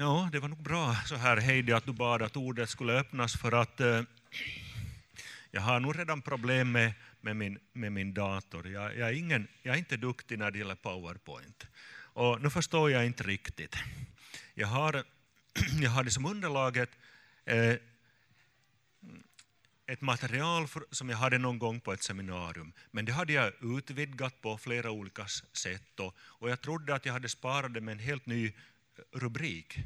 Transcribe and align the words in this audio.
Ja, 0.00 0.28
det 0.32 0.38
var 0.38 0.48
nog 0.48 0.62
bra 0.62 0.96
så 1.04 1.16
här 1.16 1.36
Heidi 1.36 1.72
att 1.72 1.86
du 1.86 1.92
bad 1.92 2.22
att 2.22 2.36
ordet 2.36 2.70
skulle 2.70 2.92
öppnas 2.92 3.36
för 3.36 3.52
att 3.52 3.80
eh, 3.80 4.02
jag 5.50 5.60
har 5.60 5.80
nog 5.80 5.98
redan 5.98 6.22
problem 6.22 6.72
med, 6.72 6.92
med, 7.20 7.36
min, 7.36 7.58
med 7.72 7.92
min 7.92 8.14
dator. 8.14 8.68
Jag, 8.68 8.96
jag, 8.96 9.08
är 9.08 9.12
ingen, 9.12 9.48
jag 9.62 9.74
är 9.74 9.78
inte 9.78 9.96
duktig 9.96 10.38
när 10.38 10.50
det 10.50 10.58
gäller 10.58 10.74
PowerPoint. 10.74 11.66
Och 11.92 12.42
nu 12.42 12.50
förstår 12.50 12.90
jag 12.90 13.06
inte 13.06 13.22
riktigt. 13.22 13.76
Jag 14.54 14.66
har, 14.66 15.04
jag 15.82 15.90
har 15.90 16.04
det 16.04 16.10
som 16.10 16.26
underlaget 16.26 16.90
eh, 17.44 17.74
ett 19.86 20.00
material 20.00 20.68
för, 20.68 20.84
som 20.90 21.08
jag 21.08 21.16
hade 21.16 21.38
någon 21.38 21.58
gång 21.58 21.80
på 21.80 21.92
ett 21.92 22.02
seminarium, 22.02 22.72
men 22.90 23.04
det 23.04 23.12
hade 23.12 23.32
jag 23.32 23.52
utvidgat 23.78 24.40
på 24.40 24.58
flera 24.58 24.90
olika 24.90 25.26
sätt 25.52 26.00
och, 26.00 26.14
och 26.18 26.50
jag 26.50 26.60
trodde 26.60 26.94
att 26.94 27.06
jag 27.06 27.12
hade 27.12 27.28
sparat 27.28 27.74
det 27.74 27.80
med 27.80 27.92
en 27.92 27.98
helt 27.98 28.26
ny 28.26 28.52
rubrik. 29.12 29.78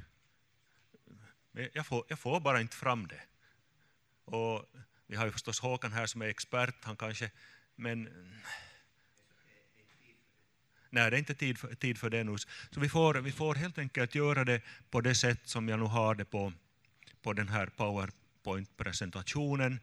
Jag 1.73 1.87
får, 1.87 2.05
jag 2.09 2.19
får 2.19 2.41
bara 2.41 2.61
inte 2.61 2.77
fram 2.77 3.07
det. 3.07 3.21
Och 4.25 4.65
vi 5.07 5.17
har 5.17 5.27
ju 5.27 5.33
förstås 5.33 5.61
Håkan 5.61 5.93
här 5.93 6.07
som 6.07 6.23
är 6.23 6.27
expert, 6.27 6.85
han 6.85 6.97
kanske, 6.97 7.31
men 7.77 8.09
Nej, 10.95 11.11
det 11.11 11.17
är 11.17 11.19
inte 11.19 11.35
tid 11.35 11.59
för, 11.59 11.75
tid 11.75 11.99
för 11.99 12.11
det 12.11 12.25
nu. 12.25 12.37
Så 12.71 12.81
vi 12.81 12.89
får, 12.89 13.15
vi 13.15 13.33
får 13.33 13.55
helt 13.55 13.79
enkelt 13.79 14.15
göra 14.15 14.45
det 14.45 14.61
på 14.91 15.01
det 15.01 15.15
sätt 15.15 15.41
som 15.45 15.69
jag 15.69 15.79
nu 15.79 15.85
har 15.85 16.15
det 16.15 16.25
på, 16.25 16.53
på 17.23 17.33
den 17.33 17.49
här 17.49 17.67
PowerPoint-presentationen. 17.67 19.81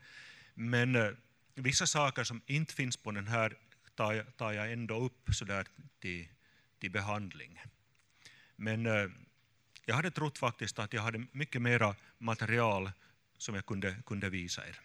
Men 0.53 0.95
eh, 0.95 1.09
vissa 1.55 1.88
saker 1.88 2.23
som 2.23 2.41
inte 2.45 2.73
finns 2.73 2.98
på 2.98 3.11
den 3.11 3.27
här 3.27 3.53
tar 3.95 4.13
jag, 4.13 4.38
tar 4.38 4.52
jag 4.52 4.72
ändå 4.72 5.00
upp 5.00 5.30
så 5.34 5.45
där 5.45 5.67
till, 6.00 6.27
till 6.80 6.91
behandling. 6.91 7.61
Men 8.61 8.85
eh, 8.85 9.09
jag 9.85 9.95
hade 9.95 10.11
trott 10.11 10.38
faktiskt 10.38 10.79
att 10.79 10.93
jag 10.93 11.02
hade 11.02 11.25
mycket 11.31 11.61
mera 11.61 11.95
material 12.17 12.91
som 13.38 13.55
jag 13.55 13.65
kunde, 13.65 13.95
kunde 14.05 14.30
visa 14.30 14.67
er. 14.67 14.80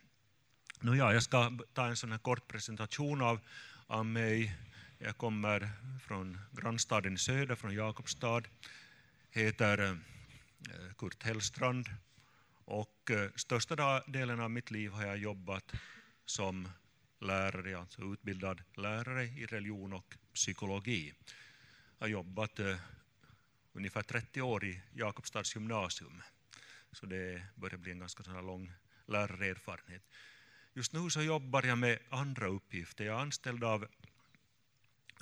Nu 0.80 0.96
ja, 0.96 1.12
jag 1.12 1.22
ska 1.22 1.58
ta 1.74 1.86
en 1.86 1.96
sån 1.96 2.12
här 2.12 2.18
kort 2.18 2.48
presentation 2.48 3.22
av, 3.22 3.40
av 3.86 4.06
mig. 4.06 4.56
Jag 4.98 5.16
kommer 5.16 5.70
från 6.06 6.38
grannstaden 6.52 7.14
i 7.14 7.18
söder, 7.18 7.54
från 7.54 7.74
Jakobstad. 7.74 8.42
Heter 9.30 9.82
eh, 9.82 9.96
Kurt 10.98 11.22
Hellstrand 11.22 11.88
och 12.64 13.10
eh, 13.10 13.30
största 13.34 14.00
delen 14.06 14.40
av 14.40 14.50
mitt 14.50 14.70
liv 14.70 14.90
har 14.90 15.06
jag 15.06 15.18
jobbat 15.18 15.72
som 16.24 16.68
lärare, 17.20 17.78
alltså 17.78 18.02
utbildad 18.02 18.62
lärare 18.76 19.24
i 19.24 19.46
religion 19.46 19.92
och 19.92 20.16
psykologi. 20.34 21.14
Jag 21.98 22.06
har 22.06 22.10
jobbat 22.10 22.58
eh, 22.58 22.76
ungefär 23.76 24.02
30 24.02 24.42
år 24.42 24.64
i 24.64 24.80
Jakobstads 24.94 25.56
gymnasium, 25.56 26.22
så 26.92 27.06
det 27.06 27.42
börjar 27.54 27.78
bli 27.78 27.92
en 27.92 27.98
ganska 27.98 28.40
lång 28.40 28.72
lärarerfarenhet. 29.06 30.02
Just 30.74 30.92
nu 30.92 31.10
så 31.10 31.22
jobbar 31.22 31.62
jag 31.62 31.78
med 31.78 31.98
andra 32.08 32.46
uppgifter. 32.46 33.04
Jag 33.04 33.16
är 33.16 33.20
anställd 33.20 33.64
av 33.64 33.86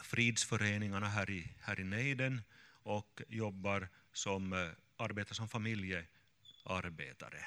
fridsföreningarna 0.03 1.09
här 1.09 1.31
i, 1.31 1.55
här 1.61 1.81
i 1.81 1.85
Neiden 1.85 2.43
och 2.83 3.23
jobbar 3.29 3.89
som, 4.13 4.53
eh, 4.53 4.69
arbetar 4.97 5.35
som 5.35 5.49
familjearbetare. 5.49 7.45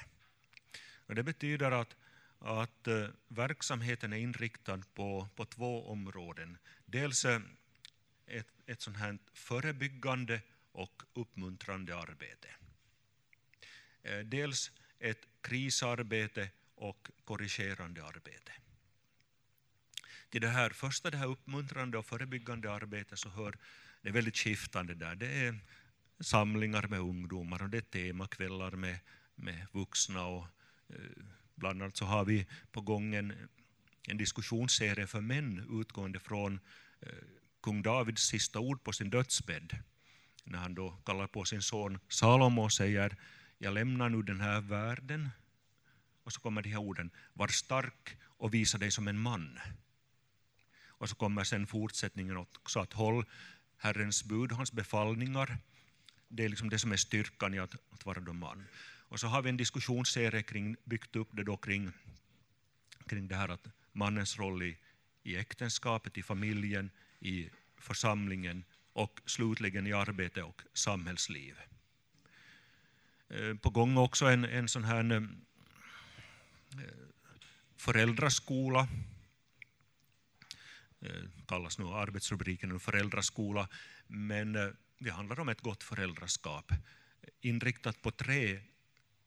Och 1.06 1.14
det 1.14 1.22
betyder 1.22 1.70
att, 1.70 1.96
att 2.38 2.86
eh, 2.86 3.08
verksamheten 3.28 4.12
är 4.12 4.16
inriktad 4.16 4.82
på, 4.94 5.28
på 5.36 5.44
två 5.44 5.90
områden. 5.90 6.58
Dels 6.86 7.24
eh, 7.24 7.40
ett, 8.26 8.48
ett 8.66 8.80
sånt 8.80 8.96
här 8.96 9.18
förebyggande 9.32 10.40
och 10.78 11.02
uppmuntrande 11.14 11.96
arbete. 11.96 12.48
Eh, 14.02 14.18
dels 14.18 14.70
ett 14.98 15.26
krisarbete 15.40 16.50
och 16.74 17.10
korrigerande 17.24 18.04
arbete. 18.04 18.52
Till 20.30 20.40
det 20.40 20.48
här 20.48 20.70
första, 20.70 21.10
det 21.10 21.16
här 21.16 21.26
uppmuntrande 21.26 21.98
och 21.98 22.06
förebyggande 22.06 22.72
arbetet, 22.72 23.18
så 23.18 23.28
hör 23.28 23.58
det 24.02 24.10
väldigt 24.10 24.36
skiftande 24.36 24.94
där. 24.94 25.14
Det 25.14 25.26
är 25.26 25.58
samlingar 26.20 26.86
med 26.88 27.00
ungdomar 27.00 27.62
och 27.62 27.70
det 27.70 27.78
är 27.78 27.82
temakvällar 27.82 28.70
med, 28.70 28.98
med 29.34 29.66
vuxna. 29.72 30.26
Och, 30.26 30.46
eh, 30.88 31.24
bland 31.54 31.82
annat 31.82 31.96
så 31.96 32.04
har 32.04 32.24
vi 32.24 32.46
på 32.72 32.80
gång 32.80 33.14
en, 33.14 33.48
en 34.08 34.16
diskussionsserie 34.16 35.06
för 35.06 35.20
män 35.20 35.80
utgående 35.80 36.18
från 36.18 36.60
eh, 37.00 37.12
kung 37.62 37.82
Davids 37.82 38.22
sista 38.22 38.58
ord 38.58 38.84
på 38.84 38.92
sin 38.92 39.10
dödsbädd. 39.10 39.82
När 40.50 40.58
han 40.58 40.74
då 40.74 40.90
kallar 41.04 41.26
på 41.26 41.44
sin 41.44 41.62
son 41.62 41.98
Salomo 42.08 42.62
och 42.62 42.72
säger 42.72 43.16
jag 43.58 43.74
lämnar 43.74 44.08
nu 44.08 44.22
den 44.22 44.40
här 44.40 44.60
världen 44.60 45.28
och 46.22 46.32
så 46.32 46.40
kommer 46.40 46.62
de 46.62 46.70
här 46.70 46.78
orden, 46.78 47.10
var 47.32 47.48
stark 47.48 48.16
och 48.22 48.54
visa 48.54 48.78
dig 48.78 48.90
som 48.90 49.08
en 49.08 49.18
man. 49.18 49.58
Och 50.86 51.08
så 51.08 51.14
kommer 51.14 51.44
sen 51.44 51.66
fortsättningen 51.66 52.36
också 52.36 52.80
att 52.80 52.92
håll 52.92 53.24
Herrens 53.76 54.24
bud, 54.24 54.52
hans 54.52 54.72
befallningar. 54.72 55.58
Det 56.28 56.44
är 56.44 56.48
liksom 56.48 56.68
det 56.68 56.78
som 56.78 56.92
är 56.92 56.96
styrkan 56.96 57.54
i 57.54 57.58
att, 57.58 57.74
att 57.90 58.06
vara 58.06 58.20
då 58.20 58.32
man. 58.32 58.64
Och 59.08 59.20
så 59.20 59.26
har 59.26 59.42
vi 59.42 59.48
en 59.48 59.56
diskussionsserie 59.56 60.42
kring, 60.42 60.76
byggt 60.84 61.16
upp 61.16 61.28
det 61.32 61.44
då 61.44 61.56
kring, 61.56 61.92
kring 63.06 63.28
det 63.28 63.36
här 63.36 63.48
att 63.48 63.66
mannens 63.92 64.38
roll 64.38 64.62
i, 64.62 64.76
i 65.22 65.36
äktenskapet, 65.36 66.18
i 66.18 66.22
familjen, 66.22 66.90
i 67.20 67.50
församlingen 67.78 68.64
och 68.98 69.20
slutligen 69.26 69.86
i 69.86 69.92
arbete 69.92 70.42
och 70.42 70.62
samhällsliv. 70.72 71.58
Eh, 73.28 73.54
på 73.54 73.70
gång 73.70 73.96
också 73.96 74.26
en, 74.26 74.44
en 74.44 74.68
sån 74.68 74.84
här 74.84 75.12
eh, 75.12 75.22
föräldraskola 77.76 78.88
eh, 81.00 81.22
kallas 81.46 81.78
nu 81.78 81.84
arbetsrubriken 81.84 82.80
föräldraskola, 82.80 83.68
men 84.06 84.52
det 84.98 85.10
handlar 85.10 85.40
om 85.40 85.48
ett 85.48 85.60
gott 85.60 85.82
föräldraskap 85.82 86.72
inriktat 87.40 88.02
på 88.02 88.10
tre 88.10 88.60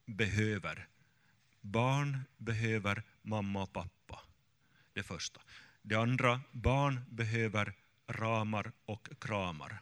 behöver. 0.06 0.88
Barn 1.60 2.18
behöver 2.36 3.02
mamma 3.22 3.62
och 3.62 3.72
pappa, 3.72 4.20
det 4.92 5.02
första. 5.02 5.40
Det 5.82 5.94
andra, 5.94 6.40
barn 6.52 7.00
behöver 7.10 7.74
ramar 8.12 8.72
och 8.84 9.08
kramar. 9.20 9.78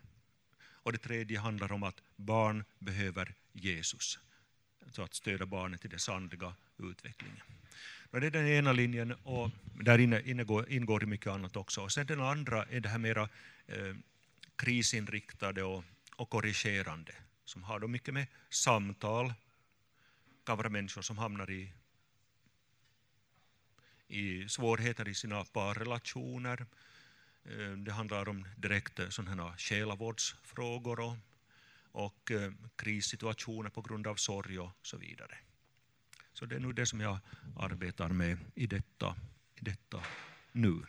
Och 0.83 0.93
det 0.93 0.99
tredje 0.99 1.39
handlar 1.39 1.73
om 1.73 1.83
att 1.83 2.03
barn 2.17 2.65
behöver 2.79 3.35
Jesus, 3.53 4.19
så 4.91 5.03
att 5.03 5.15
stödja 5.15 5.47
barnet 5.47 5.85
i 5.85 5.89
dess 5.89 6.09
andliga 6.09 6.55
utveckling. 6.79 7.43
Det 8.11 8.27
är 8.27 8.31
den 8.31 8.49
ena 8.49 8.73
linjen 8.73 9.13
och 9.23 9.51
där 9.75 9.99
inne, 9.99 10.21
inne 10.21 10.65
ingår 10.69 11.01
det 11.01 11.07
mycket 11.07 11.27
annat 11.27 11.57
också. 11.57 11.83
Och 11.83 11.93
sen 11.93 12.07
den 12.07 12.21
andra 12.21 12.65
är 12.65 12.81
det 12.81 12.89
här 12.89 12.99
mera 12.99 13.29
eh, 13.67 13.97
krisinriktade 14.57 15.63
och, 15.63 15.85
och 16.17 16.31
korrigerande 16.31 17.13
som 17.51 17.63
har 17.63 17.81
då 17.81 17.89
mycket 17.89 18.15
med 18.15 18.27
samtal, 18.51 19.33
kan 20.45 20.57
vara 20.57 20.69
människor 20.69 21.03
som 21.03 21.19
hamnar 21.19 21.51
i, 21.51 21.73
i 24.09 24.49
svårigheter 24.49 25.09
i 25.09 25.15
sina 25.15 25.45
parrelationer. 25.45 26.67
Eh, 27.45 27.71
det 27.77 27.93
handlar 27.93 28.29
om 28.29 28.47
direkt 28.57 28.99
eh, 28.99 29.09
sådana 29.09 29.57
själavårdsfrågor 29.57 31.01
och, 31.01 31.17
och 31.93 32.31
eh, 32.31 32.53
krissituationer 32.77 33.71
på 33.71 33.83
grund 33.83 34.07
av 34.07 34.15
sorg 34.15 34.59
och 34.59 34.73
så 34.83 34.97
vidare. 34.97 35.39
Så 36.33 36.47
det 36.47 36.57
är 36.57 36.61
nu 36.61 36.73
det 36.73 36.87
som 36.87 37.01
jag 37.01 37.19
arbetar 37.57 38.09
med 38.09 38.39
i 38.55 38.67
detta, 38.67 39.17
i 39.55 39.65
detta 39.65 40.03
nu. 40.53 40.83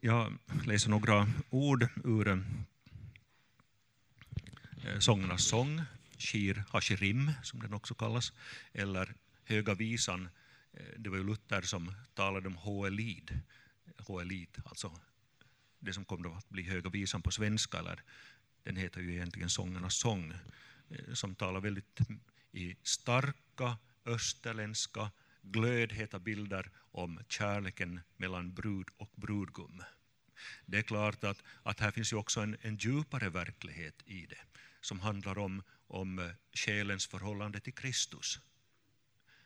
Jag 0.00 0.38
läser 0.64 0.90
några 0.90 1.28
ord 1.50 1.88
ur 2.04 2.44
Sångernas 4.98 5.44
sång, 5.44 5.82
Shir 6.18 6.64
Hashirim 6.68 7.32
som 7.42 7.60
den 7.60 7.74
också 7.74 7.94
kallas, 7.94 8.32
eller 8.72 9.14
Höga 9.44 9.74
visan. 9.74 10.28
Eh, 10.72 10.98
det 10.98 11.10
var 11.10 11.16
ju 11.16 11.24
Luther 11.24 11.62
som 11.62 11.94
talade 12.14 12.48
om 12.48 12.56
Hoelid, 12.56 13.40
Hoelid 13.98 14.62
alltså 14.64 15.00
det 15.78 15.92
som 15.92 16.04
kom 16.04 16.26
att 16.26 16.48
bli 16.48 16.62
Höga 16.62 16.90
visan 16.90 17.22
på 17.22 17.30
svenska, 17.30 17.78
eller 17.78 18.02
den 18.62 18.76
heter 18.76 19.00
ju 19.00 19.14
egentligen 19.14 19.50
Sångernas 19.50 19.94
sång, 19.94 20.34
eh, 20.90 21.14
som 21.14 21.34
talar 21.34 21.60
väldigt 21.60 22.00
i 22.52 22.76
starka 22.82 23.78
österländska 24.04 25.10
glödheta 25.42 26.18
bilder 26.18 26.70
om 26.76 27.20
kärleken 27.28 28.00
mellan 28.16 28.54
brud 28.54 28.88
och 28.96 29.10
brudgum. 29.16 29.82
Det 30.66 30.78
är 30.78 30.82
klart 30.82 31.24
att, 31.24 31.42
att 31.62 31.80
här 31.80 31.90
finns 31.90 32.12
ju 32.12 32.16
också 32.16 32.40
en, 32.40 32.56
en 32.60 32.76
djupare 32.76 33.28
verklighet 33.28 34.02
i 34.04 34.26
det, 34.26 34.40
som 34.80 35.00
handlar 35.00 35.38
om, 35.38 35.62
om 35.86 36.18
eh, 36.18 36.30
själens 36.52 37.06
förhållande 37.06 37.60
till 37.60 37.74
Kristus. 37.74 38.40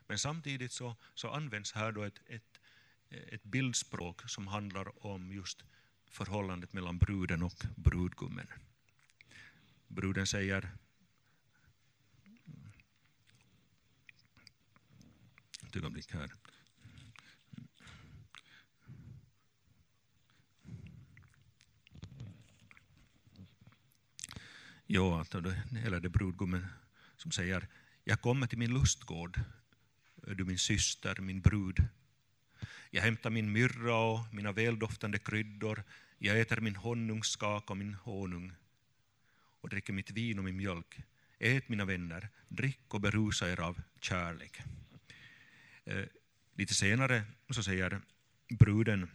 Men 0.07 0.19
samtidigt 0.19 0.73
så, 0.73 0.97
så 1.15 1.31
används 1.31 1.73
här 1.73 1.93
då 1.93 2.03
ett, 2.03 2.21
ett, 2.27 2.61
ett 3.11 3.43
bildspråk 3.43 4.31
som 4.31 4.47
handlar 4.47 5.07
om 5.07 5.33
just 5.33 5.65
förhållandet 6.11 6.73
mellan 6.73 6.99
bruden 6.99 7.43
och 7.43 7.65
brudgummen. 7.77 8.47
Bruden 9.89 10.27
säger 10.27 10.71
ett 15.67 15.77
ögonblick 15.77 16.13
här. 16.13 16.33
Ja, 24.87 25.25
eller 25.85 26.01
det 26.01 26.09
brudgummen 26.09 26.67
som 27.17 27.31
säger, 27.31 27.69
jag 28.05 28.21
kommer 28.21 28.47
till 28.47 28.59
min 28.59 28.75
lustgård, 28.75 29.41
du 30.27 30.45
min 30.45 30.59
syster, 30.59 31.21
min 31.21 31.41
brud. 31.41 31.89
Jag 32.91 33.03
hämtar 33.03 33.31
min 33.31 33.53
myrra 33.53 33.97
och 33.97 34.35
mina 34.35 34.53
väldoftande 34.53 35.19
kryddor, 35.19 35.83
jag 36.19 36.41
äter 36.41 36.61
min 36.61 36.77
honungskaka 36.77 37.73
och 37.73 37.77
min 37.77 37.95
honung 37.95 38.53
och 39.61 39.69
dricker 39.69 39.93
mitt 39.93 40.11
vin 40.11 40.39
och 40.39 40.45
min 40.45 40.57
mjölk. 40.57 41.01
Ät 41.39 41.69
mina 41.69 41.85
vänner, 41.85 42.29
drick 42.49 42.95
och 42.95 43.01
berusa 43.01 43.51
er 43.51 43.61
av 43.61 43.83
kärlek. 44.01 44.61
Eh, 45.85 46.05
lite 46.55 46.75
senare 46.75 47.23
så 47.51 47.63
säger 47.63 48.01
bruden, 48.49 49.11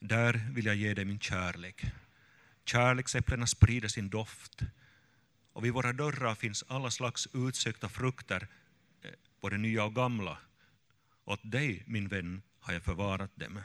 där 0.00 0.50
vill 0.52 0.66
jag 0.66 0.76
ge 0.76 0.94
dig 0.94 1.04
min 1.04 1.20
kärlek. 1.20 1.84
Kärleksäpplena 2.64 3.46
sprider 3.46 3.88
sin 3.88 4.08
doft 4.08 4.62
och 5.58 5.64
vid 5.64 5.72
våra 5.72 5.92
dörrar 5.92 6.34
finns 6.34 6.64
alla 6.68 6.90
slags 6.90 7.28
utsökta 7.34 7.88
frukter, 7.88 8.48
eh, 9.02 9.10
både 9.40 9.58
nya 9.58 9.84
och 9.84 9.94
gamla. 9.94 10.38
Åt 11.24 11.40
dig, 11.42 11.82
min 11.86 12.08
vän, 12.08 12.42
har 12.60 12.72
jag 12.72 12.82
förvarat 12.82 13.36
dem. 13.36 13.60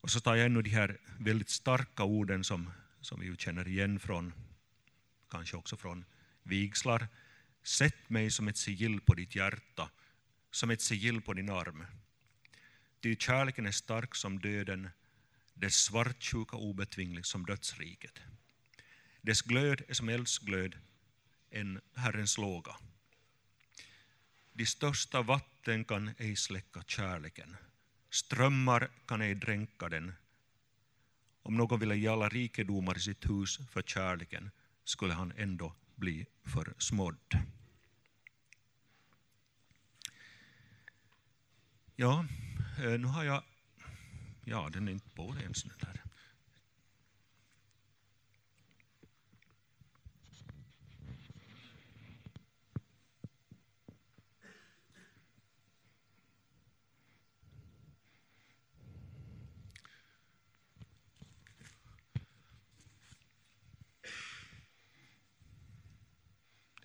Och 0.00 0.10
så 0.10 0.20
tar 0.20 0.34
jag 0.34 0.46
ännu 0.46 0.62
de 0.62 0.70
här 0.70 0.98
väldigt 1.18 1.50
starka 1.50 2.04
orden 2.04 2.44
som, 2.44 2.70
som 3.00 3.20
vi 3.20 3.36
känner 3.36 3.68
igen 3.68 3.98
från, 4.00 4.32
kanske 5.30 5.56
också 5.56 5.76
från 5.76 6.04
vigslar. 6.42 7.08
Sätt 7.62 8.10
mig 8.10 8.30
som 8.30 8.48
ett 8.48 8.56
sigill 8.56 9.00
på 9.00 9.14
ditt 9.14 9.36
hjärta, 9.36 9.90
som 10.50 10.70
ett 10.70 10.80
sigill 10.80 11.20
på 11.20 11.32
din 11.32 11.50
arm. 11.50 11.86
Ty 13.02 13.16
kärleken 13.16 13.66
är 13.66 13.72
stark 13.72 14.14
som 14.14 14.38
döden, 14.38 14.90
dess 15.54 15.76
svartsjuka 15.76 16.56
obetvinglig 16.56 17.26
som 17.26 17.46
dödsriket. 17.46 18.20
Dess 19.24 19.42
glöd 19.42 19.82
är 19.88 19.94
som 19.94 20.08
eldsglöd, 20.08 20.76
en 21.50 21.80
Herrens 21.94 22.38
låga. 22.38 22.76
De 24.52 24.66
största 24.66 25.22
vatten 25.22 25.84
kan 25.84 26.14
ej 26.18 26.36
släcka 26.36 26.82
kärleken, 26.86 27.56
strömmar 28.10 28.90
kan 29.06 29.20
ej 29.20 29.34
dränka 29.34 29.88
den. 29.88 30.12
Om 31.42 31.56
någon 31.56 31.80
ville 31.80 31.96
ge 31.96 32.08
alla 32.08 32.28
rikedomar 32.28 32.96
i 32.96 33.00
sitt 33.00 33.30
hus 33.30 33.58
för 33.70 33.82
kärleken 33.82 34.50
skulle 34.84 35.14
han 35.14 35.32
ändå 35.36 35.74
bli 35.94 36.26
försmådd. 36.44 37.44
Ja, 41.96 42.26
eh, 42.78 42.98
nu 42.98 43.06
har 43.06 43.24
jag... 43.24 43.42
Ja, 44.44 44.70
den 44.72 44.88
är 44.88 44.92
inte 44.92 45.10
på 45.10 45.34
ens 45.42 45.62
den 45.62 45.78
där. 45.80 46.03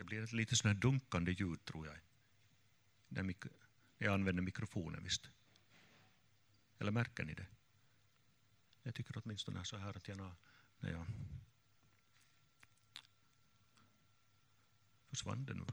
Blir 0.10 0.24
ett 0.24 0.34
lite 0.34 0.56
sån 0.56 0.80
dunkande 0.80 1.32
ljud 1.32 1.66
tror 1.66 1.88
jag. 1.88 1.96
När 3.08 3.36
jag 3.98 4.14
använder 4.14 4.44
mikrofonen 4.44 5.04
visst. 5.04 5.30
Eller 6.80 6.92
märker 6.92 7.24
ni 7.24 7.34
det? 7.34 7.46
Jag 8.84 8.96
tycker 8.96 9.22
åtminstone 9.24 9.66
så 9.66 9.78
här 9.78 9.98
att 9.98 10.08
jag 10.08 10.18
när 10.80 10.92
jag 10.92 11.06
försvann 15.10 15.46
det 15.46 15.54
nu. 15.54 15.66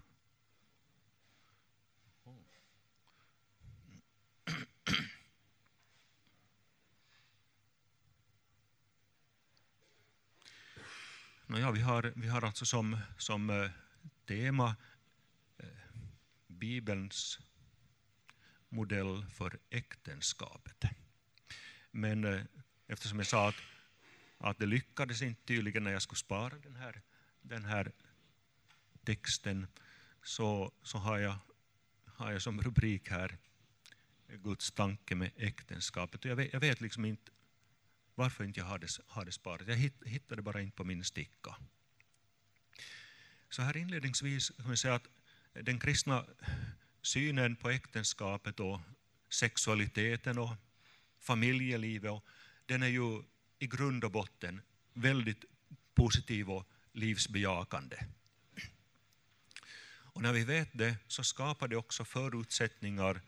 Nåja, 11.46 11.70
vi 11.70 11.80
har, 11.80 12.12
vi 12.16 12.28
har 12.28 12.42
alltså 12.42 12.64
som, 12.64 12.98
som 13.18 13.50
eh, 13.50 13.70
tema 14.26 14.76
eh, 15.58 15.66
Bibelns 16.46 17.38
modell 18.68 19.26
för 19.30 19.58
äktenskapet. 19.70 20.84
Men 21.90 22.24
eh, 22.24 22.40
eftersom 22.86 23.18
jag 23.18 23.26
sa 23.26 23.48
att, 23.48 23.62
att 24.38 24.58
det 24.58 24.66
lyckades 24.66 25.22
inte 25.22 25.42
tydligen 25.44 25.84
när 25.84 25.92
jag 25.92 26.02
skulle 26.02 26.18
spara 26.18 26.58
den 26.58 26.76
här, 26.76 27.02
den 27.42 27.64
här 27.64 27.92
texten 29.04 29.66
så, 30.22 30.72
så 30.82 30.98
har, 30.98 31.18
jag, 31.18 31.38
har 32.04 32.32
jag 32.32 32.42
som 32.42 32.62
rubrik 32.62 33.10
här 33.10 33.38
Guds 34.28 34.72
tanke 34.72 35.14
med 35.14 35.30
äktenskapet. 35.36 36.24
Jag 36.24 36.36
vet, 36.36 36.52
jag 36.52 36.60
vet 36.60 36.80
liksom 36.80 37.04
inte 37.04 37.32
varför 38.14 38.44
inte 38.44 38.60
jag 38.60 38.82
inte 38.82 39.02
har 39.06 39.24
det 39.24 39.32
sparat. 39.32 39.68
Jag 39.68 39.76
hittade 40.04 40.42
bara 40.42 40.60
inte 40.60 40.76
på 40.76 40.84
min 40.84 41.04
sticka. 41.04 41.56
Så 43.50 43.62
här 43.62 43.76
inledningsvis 43.76 44.52
kan 44.56 44.70
vi 44.70 44.76
säga 44.76 44.94
att 44.94 45.08
den 45.52 45.78
kristna 45.78 46.24
synen 47.02 47.56
på 47.56 47.70
äktenskapet 47.70 48.60
och 48.60 48.80
sexualiteten 49.28 50.38
och 50.38 50.56
familjelivet, 51.18 52.10
och 52.10 52.24
den 52.66 52.82
är 52.82 52.88
ju 52.88 53.22
i 53.58 53.66
grund 53.66 54.04
och 54.04 54.10
botten 54.10 54.60
väldigt 54.92 55.44
positiv 55.94 56.50
och 56.50 56.68
livsbejakande. 56.92 57.96
Och 60.16 60.22
när 60.22 60.32
vi 60.32 60.44
vet 60.44 60.68
det 60.72 60.96
så 61.08 61.24
skapar 61.24 61.68
det 61.68 61.76
också 61.76 62.04
förutsättningar 62.04 63.20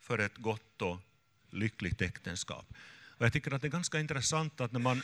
för 0.00 0.18
ett 0.18 0.36
gott 0.36 0.82
och 0.82 0.98
lyckligt 1.50 2.02
äktenskap. 2.02 2.74
Och 2.90 3.24
jag 3.26 3.32
tycker 3.32 3.54
att 3.54 3.62
det 3.62 3.68
är 3.68 3.72
ganska 3.72 4.00
intressant 4.00 4.60
att 4.60 4.72
när 4.72 4.80
man 4.80 5.02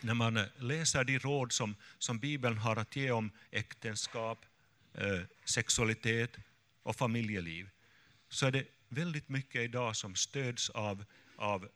när 0.00 0.14
man 0.14 0.36
eh, 0.36 0.44
läser 0.58 1.04
de 1.04 1.18
råd 1.18 1.52
som, 1.52 1.76
som 1.98 2.18
Bibeln 2.18 2.58
har 2.58 2.76
att 2.76 2.96
ge 2.96 3.10
om 3.10 3.30
äktenskap, 3.50 4.46
eh, 4.94 5.20
sexualitet 5.44 6.36
och 6.82 6.96
familjeliv, 6.96 7.70
så 8.28 8.46
är 8.46 8.50
det 8.50 8.64
väldigt 8.88 9.28
mycket 9.28 9.60
idag 9.60 9.96
som 9.96 10.14
stöds 10.14 10.70
av, 10.70 11.04
av, 11.36 11.68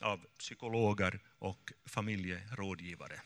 av 0.00 0.26
psykologer 0.38 1.20
och 1.38 1.72
familjerådgivare. 1.84 3.20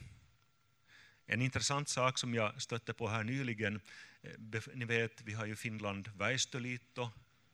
En 1.27 1.43
intressant 1.43 1.89
sak 1.89 2.19
som 2.19 2.35
jag 2.35 2.63
stötte 2.63 2.93
på 2.93 3.09
här 3.09 3.25
nyligen, 3.25 3.81
eh, 4.23 4.63
ni 4.75 4.85
vet 4.85 5.23
vi 5.23 5.33
har 5.33 5.47
ju 5.47 5.57
Finland 5.57 6.11
Väestöliitto, 6.17 7.11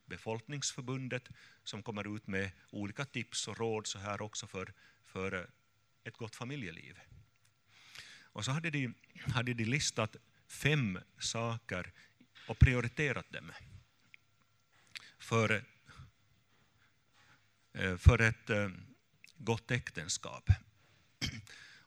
Befolkningsförbundet, 0.07 1.29
som 1.65 1.83
kommer 1.83 2.17
ut 2.17 2.27
med 2.27 2.51
olika 2.71 3.05
tips 3.05 3.49
och 3.49 3.59
råd 3.59 3.87
så 3.87 3.99
här 3.99 4.23
också 4.23 4.47
för, 4.47 4.73
för 5.07 5.33
eh, 5.33 5.45
ett 6.05 6.17
gott 6.17 6.37
familjeliv. 6.37 7.01
Och 8.23 8.45
så 8.45 8.51
hade 8.51 8.71
de, 8.71 8.95
hade 9.35 9.55
de 9.55 9.65
listat 9.65 10.17
fem 10.49 10.99
saker 11.19 11.93
och 12.49 12.59
prioriterat 12.59 13.33
dem 13.33 13.53
för, 15.19 15.65
eh, 17.73 17.97
för 17.97 18.19
ett 18.19 18.51
eh, 18.51 18.69
gott 19.37 19.71
äktenskap. 19.71 20.51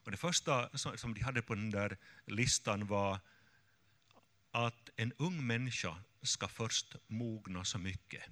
Och 0.06 0.10
det 0.10 0.16
första 0.16 0.78
som 0.78 1.14
de 1.14 1.20
hade 1.20 1.42
på 1.42 1.54
den 1.54 1.70
där 1.70 1.96
listan 2.26 2.86
var 2.86 3.18
att 4.50 4.90
en 4.96 5.12
ung 5.12 5.46
människa 5.46 6.02
ska 6.22 6.48
först 6.48 6.96
mogna 7.06 7.64
så 7.64 7.78
mycket. 7.78 8.22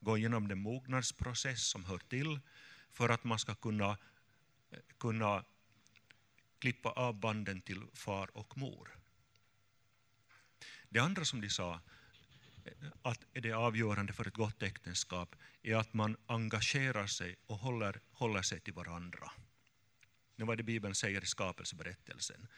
Gå 0.00 0.18
igenom 0.18 0.48
den 0.48 0.58
mognadsprocess 0.58 1.66
som 1.66 1.84
hör 1.84 1.98
till 1.98 2.40
för 2.90 3.08
att 3.08 3.24
man 3.24 3.38
ska 3.38 3.54
kunna 3.54 3.96
kunna 4.98 5.44
klippa 6.58 6.90
av 6.90 7.14
banden 7.14 7.60
till 7.60 7.82
far 7.94 8.36
och 8.36 8.58
mor. 8.58 8.96
Det 10.88 10.98
andra 10.98 11.24
som 11.24 11.40
de 11.40 11.50
sa, 11.50 11.80
att 13.02 13.26
är 13.32 13.40
det 13.40 13.52
avgörande 13.52 14.12
för 14.12 14.28
ett 14.28 14.34
gott 14.34 14.62
äktenskap, 14.62 15.36
är 15.62 15.76
att 15.76 15.94
man 15.94 16.16
engagerar 16.26 17.06
sig 17.06 17.36
och 17.46 17.58
håller, 17.58 18.00
håller 18.10 18.42
sig 18.42 18.60
till 18.60 18.74
varandra. 18.74 19.32
Det 20.36 20.44
vad 20.44 20.58
det 20.58 20.62
Bibeln 20.62 20.94
säger 20.94 21.22
i 21.22 21.26
skapelseberättelsen. 21.26 22.48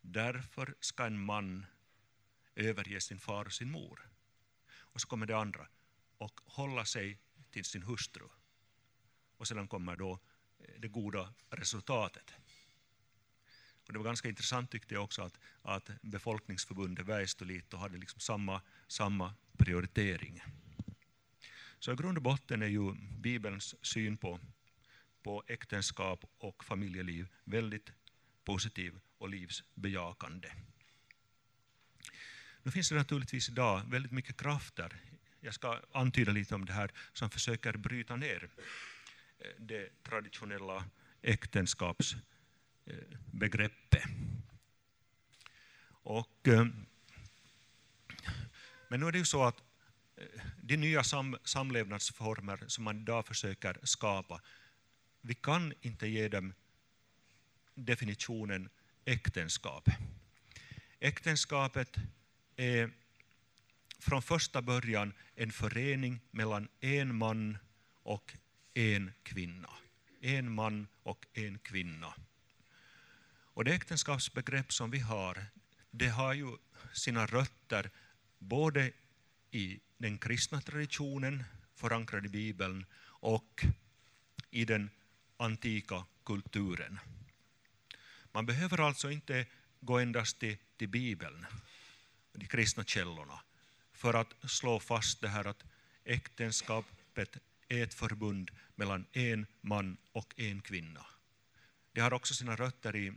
Därför 0.00 0.74
ska 0.80 1.06
en 1.06 1.24
man 1.24 1.66
överge 2.54 3.00
sin 3.00 3.20
far 3.20 3.44
och 3.44 3.52
sin 3.52 3.70
mor. 3.70 4.08
Och 4.72 5.00
så 5.00 5.08
kommer 5.08 5.26
det 5.26 5.36
andra, 5.36 5.68
och 6.18 6.40
hålla 6.44 6.84
sig 6.84 7.18
till 7.50 7.64
sin 7.64 7.82
hustru. 7.82 8.28
Och 9.36 9.48
sedan 9.48 9.68
kommer 9.68 9.96
då 9.96 10.18
det 10.78 10.88
goda 10.88 11.32
resultatet. 11.50 12.34
Och 13.86 13.92
det 13.92 13.98
var 13.98 14.04
ganska 14.04 14.28
intressant 14.28 14.70
tyckte 14.70 14.94
jag 14.94 15.04
också 15.04 15.22
att, 15.22 15.38
att 15.62 15.90
befolkningsförbundet 16.02 17.06
Väestoliitto 17.06 17.76
hade 17.76 17.98
liksom 17.98 18.20
samma, 18.20 18.60
samma 18.86 19.34
prioritering. 19.56 20.42
Så 21.78 21.92
i 21.92 21.96
grund 21.96 22.16
och 22.16 22.22
botten 22.22 22.62
är 22.62 22.66
ju 22.66 22.94
Bibelns 23.18 23.74
syn 23.82 24.16
på, 24.16 24.40
på 25.22 25.44
äktenskap 25.46 26.24
och 26.38 26.64
familjeliv 26.64 27.28
väldigt 27.44 27.92
positiv 28.44 29.00
och 29.18 29.28
livsbejakande. 29.28 30.52
Nu 32.62 32.70
finns 32.70 32.88
det 32.88 32.94
naturligtvis 32.94 33.48
idag 33.48 33.82
väldigt 33.90 34.12
mycket 34.12 34.36
krafter, 34.36 35.00
jag 35.44 35.54
ska 35.54 35.80
antyda 35.92 36.32
lite 36.32 36.54
om 36.54 36.64
det 36.64 36.72
här, 36.72 36.90
som 37.12 37.30
försöker 37.30 37.72
bryta 37.76 38.16
ner 38.16 38.48
det 39.58 40.02
traditionella 40.02 40.84
äktenskapsbegreppet. 41.22 44.04
Och, 46.02 46.48
eh, 46.48 46.66
men 48.88 49.00
nu 49.00 49.06
är 49.06 49.12
det 49.12 49.18
ju 49.18 49.24
så 49.24 49.44
att 49.44 49.62
eh, 50.16 50.26
de 50.62 50.76
nya 50.76 51.04
sam, 51.04 51.36
samlevnadsformer 51.44 52.64
som 52.66 52.84
man 52.84 53.00
idag 53.00 53.26
försöker 53.26 53.78
skapa, 53.82 54.40
vi 55.20 55.34
kan 55.34 55.72
inte 55.80 56.06
ge 56.06 56.28
dem 56.28 56.54
definitionen 57.74 58.68
äktenskap. 59.04 59.88
Äktenskapet 61.00 61.96
är 62.56 62.90
från 63.98 64.22
första 64.22 64.62
början 64.62 65.12
en 65.34 65.52
förening 65.52 66.20
mellan 66.30 66.68
en 66.80 67.14
man 67.14 67.58
och 68.02 68.36
en 68.74 69.12
kvinna. 69.22 69.70
En 70.20 70.52
man 70.52 70.86
och 71.02 71.26
en 71.32 71.58
kvinna. 71.58 72.14
Och 73.54 73.64
det 73.64 73.74
äktenskapsbegrepp 73.74 74.72
som 74.72 74.90
vi 74.90 74.98
har, 74.98 75.46
det 75.90 76.08
har 76.08 76.34
ju 76.34 76.56
sina 76.92 77.26
rötter 77.26 77.90
både 78.38 78.92
i 79.50 79.80
den 79.98 80.18
kristna 80.18 80.60
traditionen, 80.60 81.44
förankrad 81.74 82.26
i 82.26 82.28
Bibeln, 82.28 82.86
och 83.04 83.64
i 84.50 84.64
den 84.64 84.90
antika 85.36 86.04
kulturen. 86.24 86.98
Man 88.32 88.46
behöver 88.46 88.80
alltså 88.80 89.10
inte 89.10 89.46
gå 89.80 89.98
endast 89.98 90.38
till, 90.38 90.56
till 90.76 90.88
Bibeln, 90.88 91.46
de 92.32 92.46
kristna 92.46 92.84
källorna, 92.84 93.40
för 93.92 94.14
att 94.14 94.34
slå 94.50 94.80
fast 94.80 95.20
det 95.20 95.28
här 95.28 95.44
att 95.44 95.64
äktenskapet 96.04 97.36
är 97.72 97.82
ett 97.82 97.94
förbund 97.94 98.50
mellan 98.74 99.06
en 99.12 99.46
man 99.60 99.96
och 100.12 100.34
en 100.36 100.62
kvinna. 100.62 101.06
Det 101.92 102.00
har 102.00 102.12
också 102.12 102.34
sina 102.34 102.56
rötter 102.56 102.96
i, 102.96 103.12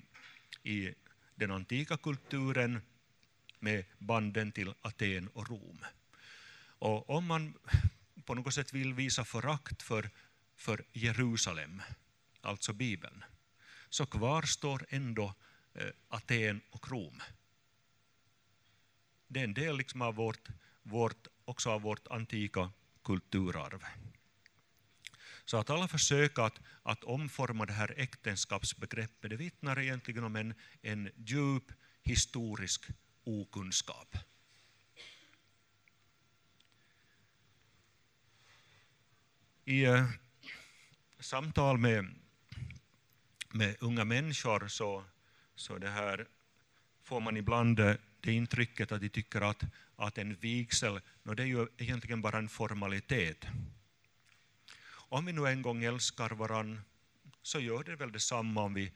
i 0.63 0.93
den 1.35 1.51
antika 1.51 1.97
kulturen 1.97 2.81
med 3.59 3.85
banden 3.97 4.51
till 4.51 4.73
Aten 4.81 5.27
och 5.27 5.49
Rom. 5.49 5.85
Och 6.79 7.09
om 7.09 7.25
man 7.25 7.53
på 8.25 8.35
något 8.35 8.53
sätt 8.53 8.73
vill 8.73 8.93
visa 8.93 9.25
förakt 9.25 9.81
för, 9.81 10.09
för 10.55 10.85
Jerusalem, 10.93 11.81
alltså 12.41 12.73
Bibeln, 12.73 13.23
så 13.89 14.05
kvarstår 14.05 14.85
ändå 14.89 15.33
eh, 15.73 15.89
Aten 16.07 16.61
och 16.69 16.89
Rom. 16.91 17.21
Det 19.27 19.39
är 19.39 19.43
en 19.43 19.53
del 19.53 19.77
liksom 19.77 20.01
av 20.01 20.15
vårt, 20.15 20.47
vårt, 20.83 21.27
också 21.45 21.69
av 21.69 21.81
vårt 21.81 22.07
antika 22.07 22.71
kulturarv. 23.03 23.83
Så 25.45 25.57
att 25.57 25.69
alla 25.69 25.87
försök 25.87 26.39
att, 26.39 26.59
att 26.83 27.03
omforma 27.03 27.65
det 27.65 27.73
här 27.73 27.93
äktenskapsbegreppet 27.97 29.29
det 29.29 29.35
vittnar 29.35 29.79
egentligen 29.79 30.23
om 30.23 30.35
en, 30.35 30.53
en 30.81 31.09
djup 31.15 31.63
historisk 32.03 32.85
okunskap. 33.23 34.17
I 39.65 39.85
eh, 39.85 40.09
samtal 41.19 41.77
med 41.77 42.15
med 43.55 43.75
unga 43.79 44.05
människor 44.05 44.67
så, 44.67 45.03
så 45.55 45.77
det 45.77 45.89
här 45.89 46.27
får 47.03 47.21
man 47.21 47.37
ibland 47.37 47.79
eh, 47.79 47.95
det 48.19 48.33
intrycket 48.33 48.91
att 48.91 49.01
de 49.01 49.09
tycker 49.09 49.41
att, 49.41 49.63
att 49.95 50.17
en 50.17 50.35
vigsel 50.35 51.01
no, 51.23 51.33
det 51.33 51.43
är 51.43 51.47
ju 51.47 51.67
egentligen 51.77 52.21
bara 52.21 52.37
en 52.37 52.49
formalitet. 52.49 53.45
Om 55.09 55.25
vi 55.25 55.33
nu 55.33 55.47
en 55.47 55.61
gång 55.61 55.83
älskar 55.83 56.29
varann 56.29 56.81
så 57.41 57.59
gör 57.59 57.83
det 57.83 57.95
väl 57.95 58.11
detsamma 58.11 58.61
om 58.61 58.73
vi, 58.73 58.91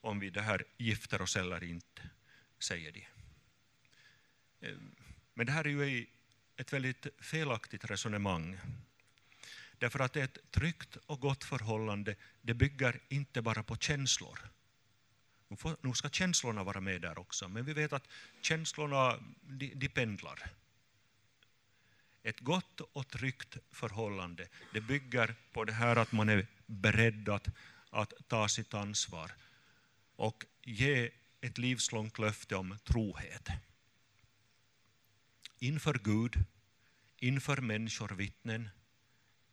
om 0.00 0.20
vi 0.20 0.30
det 0.30 0.42
här 0.42 0.64
gifter 0.76 1.22
oss 1.22 1.36
eller 1.36 1.64
inte, 1.64 2.02
säger 2.58 2.92
de. 2.92 3.06
Eh, 4.60 4.76
men 5.34 5.46
det 5.46 5.52
här 5.52 5.64
är 5.66 5.68
ju 5.68 6.06
ett 6.56 6.72
väldigt 6.72 7.06
felaktigt 7.18 7.84
resonemang. 7.84 8.60
Därför 9.78 10.00
att 10.00 10.16
ett 10.16 10.50
tryggt 10.50 10.96
och 11.06 11.20
gott 11.20 11.44
förhållande 11.44 12.16
det 12.42 12.54
bygger 12.54 13.00
inte 13.08 13.42
bara 13.42 13.62
på 13.62 13.76
känslor. 13.76 14.38
Nu 15.80 15.92
ska 15.94 16.08
känslorna 16.08 16.64
vara 16.64 16.80
med 16.80 17.00
där 17.00 17.18
också, 17.18 17.48
men 17.48 17.64
vi 17.64 17.72
vet 17.72 17.92
att 17.92 18.08
känslorna 18.40 19.18
de, 19.42 19.74
de 19.74 19.88
pendlar. 19.88 20.50
Ett 22.26 22.40
gott 22.40 22.80
och 22.80 23.08
tryggt 23.08 23.56
förhållande 23.70 24.48
det 24.72 24.80
bygger 24.80 25.34
på 25.52 25.64
det 25.64 25.72
här 25.72 25.96
att 25.96 26.12
man 26.12 26.28
är 26.28 26.46
beredd 26.66 27.28
att, 27.28 27.48
att 27.90 28.12
ta 28.28 28.48
sitt 28.48 28.74
ansvar 28.74 29.32
och 30.16 30.44
ge 30.62 31.10
ett 31.40 31.58
livslångt 31.58 32.18
löfte 32.18 32.56
om 32.56 32.78
trohet. 32.84 33.48
Inför 35.58 36.00
Gud, 36.04 36.44
inför 37.16 37.56
människor, 37.56 38.08
vittnen, 38.08 38.68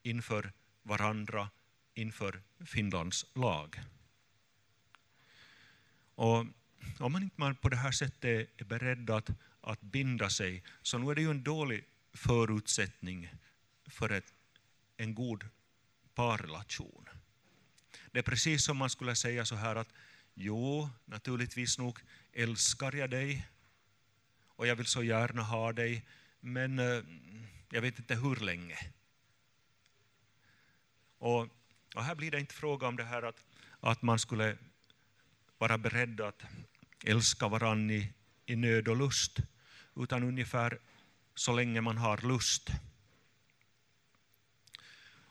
inför 0.03 0.51
varandra, 0.83 1.49
inför 1.93 2.41
Finlands 2.65 3.25
lag. 3.35 3.79
Och 6.15 6.45
om 6.99 7.11
man 7.11 7.23
inte 7.23 7.61
på 7.61 7.69
det 7.69 7.77
här 7.77 7.91
sättet 7.91 8.49
är 8.57 8.65
beredd 8.65 9.09
att, 9.09 9.29
att 9.61 9.81
binda 9.81 10.29
sig, 10.29 10.63
så 10.81 10.97
nu 10.97 11.11
är 11.11 11.15
det 11.15 11.21
ju 11.21 11.31
en 11.31 11.43
dålig 11.43 11.85
förutsättning 12.13 13.29
för 13.87 14.09
ett, 14.09 14.33
en 14.97 15.15
god 15.15 15.47
parrelation. 16.15 17.09
Det 18.11 18.19
är 18.19 18.23
precis 18.23 18.65
som 18.65 18.77
man 18.77 18.89
skulle 18.89 19.15
säga 19.15 19.45
så 19.45 19.55
här 19.55 19.75
att 19.75 19.93
jo, 20.33 20.89
naturligtvis 21.05 21.77
nog 21.77 21.99
älskar 22.33 22.95
jag 22.95 23.09
dig 23.09 23.47
och 24.45 24.67
jag 24.67 24.75
vill 24.75 24.85
så 24.85 25.03
gärna 25.03 25.41
ha 25.41 25.73
dig, 25.73 26.05
men 26.39 26.79
eh, 26.79 27.03
jag 27.69 27.81
vet 27.81 27.99
inte 27.99 28.15
hur 28.15 28.35
länge. 28.35 28.77
Och, 31.17 31.47
och, 31.95 32.03
här 32.03 32.15
blir 32.15 32.31
det 32.31 32.39
inte 32.39 32.53
fråga 32.53 32.87
om 32.87 32.95
det 32.95 33.03
här 33.03 33.23
att, 33.23 33.45
att 33.79 34.01
man 34.01 34.19
skulle 34.19 34.57
vara 35.57 35.77
beredd 35.77 36.21
att 36.21 36.43
älska 37.03 37.47
varandra 37.47 37.95
i, 37.95 38.13
i 38.45 38.55
nöd 38.55 38.87
och 38.87 38.97
lust, 38.97 39.39
utan 39.95 40.23
ungefär 40.23 40.79
så 41.41 41.53
länge 41.53 41.81
man 41.81 41.97
har 41.97 42.17
lust. 42.17 42.69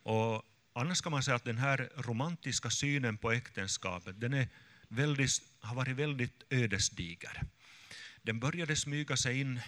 Och 0.02 0.42
annars 0.72 1.00
kan 1.00 1.12
man 1.12 1.22
säga 1.22 1.34
att 1.34 1.44
den 1.44 1.58
här 1.58 1.92
romantiska 1.96 2.70
synen 2.70 3.18
på 3.18 3.32
äktenskapet 3.32 4.20
den 4.20 4.34
är 4.34 4.48
väldigt, 4.88 5.42
har 5.60 5.74
varit 5.74 5.96
väldigt 5.96 6.42
ödesdiger. 6.50 7.42
Den 8.22 8.40
började 8.40 8.76
smyga 8.76 9.16
sig 9.16 9.40
in 9.40 9.60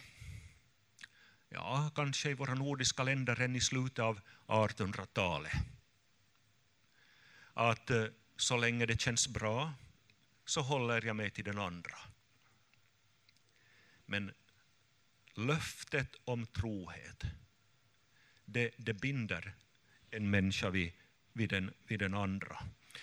ja, 1.49 1.91
kanske 1.95 2.31
i 2.31 2.35
våra 2.35 2.55
nordiska 2.55 3.03
länder 3.03 3.41
än 3.41 3.57
i 3.57 3.61
slutet 3.61 3.99
av 3.99 4.21
1800-talet 4.47 5.53
att 7.55 7.91
eh, 7.91 8.05
så 8.37 8.57
länge 8.57 8.87
det 8.87 9.01
känns 9.01 9.29
bra 9.29 9.73
så 10.45 10.61
håller 10.61 11.07
jag 11.07 11.17
mig 11.17 11.31
till 11.31 11.45
den 11.45 11.59
andra. 11.59 11.99
Men 14.07 14.33
löftet 15.35 16.17
om 16.25 16.47
trohet, 16.47 17.25
det, 18.45 18.71
det 18.77 18.95
binder 18.95 19.55
en 20.11 20.31
människa 20.31 20.71
vid, 20.71 20.93
vid, 21.33 21.49
den, 21.49 21.71
vid 21.87 21.99
den 21.99 22.15
andra. 22.15 22.59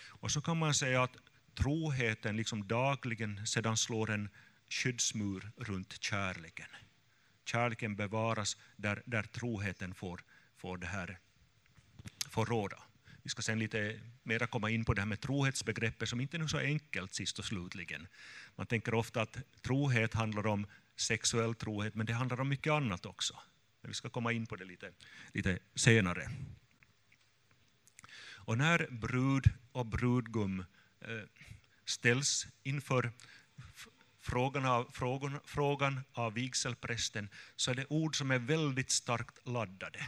Och 0.07 0.31
så 0.31 0.41
kan 0.41 0.57
man 0.57 0.73
säga 0.73 1.03
att 1.03 1.17
troheten 1.55 2.37
liksom 2.37 2.67
dagligen 2.67 3.47
sedan 3.47 3.77
slår 3.77 4.11
en 4.11 4.29
skyddsmur 4.69 5.51
runt 5.57 6.03
kärleken. 6.03 6.69
Kärleken 7.45 7.95
bevaras 7.95 8.57
där, 8.75 9.03
där 9.05 9.23
troheten 9.23 9.93
får, 9.93 10.23
får, 10.57 10.77
det 10.77 10.87
här, 10.87 11.19
får 12.29 12.45
råda. 12.45 12.83
Vi 13.23 13.29
ska 13.29 13.41
sen 13.41 13.59
lite 13.59 13.99
mera 14.23 14.47
komma 14.47 14.69
in 14.69 14.85
på 14.85 14.93
det 14.93 15.01
här 15.01 15.05
med 15.05 15.21
trohetsbegreppet 15.21 16.09
som 16.09 16.21
inte 16.21 16.37
är 16.37 16.47
så 16.47 16.57
enkelt 16.57 17.13
sist 17.13 17.39
och 17.39 17.45
slutligen. 17.45 18.07
Man 18.55 18.67
tänker 18.67 18.93
ofta 18.93 19.21
att 19.21 19.37
trohet 19.61 20.13
handlar 20.13 20.47
om 20.47 20.67
sexuell 20.99 21.55
trohet, 21.55 21.95
men 21.95 22.05
det 22.05 22.13
handlar 22.13 22.41
om 22.41 22.49
mycket 22.49 22.71
annat 22.73 23.05
också. 23.05 23.33
Men 23.81 23.89
vi 23.91 23.95
ska 23.95 24.09
komma 24.09 24.31
in 24.31 24.45
på 24.45 24.55
det 24.55 24.65
lite, 24.65 24.91
lite 25.33 25.59
senare. 25.75 26.31
Och 28.49 28.57
när 28.57 28.87
brud 28.91 29.49
och 29.71 29.85
brudgum 29.85 30.65
eh, 31.01 31.21
ställs 31.85 32.47
inför 32.63 33.11
frågan 34.19 34.65
av, 34.65 34.89
frågan, 34.93 35.39
frågan 35.45 36.01
av 36.13 36.33
vigselprästen 36.33 37.29
så 37.55 37.71
är 37.71 37.75
det 37.75 37.85
ord 37.89 38.17
som 38.17 38.31
är 38.31 38.39
väldigt 38.39 38.91
starkt 38.91 39.47
laddade. 39.47 40.07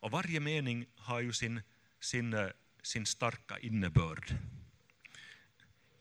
Och 0.00 0.10
varje 0.10 0.40
mening 0.40 0.86
har 0.96 1.20
ju 1.20 1.32
sin, 1.32 1.62
sin, 2.00 2.34
eh, 2.34 2.48
sin 2.82 3.06
starka 3.06 3.58
innebörd. 3.58 4.34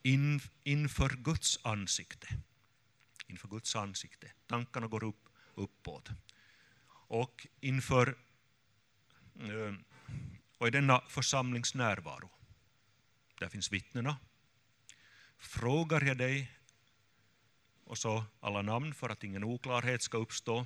In, 0.03 0.39
inför 0.63 1.09
Guds 1.09 1.59
ansikte. 1.63 2.27
Inför 3.27 3.47
Guds 3.47 3.75
ansikte. 3.75 4.31
Tankarna 4.47 4.87
går 4.87 5.03
upp, 5.03 5.29
uppåt. 5.55 6.09
Och 6.89 7.47
inför 7.59 8.17
eh, 9.39 9.73
och 10.57 10.67
i 10.67 10.71
denna 10.71 11.01
församlings 11.07 11.75
närvaro, 11.75 12.29
där 13.39 13.49
finns 13.49 13.71
vittnena, 13.71 14.17
frågar 15.37 16.01
jag 16.01 16.17
dig, 16.17 16.51
och 17.83 17.97
så 17.97 18.23
alla 18.39 18.61
namn 18.61 18.93
för 18.93 19.09
att 19.09 19.23
ingen 19.23 19.43
oklarhet 19.43 20.01
ska 20.01 20.17
uppstå. 20.17 20.65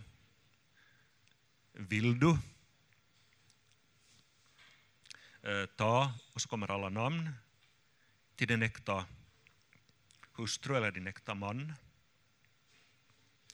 Vill 1.71 2.19
du 2.19 2.37
eh, 5.41 5.65
ta, 5.65 6.13
och 6.33 6.41
så 6.41 6.49
kommer 6.49 6.71
alla 6.71 6.89
namn, 6.89 7.29
till 8.35 8.47
din 8.47 8.63
äkta 8.63 9.05
hustru 10.33 10.75
eller 10.75 10.91
din 10.91 11.07
äkta 11.07 11.35
man. 11.35 11.73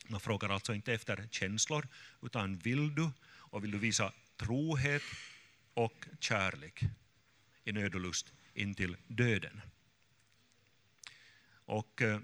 Man 0.07 0.19
frågar 0.19 0.49
alltså 0.49 0.73
inte 0.73 0.93
efter 0.93 1.27
känslor, 1.31 1.87
utan 2.21 2.57
vill 2.57 2.95
du, 2.95 3.11
och 3.27 3.63
vill 3.63 3.71
du 3.71 3.77
visa 3.77 4.13
trohet 4.37 5.03
och 5.73 6.07
kärlek 6.19 6.83
i 7.63 7.71
nöd 7.71 7.95
och 7.95 8.01
lust 8.01 8.33
intill 8.53 8.97
döden. 9.07 9.61
Och 11.49 12.01
eh, 12.01 12.19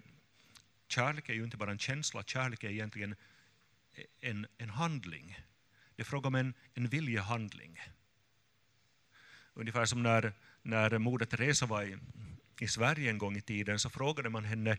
kärlek 0.88 1.30
är 1.30 1.34
ju 1.34 1.44
inte 1.44 1.58
bara 1.58 1.72
en 1.72 1.80
känsla, 1.80 2.24
kärlek 2.24 2.63
är 2.63 2.70
egentligen 2.70 3.16
en, 4.20 4.48
en 4.58 4.70
handling. 4.70 5.40
Det 5.96 6.02
är 6.02 6.06
fråga 6.06 6.28
om 6.28 6.36
en, 6.36 6.54
en 6.74 6.88
viljehandling. 6.88 7.80
Ungefär 9.54 9.86
som 9.86 10.04
när, 10.04 10.34
när 10.62 10.98
Moder 10.98 11.25
Teresa 11.25 11.66
var 11.66 11.84
i, 11.84 11.98
i 12.60 12.68
Sverige 12.68 13.10
en 13.10 13.18
gång 13.18 13.38
i 13.38 13.42
tiden 13.42 13.80
så 13.80 13.90
frågade 13.90 14.30
man 14.30 14.46
henne 14.46 14.78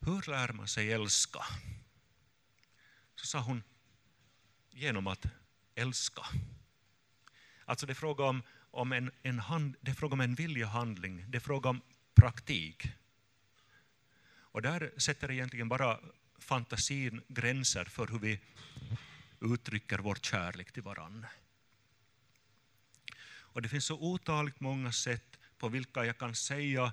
hur 0.00 0.30
lär 0.30 0.52
man 0.52 0.68
sig 0.68 0.92
älska? 0.92 1.40
Så 3.16 3.26
sa 3.26 3.40
hon 3.40 3.62
genom 4.70 5.06
att 5.06 5.26
älska. 5.74 6.22
Alltså 7.64 7.86
det 7.86 7.92
är 7.92 7.94
fråga 7.94 8.24
om, 8.24 8.42
om 8.70 8.92
en, 8.92 9.10
en, 9.22 9.38
hand, 9.38 9.76
det 9.80 9.90
är 9.90 9.94
fråga 9.94 10.12
om 10.12 10.20
en 10.20 10.34
viljehandling, 10.34 11.24
det 11.28 11.38
är 11.38 11.40
fråga 11.40 11.70
om 11.70 11.80
praktik. 12.14 12.86
Och 14.28 14.62
där 14.62 14.92
sätter 14.96 15.30
egentligen 15.30 15.68
bara 15.68 16.00
fantasin 16.38 17.22
gränser 17.28 17.84
för 17.84 18.06
hur 18.06 18.18
vi 18.18 18.40
uttrycker 19.40 19.98
vår 19.98 20.14
kärlek 20.14 20.72
till 20.72 20.82
varandra. 20.82 21.28
Och 23.56 23.62
det 23.62 23.68
finns 23.68 23.84
så 23.84 23.94
otaligt 23.94 24.60
många 24.60 24.92
sätt 24.92 25.38
på 25.58 25.68
vilka 25.68 26.04
jag 26.04 26.18
kan 26.18 26.34
säga 26.34 26.92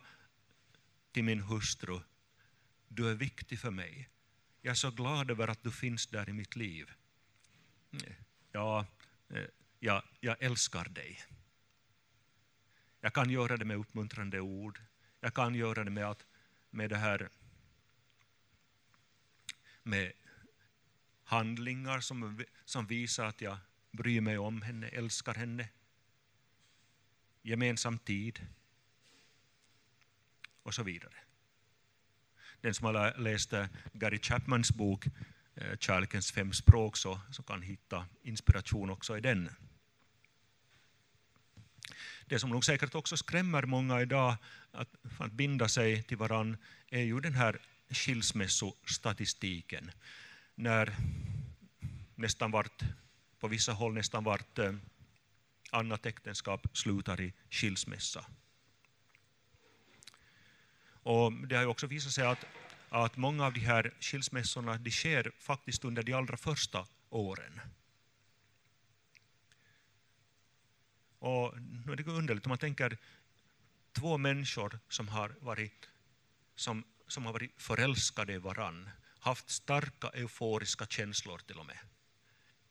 till 1.12 1.24
min 1.24 1.40
hustru, 1.40 2.00
du 2.88 3.10
är 3.10 3.14
viktig 3.14 3.60
för 3.60 3.72
mig. 3.72 4.10
Jag 4.66 4.72
är 4.72 4.76
så 4.76 4.92
glad 4.92 5.32
över 5.32 5.48
att 5.48 5.64
du 5.64 5.72
finns 5.72 6.08
där 6.08 6.30
i 6.30 6.34
mitt 6.34 6.56
liv. 6.56 6.92
Ja, 8.52 8.86
eh, 9.30 9.46
jag, 9.80 10.04
jag 10.20 10.44
älskar 10.44 10.86
dig. 10.86 11.24
Jag 13.02 13.14
kan 13.14 13.30
göra 13.30 13.58
det 13.58 13.66
med 13.66 13.78
uppmuntrande 13.78 14.40
ord. 14.40 14.82
Jag 15.20 15.34
kan 15.34 15.56
göra 15.56 15.84
det 15.84 15.92
med, 15.92 16.06
att, 16.06 16.26
med 16.70 16.90
det 16.90 16.98
här 16.98 17.30
med 19.84 20.14
handlingar 21.24 22.00
som, 22.00 22.44
som 22.66 22.88
visar 22.88 23.26
att 23.26 23.42
jag 23.42 23.58
bryr 23.92 24.22
mig 24.22 24.38
om 24.38 24.62
henne, 24.62 24.88
älskar 24.88 25.34
henne. 25.34 25.70
Gemensam 27.42 28.00
tid 28.00 28.48
och 30.64 30.74
så 30.74 30.84
vidare. 30.84 31.16
Den 32.64 32.74
som 32.74 32.86
har 32.86 33.20
läst 33.20 33.54
Gary 33.94 34.20
Chapmans 34.20 34.72
bok 34.72 35.06
eh, 35.56 35.78
Kärlekens 35.80 36.32
fem 36.32 36.54
språk 36.54 36.98
så, 36.98 37.20
så 37.32 37.44
kan 37.44 37.62
hitta 37.62 38.06
inspiration 38.24 38.90
också 38.90 39.18
i 39.18 39.22
den. 39.22 39.50
Det 42.26 42.40
som 42.40 42.50
nog 42.50 42.66
säkert 42.66 42.96
också 42.96 43.18
skrämmer 43.18 43.66
många 43.66 44.02
idag 44.02 44.36
att, 44.72 44.90
att 45.18 45.32
binda 45.32 45.68
sig 45.68 46.04
till 46.04 46.18
varann 46.18 46.58
är 46.90 47.02
ju 47.02 47.20
den 47.20 47.34
här 47.34 47.60
skilsmässostatistiken. 47.90 49.92
När 50.56 50.96
nästan 52.16 52.52
vart, 52.52 52.84
på 53.40 53.48
vissa 53.48 53.74
håll 53.74 53.94
nästan 53.94 54.24
vart 54.24 54.60
eh, 54.60 54.74
annat 55.72 56.06
äktenskap 56.06 56.78
slutar 56.78 57.22
i 57.22 57.34
skilsmässa. 57.50 58.26
Och 61.04 61.34
det 61.34 61.56
har 61.56 61.66
också 61.66 61.88
visat 61.88 62.12
sig 62.12 62.26
att, 62.26 62.46
att 62.90 63.18
många 63.18 63.46
av 63.46 63.54
de 63.54 63.60
här 63.60 63.94
skilsmässorna 64.00 64.78
de 64.78 64.92
sker 64.92 65.32
faktiskt 65.40 65.86
under 65.86 66.04
de 66.04 66.14
allra 66.14 66.38
första 66.38 66.86
åren. 67.10 67.62
Och 71.20 71.54
nu 71.86 71.92
är 71.92 71.96
det 71.96 72.12
underligt 72.12 72.46
om 72.46 72.50
man 72.50 72.58
tänker 72.58 72.98
två 73.92 74.18
människor 74.18 74.80
som 74.90 75.08
har 75.08 75.36
varit, 75.40 75.90
som, 76.56 76.84
som 77.08 77.26
har 77.26 77.34
varit 77.34 77.52
förälskade 77.58 78.34
i 78.34 78.38
varann, 78.38 78.90
haft 79.20 79.50
starka 79.50 80.08
euforiska 80.08 80.86
känslor 80.86 81.38
till 81.38 81.60
och 81.60 81.66
med. 81.66 81.78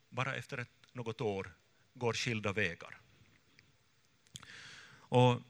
Bara 0.09 0.35
efter 0.35 0.59
ett, 0.59 0.69
något 0.93 1.21
år 1.21 1.55
går 1.95 2.13
skilda 2.13 2.53
vägar. 2.53 2.99
Och, 4.95 5.41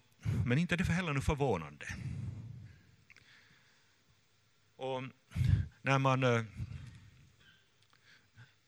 men 0.46 0.58
inte 0.58 0.74
är 0.74 0.76
det 0.76 0.84
för 0.84 0.92
heller 0.92 1.12
nu 1.12 1.20
förvånande. 1.20 1.86
Och 4.82 5.02
när 5.82 5.98
man, 5.98 6.24
eh, 6.24 6.44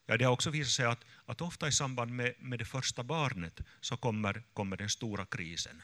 ja, 0.07 0.17
det 0.17 0.25
har 0.25 0.33
också 0.33 0.51
visat 0.51 0.73
sig 0.73 0.87
att 0.87 1.05
att 1.27 1.41
ofta 1.41 1.69
i 1.69 1.73
samband 1.73 2.11
med, 2.11 2.35
med 2.39 2.59
det 2.59 2.65
första 2.65 3.03
barnet 3.03 3.61
så 3.81 3.97
kommer, 3.97 4.43
kommer 4.53 4.77
den 4.77 4.91
stora 4.91 5.27
krisen. 5.27 5.83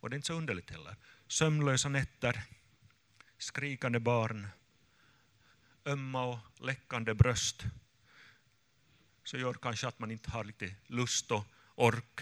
Och 0.00 0.10
det 0.10 0.14
är 0.14 0.16
inte 0.16 0.26
så 0.26 0.34
underligt 0.34 0.70
heller. 0.70 0.96
Sömnlösa 1.28 1.88
nätter, 1.88 2.42
skrikande 3.38 3.98
barn, 3.98 4.48
ömma 5.84 6.24
och 6.24 6.38
läckande 6.60 7.14
bröst 7.14 7.64
så 9.24 9.36
gör 9.36 9.54
kanske 9.54 9.88
att 9.88 9.98
man 9.98 10.10
inte 10.10 10.30
har 10.30 10.44
lite 10.44 10.74
lust 10.86 11.30
och 11.30 11.46
ork 11.74 12.20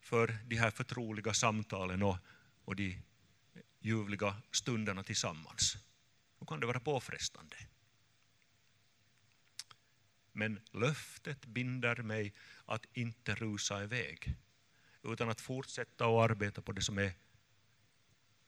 för 0.00 0.38
de 0.46 0.56
här 0.56 0.70
förtroliga 0.70 1.34
samtalen 1.34 2.02
och, 2.02 2.18
och 2.64 2.76
de 2.76 2.98
ljuvliga 3.80 4.36
stunderna 4.50 5.02
tillsammans. 5.02 5.76
Då 6.38 6.46
kan 6.46 6.60
det 6.60 6.66
vara 6.66 6.80
påfrestande. 6.80 7.56
Men 10.32 10.60
löftet 10.72 11.46
binder 11.46 11.96
mig 11.96 12.32
att 12.64 12.86
inte 12.92 13.34
rusa 13.34 13.82
iväg, 13.82 14.34
utan 15.02 15.28
att 15.28 15.40
fortsätta 15.40 16.04
att 16.04 16.30
arbeta 16.30 16.62
på 16.62 16.72
det 16.72 16.82
som 16.82 16.98
är 16.98 17.12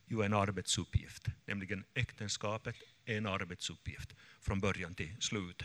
ju 0.06 0.22
en 0.22 0.32
arbetsuppgift, 0.32 1.26
nämligen 1.44 1.84
äktenskapet 1.94 2.76
är 3.04 3.16
en 3.18 3.26
arbetsuppgift 3.26 4.14
från 4.40 4.60
början 4.60 4.94
till 4.94 5.16
slut. 5.20 5.62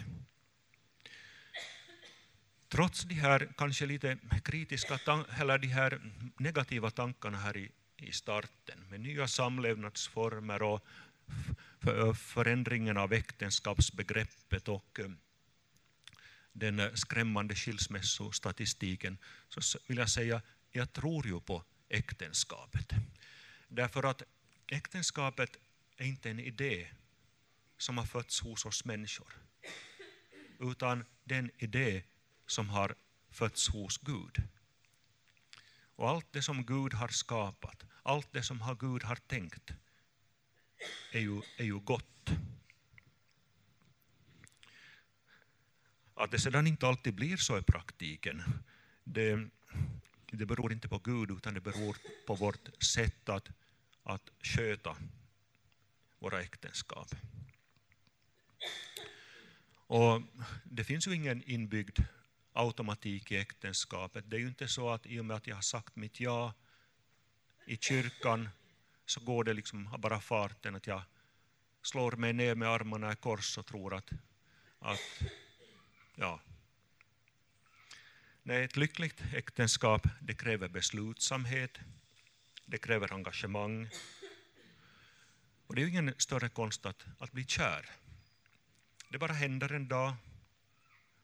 Trots 2.68 3.04
de 3.04 3.16
här 3.16 3.54
kanske 3.58 3.86
lite 3.86 4.18
kritiska 4.44 5.00
eller 5.40 5.58
de 5.58 5.68
här 5.68 6.02
negativa 6.38 6.92
tankarna 6.92 7.38
här 7.38 7.58
i, 7.58 7.72
i 7.98 8.12
starten 8.12 8.80
med 8.90 9.00
nya 9.00 9.28
samlevnadsformer 9.28 10.62
och 10.62 10.86
Eh, 11.88 12.14
förändringen 12.14 12.98
av 12.98 13.14
äktenskapsbegreppet 13.14 14.68
och 14.68 15.00
eh, 15.00 15.10
den 16.52 16.80
eh, 16.80 16.94
skrämmande 16.94 17.56
skilsmässostatistiken 17.56 19.18
så 19.50 19.80
vill 19.88 19.98
jag 19.98 20.10
säga 20.10 20.42
jag 20.72 20.94
tror 20.94 21.28
ju 21.28 21.40
på 21.40 21.64
äktenskapet. 21.90 22.90
Därför 23.68 24.04
att 24.04 24.24
äktenskapet 24.68 25.58
är 25.98 26.06
inte 26.06 26.30
en 26.30 26.40
idé 26.40 26.88
som 27.78 27.98
har 27.98 28.06
fötts 28.06 28.42
hos 28.42 28.66
oss 28.66 28.86
människor 28.86 29.34
utan 30.60 31.06
den 31.24 31.52
idé 31.58 32.04
som 32.48 32.70
har 32.70 32.96
fötts 33.32 33.70
hos 33.70 33.98
Gud. 33.98 34.44
Och 35.96 36.10
allt 36.10 36.34
det 36.34 36.42
som 36.42 36.66
Gud 36.66 36.94
har 36.94 37.08
skapat, 37.08 37.84
allt 38.04 38.34
det 38.34 38.44
som 38.44 38.78
Gud 38.80 39.04
har 39.04 39.16
tänkt 39.16 39.74
är 41.12 41.20
ju, 41.20 41.42
är 41.58 41.64
ju 41.64 41.80
gott. 41.80 42.30
Att 46.14 46.32
det 46.32 46.40
sedan 46.40 46.68
inte 46.68 46.88
alltid 46.88 47.16
blir 47.16 47.38
så 47.38 47.58
i 47.58 47.62
praktiken, 47.62 48.44
det, 49.04 49.48
det 50.32 50.46
beror 50.46 50.74
inte 50.74 50.88
på 50.88 51.00
Gud 51.00 51.32
utan 51.32 51.54
det 51.54 51.62
beror 51.62 51.98
på 52.28 52.36
vårt 52.36 52.84
sätt 52.84 53.30
att, 53.30 53.50
att 54.04 54.30
sköta 54.42 54.98
våra 56.20 56.42
äktenskap. 56.42 57.16
Och 59.88 60.22
det 60.64 60.84
finns 60.84 61.08
ju 61.08 61.16
ingen 61.16 61.44
inbyggd 61.44 62.00
automatik 62.54 63.32
i 63.32 63.38
äktenskapet. 63.38 64.30
Det 64.30 64.36
är 64.36 64.40
ju 64.40 64.48
inte 64.48 64.68
så 64.68 64.90
att 64.90 65.06
i 65.06 65.20
och 65.20 65.26
med 65.26 65.38
att 65.38 65.48
jag 65.48 65.56
har 65.56 65.62
sagt 65.62 65.96
mitt 65.96 66.20
ja 66.20 66.54
i 67.66 67.78
kyrkan 67.78 68.50
så 69.12 69.20
går 69.20 69.44
det 69.44 69.54
liksom 69.54 69.96
bara 70.00 70.20
farten 70.20 70.76
att 70.76 70.88
jag 70.88 71.02
slår 71.82 72.12
mig 72.12 72.34
ner 72.34 72.56
med 72.56 72.70
armarna 72.70 73.12
i 73.12 73.16
kors 73.16 73.58
och 73.58 73.66
tror 73.66 73.94
att, 73.94 74.10
att 74.80 75.22
ja. 76.16 76.40
Nej, 78.44 78.64
ett 78.64 78.78
lyckligt 78.78 79.22
äktenskap 79.34 80.08
det 80.22 80.34
kräver 80.34 80.68
beslutsamhet, 80.68 81.80
det 82.66 82.78
kräver 82.78 83.14
engagemang. 83.14 83.90
Och 85.68 85.76
det 85.76 85.82
är 85.82 85.84
ju 85.84 85.90
ingen 85.90 86.14
större 86.18 86.50
konst 86.50 86.86
att, 86.86 87.06
att 87.20 87.32
bli 87.32 87.46
kär. 87.46 87.90
Det 89.10 89.18
bara 89.18 89.34
händer 89.34 89.74
en 89.74 89.88
dag 89.88 90.14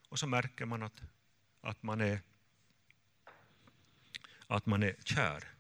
och 0.10 0.20
så 0.20 0.28
märker 0.28 0.66
man 0.66 0.84
att, 0.84 1.02
att, 1.62 1.84
man, 1.84 2.02
är, 2.02 2.22
att 4.48 4.66
man 4.66 4.84
är 4.84 4.96
kär. 5.04 5.57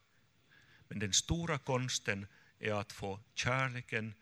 Men 0.87 0.99
den 0.99 1.13
stora 1.13 1.57
konsten 1.57 2.27
är 2.59 2.73
att 2.73 2.91
få 2.91 3.19
kärleken, 3.33 4.13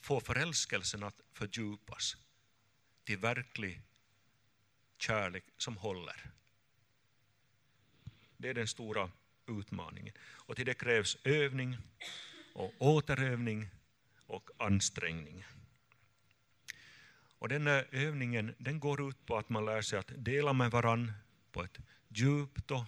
få 0.00 0.20
förälskelsen 0.20 1.02
att 1.02 1.20
fördjupas 1.32 2.16
till 3.04 3.18
verklig 3.18 3.80
kärlek 4.98 5.44
som 5.56 5.76
håller. 5.76 6.30
Det 8.36 8.48
är 8.48 8.54
den 8.54 8.68
stora 8.68 9.10
utmaningen. 9.46 10.14
Och 10.20 10.56
till 10.56 10.66
det 10.66 10.74
krävs 10.74 11.16
övning 11.24 11.76
och 12.52 12.72
återövning 12.78 13.68
och 14.26 14.50
ansträngning. 14.56 15.44
Och 17.38 17.48
den 17.48 17.66
här 17.66 17.88
övningen 17.90 18.54
den 18.58 18.80
går 18.80 19.08
ut 19.08 19.26
på 19.26 19.38
att 19.38 19.48
man 19.48 19.64
lär 19.64 19.82
sig 19.82 19.98
att 19.98 20.12
dela 20.16 20.52
med 20.52 20.70
varann 20.70 21.12
på 21.52 21.62
ett 21.62 21.78
djupt 22.08 22.70
och 22.70 22.84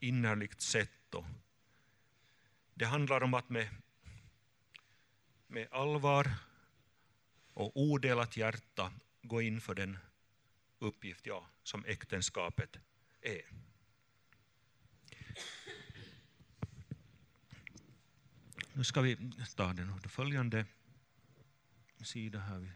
innerligt 0.00 0.60
sätt. 0.60 0.88
Det 2.74 2.84
handlar 2.84 3.22
om 3.22 3.34
att 3.34 3.50
med, 3.50 3.68
med 5.46 5.68
allvar 5.70 6.34
och 7.54 7.76
odelat 7.76 8.36
hjärta 8.36 8.92
gå 9.22 9.42
in 9.42 9.60
för 9.60 9.74
den 9.74 9.98
uppgift 10.78 11.26
ja, 11.26 11.46
som 11.62 11.84
äktenskapet 11.84 12.78
är. 13.20 13.42
Nu 18.72 18.84
ska 18.84 19.00
vi 19.00 19.32
ta 19.56 19.72
den 19.72 20.00
följande 20.00 20.66
sida 22.04 22.38
här. 22.38 22.72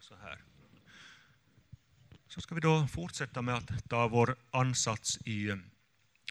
Så 0.00 0.14
här. 0.14 0.44
Så 2.34 2.40
ska 2.40 2.54
vi 2.54 2.60
då 2.60 2.86
fortsätta 2.86 3.42
med 3.42 3.54
att 3.54 3.88
ta 3.88 4.08
vår 4.08 4.36
ansats 4.50 5.18
i, 5.24 5.56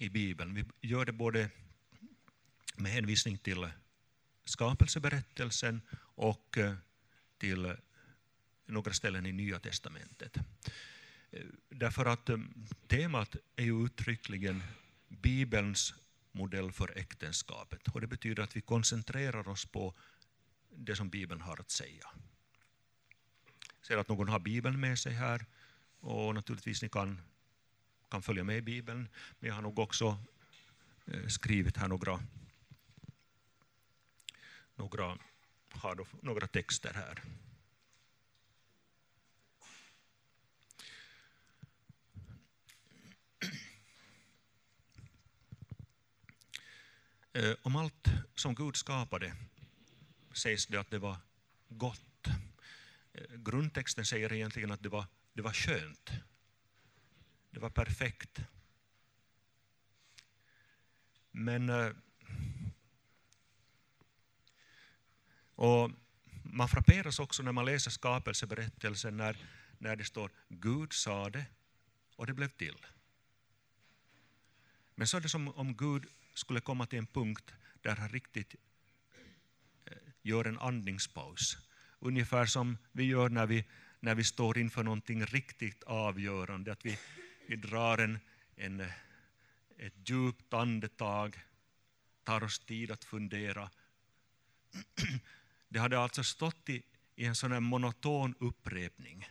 i 0.01 0.09
Bibeln. 0.09 0.53
Vi 0.53 0.65
gör 0.87 1.05
det 1.05 1.11
både 1.11 1.49
med 2.75 2.91
hänvisning 2.91 3.37
till 3.37 3.69
skapelseberättelsen 4.45 5.81
och 6.15 6.57
eh, 6.57 6.73
till 7.37 7.75
några 8.65 8.93
ställen 8.93 9.25
i 9.25 9.31
Nya 9.31 9.59
testamentet. 9.59 10.37
Eh, 11.31 11.45
därför 11.69 12.05
att 12.05 12.29
eh, 12.29 12.37
temat 12.87 13.35
är 13.55 13.63
ju 13.63 13.85
uttryckligen 13.85 14.63
Bibelns 15.07 15.93
modell 16.31 16.71
för 16.71 16.97
äktenskapet. 16.97 17.87
Och 17.87 18.01
det 18.01 18.07
betyder 18.07 18.43
att 18.43 18.55
vi 18.55 18.61
koncentrerar 18.61 19.47
oss 19.47 19.65
på 19.65 19.93
det 20.69 20.95
som 20.95 21.09
Bibeln 21.09 21.41
har 21.41 21.59
att 21.59 21.71
säga. 21.71 22.07
Jag 23.79 23.87
ser 23.87 23.97
att 23.97 24.09
någon 24.09 24.29
har 24.29 24.39
Bibeln 24.39 24.79
med 24.79 24.99
sig 24.99 25.13
här 25.13 25.45
och 26.01 26.35
naturligtvis 26.35 26.81
ni 26.81 26.89
kan, 26.89 27.21
kan 28.09 28.21
följa 28.21 28.43
med 28.43 28.57
i 28.57 28.61
Bibeln. 28.61 29.09
Men 29.39 29.47
jag 29.47 29.55
har 29.55 29.61
nog 29.61 29.79
också 29.79 30.17
eh, 31.05 31.27
skrivit 31.27 31.77
här 31.77 31.87
några 31.87 32.19
några, 34.75 35.17
har 35.69 36.07
några 36.21 36.47
texter 36.47 36.93
här. 36.93 37.21
Eh, 47.33 47.55
om 47.61 47.75
allt 47.75 48.07
som 48.35 48.55
Gud 48.55 48.75
skapade 48.75 49.35
sägs 50.33 50.67
det 50.67 50.77
att 50.77 50.91
det 50.91 50.99
var 50.99 51.17
gott. 51.69 52.27
Eh, 53.13 53.35
grundtexten 53.35 54.05
säger 54.05 54.33
egentligen 54.33 54.71
att 54.71 54.83
det 54.83 54.89
var, 54.89 55.05
det 55.33 55.41
var 55.41 55.53
skönt. 55.53 56.11
Det 57.51 57.59
var 57.59 57.69
perfekt. 57.69 58.39
Men 61.31 61.69
eh, 61.69 61.91
Och 65.61 65.91
man 66.43 66.69
frapperas 66.69 67.19
också 67.19 67.43
när 67.43 67.51
man 67.51 67.65
läser 67.65 67.91
skapelseberättelsen 67.91 69.17
när, 69.17 69.37
när 69.77 69.95
det 69.95 70.05
står 70.05 70.31
Gud 70.49 70.93
sa 70.93 71.29
det 71.29 71.45
och 72.15 72.27
det 72.27 72.33
blev 72.33 72.47
till. 72.47 72.85
Men 74.95 75.07
så 75.07 75.17
är 75.17 75.21
det 75.21 75.29
som 75.29 75.47
om 75.47 75.77
Gud 75.77 76.05
skulle 76.33 76.61
komma 76.61 76.85
till 76.85 76.99
en 76.99 77.07
punkt 77.07 77.53
där 77.81 77.95
han 77.95 78.09
riktigt 78.09 78.55
eh, 79.85 79.97
gör 80.21 80.45
en 80.45 80.59
andningspaus. 80.59 81.57
Ungefär 81.99 82.45
som 82.45 82.77
vi 82.91 83.03
gör 83.03 83.29
när 83.29 83.45
vi, 83.45 83.65
när 84.01 84.15
vi 84.15 84.23
står 84.23 84.57
inför 84.57 84.83
någonting 84.83 85.25
riktigt 85.25 85.83
avgörande. 85.83 86.71
Att 86.71 86.85
vi, 86.85 86.99
vi 87.47 87.55
drar 87.55 87.97
en, 87.97 88.19
en, 88.55 88.79
ett 89.77 90.09
djupt 90.09 90.53
andetag, 90.53 91.39
tar 92.23 92.43
oss 92.43 92.59
tid 92.59 92.91
att 92.91 93.03
fundera 93.03 93.69
det 95.69 95.79
hade 95.79 95.99
alltså 95.99 96.23
stått 96.23 96.69
i, 96.69 96.83
i 97.15 97.25
en 97.25 97.35
sån 97.35 97.51
här 97.51 97.59
monoton 97.59 98.35
upprepning. 98.39 99.29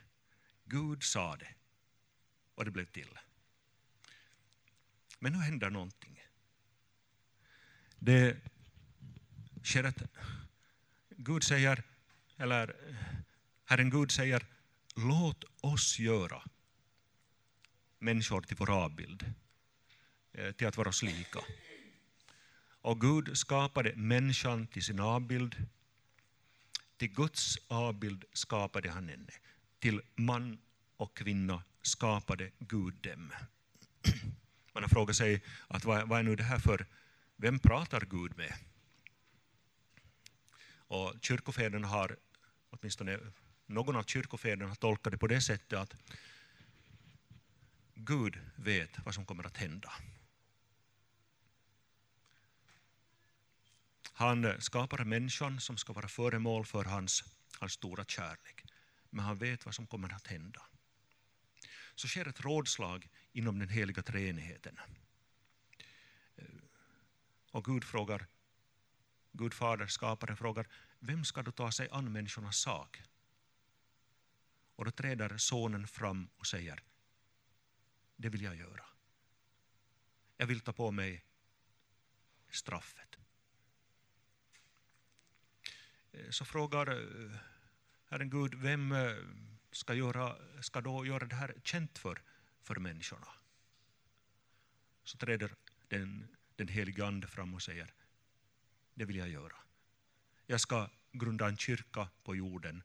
Gud 0.65 1.03
sa 1.03 1.37
det 1.37 1.55
och 2.55 2.65
det 2.65 2.71
blev 2.71 2.85
till. 2.85 3.19
Men 5.19 5.33
nu 5.33 5.39
händer 5.39 5.71
någonting. 5.71 6.25
Det 7.99 8.37
sker 9.63 9.85
att 9.85 10.03
Gud 11.09 11.45
säger, 11.45 11.83
eller 12.37 12.77
Herren 13.65 13.91
Gud 13.91 14.11
säger, 14.11 14.47
låt 14.97 15.45
oss 15.61 15.99
göra 15.99 16.43
människor 17.99 18.41
till 18.41 18.57
vår 18.57 18.71
avbild, 18.71 19.35
eh, 20.33 20.53
till 20.53 20.67
att 20.67 20.77
vara 20.77 20.89
oss 20.89 21.03
lika. 21.03 21.41
Och 22.83 23.01
Gud 23.01 23.39
skapade 23.39 23.97
människan 23.97 24.67
till 24.67 24.85
sin 24.85 25.01
avbild, 25.01 25.67
till 26.97 27.13
Guds 27.13 27.59
avbild 27.69 28.25
skapade 28.33 28.91
han 28.91 29.09
henne. 29.09 29.33
Till 29.79 30.01
man 30.17 30.59
och 30.97 31.17
kvinna 31.17 31.63
skapade 31.83 32.51
Gud 32.59 32.95
dem. 32.95 33.33
Man 34.73 34.83
har 34.83 34.89
frågat 34.89 35.17
sig 35.17 35.43
att 35.69 35.85
vad, 35.85 36.09
vad 36.09 36.19
är 36.19 36.23
nu 36.23 36.37
det 36.37 36.43
här 36.43 36.59
för, 36.59 36.87
vem 37.37 37.59
pratar 37.59 38.01
Gud 38.01 38.37
med? 38.37 38.55
Och 40.73 41.15
kyrkofäderna 41.23 41.89
har, 41.89 42.17
åtminstone 42.71 43.19
någon 43.71 43.97
av 43.97 44.03
kyrkofäderna 44.03 44.75
tolkar 44.75 45.11
det 45.11 45.19
på 45.19 45.27
det 45.27 45.41
sättet 45.41 45.79
att 45.79 45.97
Gud 47.95 48.41
vet 48.57 48.99
vad 49.05 49.15
som 49.15 49.27
kommer 49.27 49.47
att 49.47 49.57
hända. 49.57 49.93
Han 54.13 54.61
skapar 54.61 55.05
människan 55.05 55.61
som 55.61 55.77
ska 55.77 55.93
vara 55.93 56.09
föremål 56.09 56.67
för 56.67 56.85
hans, 56.85 57.25
hans 57.59 57.73
stora 57.73 58.05
kärlek. 58.05 58.65
Men 59.11 59.25
han 59.25 59.39
vet 59.39 59.65
vad 59.65 59.75
som 59.75 59.87
kommer 59.87 60.15
att 60.15 60.27
hända. 60.27 60.63
Så 61.95 62.09
sker 62.09 62.29
ett 62.29 62.41
rådslag 62.41 63.09
inom 63.33 63.59
den 63.59 63.69
heliga 63.69 64.03
treenigheten. 64.03 64.79
Och 67.51 67.65
Gud 67.65 67.85
frågar, 67.85 68.27
Gud 69.33 69.55
fader, 69.55 69.87
skaparen 69.87 70.37
frågar, 70.37 70.67
vem 70.99 71.25
ska 71.25 71.43
då 71.43 71.53
ta 71.53 71.73
sig 71.73 71.89
an 71.91 72.13
människornas 72.13 72.57
sak? 72.57 73.03
Och 74.81 74.87
då 74.87 74.91
träder 74.91 75.37
sonen 75.37 75.87
fram 75.87 76.29
och 76.37 76.47
säger, 76.47 76.83
det 78.17 78.29
vill 78.29 78.43
jag 78.43 78.57
göra. 78.57 78.85
Jag 80.37 80.47
vill 80.47 80.61
ta 80.61 80.73
på 80.73 80.91
mig 80.91 81.25
straffet. 82.49 83.19
Eh, 86.13 86.31
så 86.31 86.45
frågar 86.45 86.87
eh, 86.87 87.37
Herren 88.05 88.31
Gud, 88.31 88.55
vem 88.55 88.93
eh, 88.93 89.17
ska, 89.73 89.95
göra, 89.95 90.37
ska 90.63 90.81
då 90.81 91.07
göra 91.07 91.27
det 91.27 91.35
här 91.35 91.55
känt 91.65 91.99
för, 91.99 92.23
för 92.63 92.77
människorna? 92.77 93.29
Så 95.05 95.19
träder 95.19 95.55
den, 95.89 96.37
den 96.57 96.69
helige 96.69 97.07
Ande 97.07 97.27
fram 97.27 97.55
och 97.55 97.63
säger, 97.63 97.95
det 98.95 99.05
vill 99.05 99.17
jag 99.17 99.29
göra. 99.29 99.57
Jag 100.47 100.61
ska 100.61 100.91
grunda 101.13 101.49
en 101.49 101.57
kyrka 101.57 102.09
på 102.23 102.37
jorden 102.37 102.83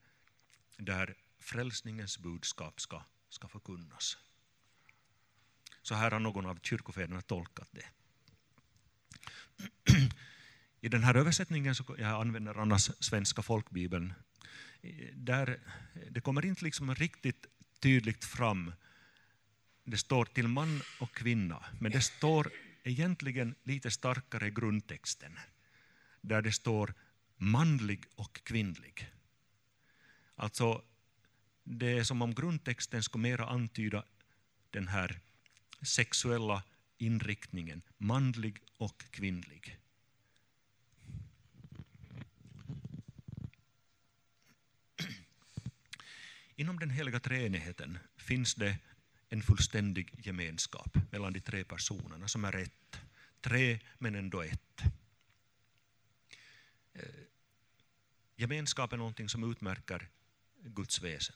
där 0.77 1.15
frälsningens 1.45 2.17
budskap 2.17 2.81
ska, 2.81 3.03
ska 3.29 3.47
förkunnas. 3.47 4.17
Så 5.81 5.95
här 5.95 6.11
har 6.11 6.19
någon 6.19 6.45
av 6.45 6.59
kyrkofäderna 6.61 7.21
tolkat 7.21 7.69
det. 7.71 7.85
I 10.81 10.89
den 10.89 11.03
här 11.03 11.15
översättningen, 11.15 11.75
så 11.75 11.95
jag 11.97 12.21
använder 12.21 12.55
annars 12.55 12.91
svenska 12.99 13.41
folkbibeln, 13.41 14.13
där 15.13 15.59
det 16.09 16.21
kommer 16.21 16.45
inte 16.45 16.63
liksom 16.65 16.95
riktigt 16.95 17.45
tydligt 17.79 18.25
fram. 18.25 18.73
Det 19.83 19.97
står 19.97 20.25
till 20.25 20.47
man 20.47 20.81
och 20.99 21.11
kvinna, 21.11 21.65
men 21.79 21.91
det 21.91 22.01
står 22.01 22.51
egentligen 22.83 23.55
lite 23.63 23.91
starkare 23.91 24.47
i 24.47 24.51
grundtexten, 24.51 25.39
där 26.21 26.41
det 26.41 26.51
står 26.51 26.93
manlig 27.37 28.05
och 28.15 28.43
kvinnlig. 28.43 29.11
Alltså, 30.35 30.83
det 31.65 31.97
är 31.97 32.03
som 32.03 32.21
om 32.21 32.33
grundtexten 32.33 33.03
skulle 33.03 33.21
mera 33.21 33.45
antyda 33.45 34.03
den 34.69 34.87
här 34.87 35.19
sexuella 35.81 36.63
inriktningen, 36.97 37.81
manlig 37.97 38.59
och 38.77 39.03
kvinnlig. 39.11 39.79
Inom 46.55 46.79
den 46.79 46.89
heliga 46.89 47.19
treenigheten 47.19 47.97
finns 48.17 48.55
det 48.55 48.77
en 49.29 49.43
fullständig 49.43 50.25
gemenskap 50.25 50.97
mellan 51.11 51.33
de 51.33 51.39
tre 51.39 51.63
personerna 51.63 52.27
som 52.27 52.45
är 52.45 52.55
ett. 52.55 52.99
Tre 53.41 53.79
men 53.97 54.15
ändå 54.15 54.41
ett. 54.41 54.83
Eh, 56.93 57.01
gemenskap 58.35 58.93
är 58.93 58.97
någonting 58.97 59.29
som 59.29 59.51
utmärker 59.51 60.09
Guds 60.61 61.01
väsen. 61.01 61.35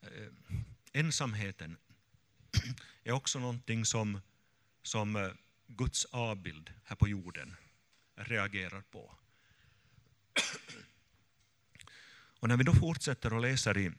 Eh, 0.00 0.28
ensamheten 0.92 1.76
är 3.04 3.12
också 3.12 3.38
någonting 3.38 3.84
som, 3.84 4.20
som 4.82 5.16
eh, 5.16 5.30
Guds 5.66 6.04
avbild 6.04 6.72
här 6.84 6.96
på 6.96 7.08
jorden 7.08 7.56
reagerar 8.14 8.80
på. 8.80 9.14
Och 12.40 12.48
när 12.48 12.56
vi 12.56 12.64
då 12.64 12.72
fortsätter 12.72 13.32
och 13.32 13.40
läser 13.40 13.78
i, 13.78 13.92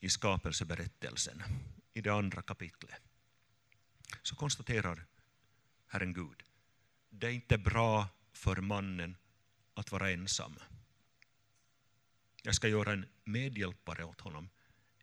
i 0.00 0.08
skapelseberättelsen, 0.08 1.42
i 1.94 2.00
det 2.00 2.10
andra 2.10 2.42
kapitlet, 2.42 3.02
så 4.22 4.36
konstaterar 4.36 5.06
Herren 5.86 6.12
Gud, 6.12 6.42
det 7.10 7.26
är 7.26 7.30
inte 7.30 7.58
bra 7.58 8.08
för 8.32 8.56
mannen 8.56 9.16
att 9.74 9.92
vara 9.92 10.10
ensam. 10.10 10.58
Jag 12.42 12.54
ska 12.54 12.68
göra 12.68 12.92
en 12.92 13.06
medhjälpare 13.24 14.04
åt 14.04 14.20
honom, 14.20 14.48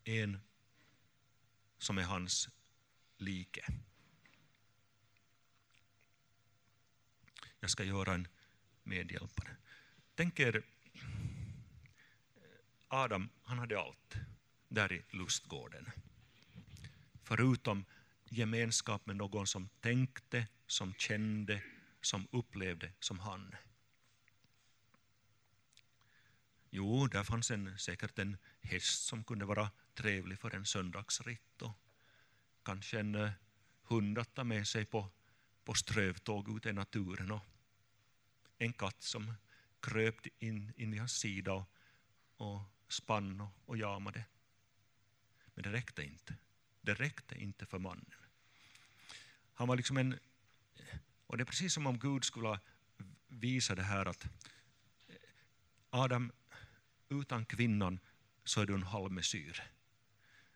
en 0.10 0.40
som 1.78 1.98
är 1.98 2.04
hans 2.04 2.50
like. 3.18 3.66
Jag 7.60 7.70
ska 7.70 7.84
göra 7.84 8.14
en 8.14 8.28
medhjälpare. 8.84 9.56
Tänk 10.16 10.40
er 10.40 10.64
Adam, 12.88 13.30
han 13.44 13.60
hade 13.60 13.80
allt 13.80 14.16
där 14.68 14.94
i 14.94 15.04
lustgården. 15.10 15.92
Förutom 17.24 17.86
gemenskap 18.26 19.06
med 19.06 19.16
någon 19.16 19.48
som 19.48 19.70
tänkte, 19.80 20.48
som 20.68 20.94
kände, 20.94 21.64
som 22.02 22.28
upplevde 22.32 22.92
som 23.00 23.20
han. 23.20 23.56
Jo, 26.70 27.08
där 27.08 27.24
fanns 27.24 27.52
en, 27.52 27.78
säkert 27.78 28.20
en 28.20 28.38
häst 28.62 29.04
som 29.04 29.24
kunde 29.24 29.46
vara 29.46 29.72
trevlig 30.00 30.40
för 30.40 30.56
en 30.56 30.66
söndagsritt 30.66 31.62
och 31.62 31.78
kanske 32.64 33.00
en 33.00 33.16
eh, 33.16 33.32
hund 33.84 34.18
att 34.18 34.34
ta 34.34 34.44
med 34.44 34.68
sig 34.68 34.86
på, 34.86 35.10
på 35.64 35.74
strövtåg 35.74 36.58
ute 36.58 36.70
i 36.70 36.74
naturen 36.74 37.32
och 37.32 37.46
en 38.58 38.74
katt 38.74 39.04
som 39.04 39.34
kröp 39.80 40.16
in, 40.40 40.74
in 40.76 40.94
i 40.94 40.98
hans 40.98 41.20
sida 41.20 41.54
och, 41.54 41.66
och 42.36 42.62
spann 42.88 43.48
och 43.66 43.78
jamade. 43.78 44.26
Men 45.54 45.64
det 45.64 45.72
räckte 45.72 46.04
inte. 46.04 46.36
Det 46.82 46.94
räckte 46.94 47.36
inte 47.36 47.66
för 47.66 47.80
mannen. 47.80 48.14
Han 49.54 49.68
var 49.68 49.76
liksom 49.76 49.98
en... 49.98 50.20
Och 51.28 51.38
det 51.38 51.44
är 51.44 51.46
precis 51.46 51.74
som 51.74 51.88
om 51.88 52.00
Gud 52.00 52.24
skulle 52.24 52.60
visa 53.28 53.76
det 53.76 53.84
här 53.84 54.06
att 54.06 54.26
eh, 55.08 55.16
Adam, 55.90 56.32
utan 57.10 57.46
kvinnan 57.46 58.00
så 58.44 58.62
är 58.62 58.66
du 58.66 58.74
en 58.74 58.84
halvmesyr. 58.84 59.64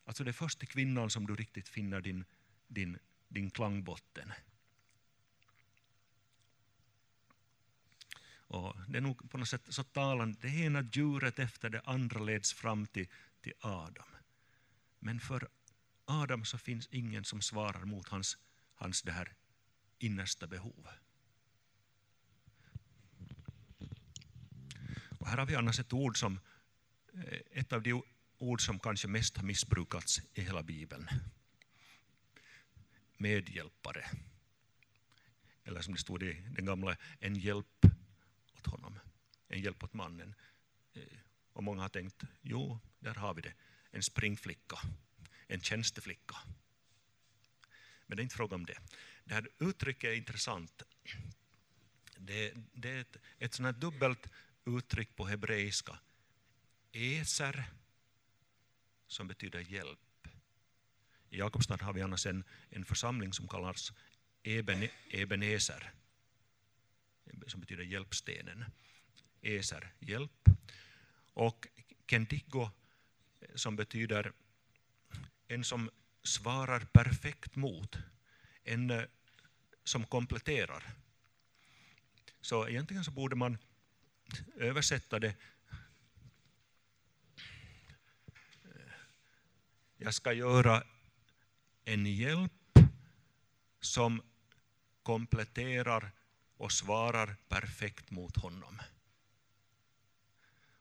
Alltså 0.06 0.24
det 0.24 0.32
är 0.32 0.34
först 0.34 0.64
i 0.64 0.66
kvinnan 0.66 1.10
som 1.10 1.28
du 1.28 1.36
riktigt 1.36 1.70
finner 1.70 2.02
din, 2.02 2.26
din, 2.68 2.98
din 3.28 3.52
klangbotten. 3.52 4.34
Och 8.54 8.76
det 8.88 8.98
är 8.98 9.02
nog 9.02 9.32
på 9.32 9.38
något 9.38 9.50
sätt 9.50 9.66
så 9.70 9.84
talande, 9.84 10.38
det 10.42 10.48
ena 10.48 10.90
djuret 10.94 11.40
efter 11.40 11.70
det 11.70 11.82
andra 11.86 12.20
leds 12.20 12.54
fram 12.54 12.88
till, 12.88 13.08
till 13.42 13.54
Adam. 13.60 14.08
Men 15.00 15.20
för 15.20 15.48
Adam 16.06 16.46
så 16.46 16.58
finns 16.58 16.88
ingen 16.92 17.24
som 17.24 17.42
svarar 17.42 17.86
mot 17.86 18.08
hans, 18.08 18.38
hans 18.76 19.02
det 19.02 19.12
här 19.12 19.34
innersta 20.00 20.48
behov. 20.48 20.88
Och 25.20 25.28
här 25.28 25.38
har 25.38 25.46
vi 25.46 25.56
annars 25.56 25.80
ett 25.80 25.94
ord 25.94 26.18
som, 26.20 26.40
eh, 27.14 27.40
ett 27.52 27.74
av 27.74 27.82
de 27.82 28.04
ord 28.44 28.62
som 28.62 28.80
kanske 28.80 29.08
mest 29.08 29.38
har 29.38 29.44
missbrukats 29.44 30.22
i 30.34 30.42
hela 30.42 30.64
Bibeln. 30.64 31.08
Medhjälpare. 33.18 34.10
Eller 35.64 35.82
som 35.82 35.94
det 35.94 36.00
stod 36.00 36.24
i 36.24 36.34
den 36.34 36.66
gamla, 36.66 36.98
en 37.20 37.36
hjälp 37.36 37.86
åt 38.58 38.66
honom. 38.66 39.00
En 39.48 39.62
hjälp 39.62 39.84
åt 39.84 39.94
mannen. 39.94 40.36
Eh, 40.94 41.18
och 41.54 41.64
många 41.64 41.82
har 41.82 41.90
tänkt, 41.90 42.24
jo, 42.42 42.80
där 43.00 43.16
har 43.16 43.34
vi 43.34 43.42
det. 43.42 43.54
En 43.92 44.04
springflicka, 44.04 44.80
en 45.48 45.62
tjänsteflicka. 45.62 46.36
Men 48.08 48.18
det 48.18 48.22
är 48.22 48.24
inte 48.24 48.36
fråga 48.36 48.56
om 48.56 48.66
det. 48.66 48.78
Det 49.24 49.34
här 49.34 49.48
uttrycket 49.60 50.08
är 50.08 50.14
intressant. 50.14 50.84
Det, 52.18 52.54
det 52.74 52.90
är 52.90 53.02
ett, 53.02 53.18
ett 53.40 53.54
sånt 53.54 53.78
dubbelt 53.78 54.28
uttryck 54.66 55.16
på 55.16 55.26
hebreiska. 55.26 56.00
Eser, 56.92 57.66
som 59.14 59.28
betyder 59.28 59.60
hjälp. 59.60 60.28
I 61.30 61.38
Jakobstad 61.38 61.82
har 61.82 61.94
vi 61.94 62.02
annars 62.02 62.26
en, 62.26 62.44
en 62.70 62.86
församling 62.86 63.34
som 63.34 63.48
kallas 63.48 63.94
Eben, 64.44 64.88
Ebenezer 65.10 65.94
som 67.48 67.60
betyder 67.60 67.84
hjälpstenen. 67.84 68.66
Eser, 69.42 69.92
hjälp. 70.00 70.50
Och 71.34 71.68
kendigo 72.08 72.70
som 73.56 73.76
betyder 73.76 74.32
en 75.48 75.64
som 75.64 75.90
svarar 76.24 76.80
perfekt 76.80 77.56
mot, 77.56 77.98
en 78.64 78.92
eh, 78.92 79.04
som 79.84 80.06
kompletterar. 80.06 80.94
Så 82.42 82.68
egentligen 82.68 83.04
så 83.04 83.12
borde 83.12 83.36
man 83.36 83.58
översätta 84.56 85.20
det 85.20 85.36
Jag 90.04 90.14
ska 90.14 90.34
göra 90.34 90.84
en 91.86 92.06
hjälp 92.06 92.80
som 93.82 94.22
kompletterar 95.04 96.12
och 96.58 96.72
svarar 96.72 97.36
perfekt 97.50 98.12
mot 98.12 98.38
honom. 98.38 98.82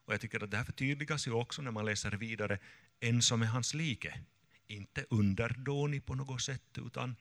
Och 0.04 0.12
jag 0.12 0.20
tycker 0.20 0.44
att 0.44 0.50
det 0.50 0.56
här 0.56 0.64
förtydligas 0.64 1.26
ju 1.26 1.32
också 1.32 1.62
när 1.62 1.70
man 1.70 1.85
läser 1.85 2.11
vidare, 2.11 2.58
en 3.00 3.22
som 3.22 3.42
är 3.42 3.46
hans 3.46 3.74
like. 3.74 4.20
Inte 4.66 5.04
underdånig 5.11 6.06
på 6.06 6.14
något 6.14 6.42
sätt, 6.42 6.78
utan 6.78 7.16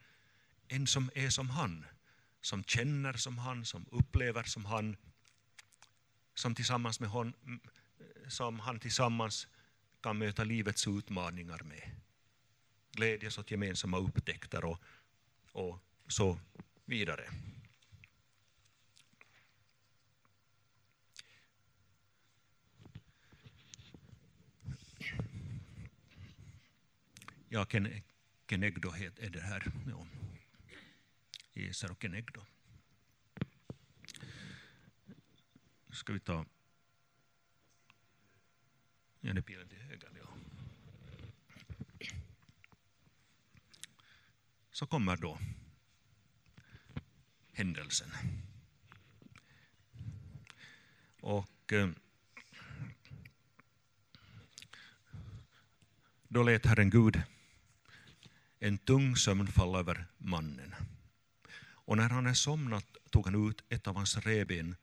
en 0.68 0.88
som 0.88 1.10
är 1.16 1.30
som 1.30 1.50
han. 1.50 1.86
Som 2.42 2.64
känner 2.64 3.14
som 3.14 3.38
han, 3.38 3.66
som 3.66 3.86
upplever 3.92 4.44
som 4.44 4.66
han. 4.66 4.98
Som, 6.34 6.56
tillsammans 6.56 7.00
med 7.00 7.10
hon, 7.10 7.34
som 8.28 8.60
han 8.60 8.80
tillsammans 8.80 9.48
kan 10.02 10.18
möta 10.18 10.44
livets 10.44 10.88
utmaningar 10.88 11.62
med. 11.64 11.92
glädjas 12.92 13.38
åt 13.38 13.52
gemensamma 13.52 13.98
upptäckter 13.98 14.66
och, 14.66 14.84
och 15.52 15.80
så 16.08 16.40
vidare. 16.86 17.30
Ja, 27.50 27.66
Kenegdo 28.48 28.90
är 29.20 29.30
det 29.30 29.42
här. 29.42 29.72
Ja. 29.88 30.08
Och 31.92 32.02
Kenegdo. 32.02 32.42
Ska 35.92 36.14
vi 36.14 36.20
ta 36.20 36.46
Ja, 39.22 39.34
det 39.34 39.42
pilar 39.42 39.66
till. 39.66 39.78
Ja. 42.00 42.10
Så 44.72 44.86
kommer 44.86 45.18
då 45.18 45.40
händelsen. 47.54 48.12
Och 51.22 51.74
eh, 51.74 51.90
då 56.28 56.44
lät 56.44 56.66
Herren 56.66 56.90
Gud 56.90 57.22
en 58.60 58.78
tung 58.78 59.16
sömn 59.16 59.48
falla 59.48 59.80
över 59.80 60.06
mannen. 60.18 60.76
Och 61.62 61.98
när 61.98 62.10
han 62.10 62.28
är 62.28 62.34
somnat 62.34 62.86
tog 63.10 63.26
han 63.26 63.50
ut 63.50 63.64
ett 63.70 63.88
av 63.88 63.96
hans 63.96 64.18
reben 64.18 64.76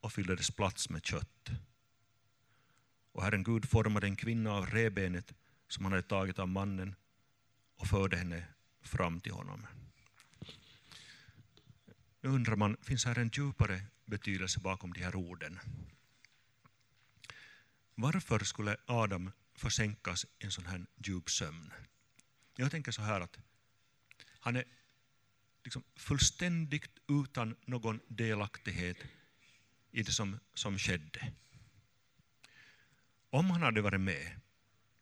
och 0.00 0.12
fyllde 0.12 0.36
dess 0.36 0.50
plats 0.50 0.90
med 0.90 1.04
kött. 1.04 1.50
Och 3.18 3.24
Herren 3.24 3.44
Gud 3.44 3.68
formade 3.68 4.06
en 4.06 4.16
kvinna 4.16 4.52
av 4.52 4.66
rebenet 4.66 5.32
som 5.68 5.84
han 5.84 5.92
hade 5.92 6.02
tagit 6.02 6.38
av 6.38 6.48
mannen 6.48 6.94
och 7.76 7.86
förde 7.86 8.16
henne 8.16 8.44
fram 8.82 9.20
till 9.20 9.32
honom. 9.32 9.66
Nu 12.20 12.28
undrar 12.28 12.56
man, 12.56 12.76
finns 12.82 13.04
här 13.04 13.18
en 13.18 13.30
djupare 13.32 13.82
betydelse 14.04 14.60
bakom 14.60 14.92
de 14.92 15.02
här 15.02 15.16
orden? 15.16 15.58
Varför 17.94 18.38
skulle 18.38 18.76
Adam 18.86 19.30
försänkas 19.54 20.24
i 20.24 20.44
en 20.44 20.50
sån 20.50 20.66
här 20.66 20.86
djup 20.96 21.30
sömn? 21.30 21.72
Jag 22.56 22.70
tänker 22.70 22.92
så 22.92 23.02
här 23.02 23.20
att 23.20 23.38
han 24.40 24.56
är 24.56 24.64
liksom 25.64 25.82
fullständigt 25.96 26.98
utan 27.08 27.56
någon 27.64 28.00
delaktighet 28.08 28.98
i 29.90 30.02
det 30.02 30.12
som, 30.12 30.38
som 30.54 30.78
skedde. 30.78 31.32
Om 33.30 33.50
han 33.50 33.62
hade 33.62 33.80
varit 33.80 34.00
med 34.00 34.40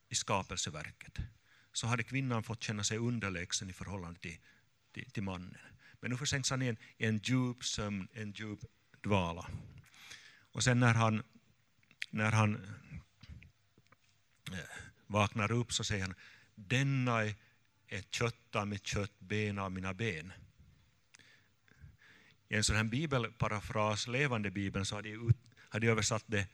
i 0.08 0.14
skapelseverket 0.14 1.18
så 1.72 1.86
hade 1.86 2.02
kvinnan 2.02 2.42
fått 2.42 2.62
känna 2.62 2.84
sig 2.84 2.98
underlägsen 2.98 3.70
i 3.70 3.72
förhållande 3.72 4.20
till, 4.20 4.38
till, 4.92 5.10
till 5.10 5.22
mannen. 5.22 5.56
Men 6.00 6.10
nu 6.10 6.16
försänks 6.16 6.50
han 6.50 6.62
i 6.62 6.66
en, 6.66 6.76
i 6.96 7.06
en 7.06 7.18
djup 7.18 7.64
sömn, 7.64 8.08
en 8.12 8.32
djup 8.32 8.60
dvala. 9.00 9.50
Och 10.52 10.64
sen 10.64 10.80
när 10.80 10.94
han, 10.94 11.22
när 12.10 12.32
han 12.32 12.54
eh, 14.52 14.58
vaknar 15.06 15.52
upp 15.52 15.72
så 15.72 15.84
säger 15.84 16.02
han, 16.02 16.14
denna 16.54 17.24
är 17.24 17.34
ett 17.88 18.14
kött 18.14 18.56
av 18.56 18.66
mitt 18.66 18.86
kött, 18.86 19.18
ben 19.18 19.58
av 19.58 19.72
mina 19.72 19.94
ben. 19.94 20.32
I 22.48 22.54
en 22.54 22.64
sån 22.64 22.76
här 22.76 22.84
bibelparafras, 22.84 24.06
levande 24.06 24.50
bibeln, 24.50 24.86
så 24.86 24.96
hade 24.96 25.08
jag, 25.08 25.32
hade 25.68 25.86
jag 25.86 25.92
översatt 25.92 26.24
det 26.26 26.48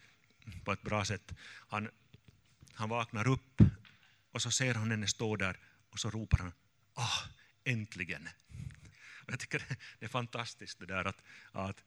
på 0.65 0.73
ett 0.73 0.83
bra 0.83 1.05
sätt. 1.05 1.33
Han, 1.69 1.91
han 2.75 2.89
vaknar 2.89 3.29
upp 3.29 3.61
och 4.31 4.43
så 4.43 4.51
ser 4.51 4.75
han 4.75 4.91
henne 4.91 5.07
stå 5.07 5.37
där 5.37 5.59
och 5.91 5.99
så 5.99 6.11
ropar 6.11 6.39
han 6.39 6.53
ah, 6.95 7.29
äntligen. 7.65 8.29
Jag 9.27 9.41
tycker 9.41 9.59
det 9.99 10.05
är 10.05 10.09
fantastiskt 10.09 10.79
det 10.79 10.87
där 10.87 11.05
att, 11.05 11.23
att 11.53 11.85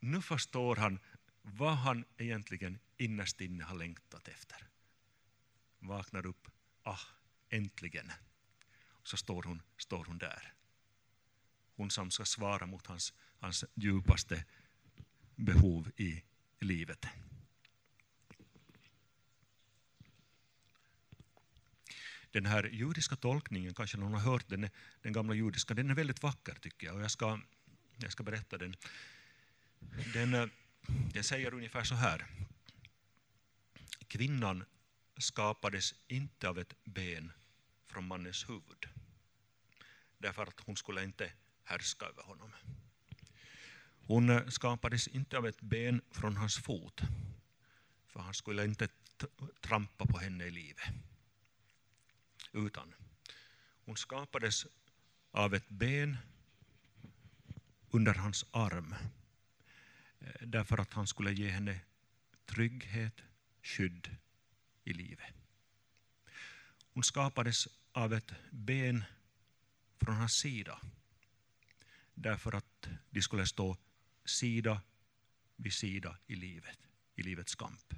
nu 0.00 0.22
förstår 0.22 0.76
han 0.76 0.98
vad 1.42 1.76
han 1.76 2.04
egentligen 2.16 2.78
innerst 2.96 3.40
inne 3.40 3.64
har 3.64 3.74
längtat 3.76 4.28
efter. 4.28 4.66
Vaknar 5.78 6.26
upp, 6.26 6.48
ah, 6.82 7.00
äntligen. 7.48 8.12
Så 9.02 9.16
står 9.16 9.42
hon, 9.42 9.62
står 9.76 10.04
hon 10.04 10.18
där. 10.18 10.54
Hon 11.76 11.90
som 11.90 12.10
ska 12.10 12.24
svara 12.24 12.66
mot 12.66 12.86
hans, 12.86 13.12
hans 13.38 13.64
djupaste 13.74 14.44
behov 15.36 15.90
i 15.96 16.22
livet. 16.60 17.06
Den 22.32 22.46
här 22.46 22.64
judiska 22.72 23.16
tolkningen, 23.16 23.74
kanske 23.74 23.96
någon 23.96 24.14
har 24.14 24.20
hört 24.20 24.48
den, 24.48 24.68
den 25.02 25.12
gamla 25.12 25.34
judiska, 25.34 25.74
den 25.74 25.90
är 25.90 25.94
väldigt 25.94 26.22
vacker 26.22 26.54
tycker 26.54 26.86
jag 26.86 26.96
och 26.96 27.02
jag 27.02 27.10
ska, 27.10 27.40
jag 27.96 28.12
ska 28.12 28.22
berätta 28.22 28.58
den. 28.58 28.76
Den, 30.12 30.34
eh, 30.34 30.46
den 31.12 31.24
säger 31.24 31.54
ungefär 31.54 31.84
så 31.84 31.94
här. 31.94 32.26
Kvinnan 34.08 34.64
skapades 35.18 35.94
inte 36.08 36.48
av 36.48 36.58
ett 36.58 36.74
ben 36.84 37.32
från 37.86 38.06
mannens 38.06 38.48
huvud, 38.48 38.88
därför 40.18 40.42
att 40.42 40.60
hon 40.60 40.76
skulle 40.76 41.04
inte 41.04 41.32
härska 41.64 42.06
över 42.06 42.22
honom. 42.22 42.52
Hon 44.06 44.30
eh, 44.30 44.46
skapades 44.48 45.08
inte 45.08 45.38
av 45.38 45.46
ett 45.46 45.60
ben 45.60 46.00
från 46.10 46.36
hans 46.36 46.58
fot, 46.58 47.00
för 48.06 48.20
han 48.20 48.34
skulle 48.34 48.64
inte 48.64 48.88
trampa 49.60 50.06
på 50.06 50.18
henne 50.18 50.44
i 50.44 50.50
livet 50.50 50.78
utan 52.52 52.94
hon 53.84 53.96
skapades 53.96 54.66
av 55.30 55.54
ett 55.54 55.68
ben 55.68 56.16
under 57.90 58.14
hans 58.14 58.44
arm 58.50 58.94
eh, 60.20 60.46
därför 60.46 60.78
att 60.78 60.92
han 60.92 61.06
skulle 61.06 61.32
ge 61.32 61.50
henne 61.50 61.80
trygghet, 62.46 63.22
skydd 63.62 64.16
i 64.84 64.92
livet. 64.92 65.34
Hon 66.94 67.02
skapades 67.02 67.68
av 67.92 68.14
ett 68.14 68.32
ben 68.50 69.04
från 70.00 70.16
hans 70.16 70.32
sida 70.32 70.80
därför 72.14 72.54
att 72.54 72.88
de 73.10 73.22
skulle 73.22 73.46
stå 73.46 73.76
sida 74.24 74.80
vid 75.56 75.72
sida 75.72 76.18
i 76.26 76.34
livet, 76.34 76.78
i 77.14 77.22
livets 77.22 77.54
kamp. 77.54 77.94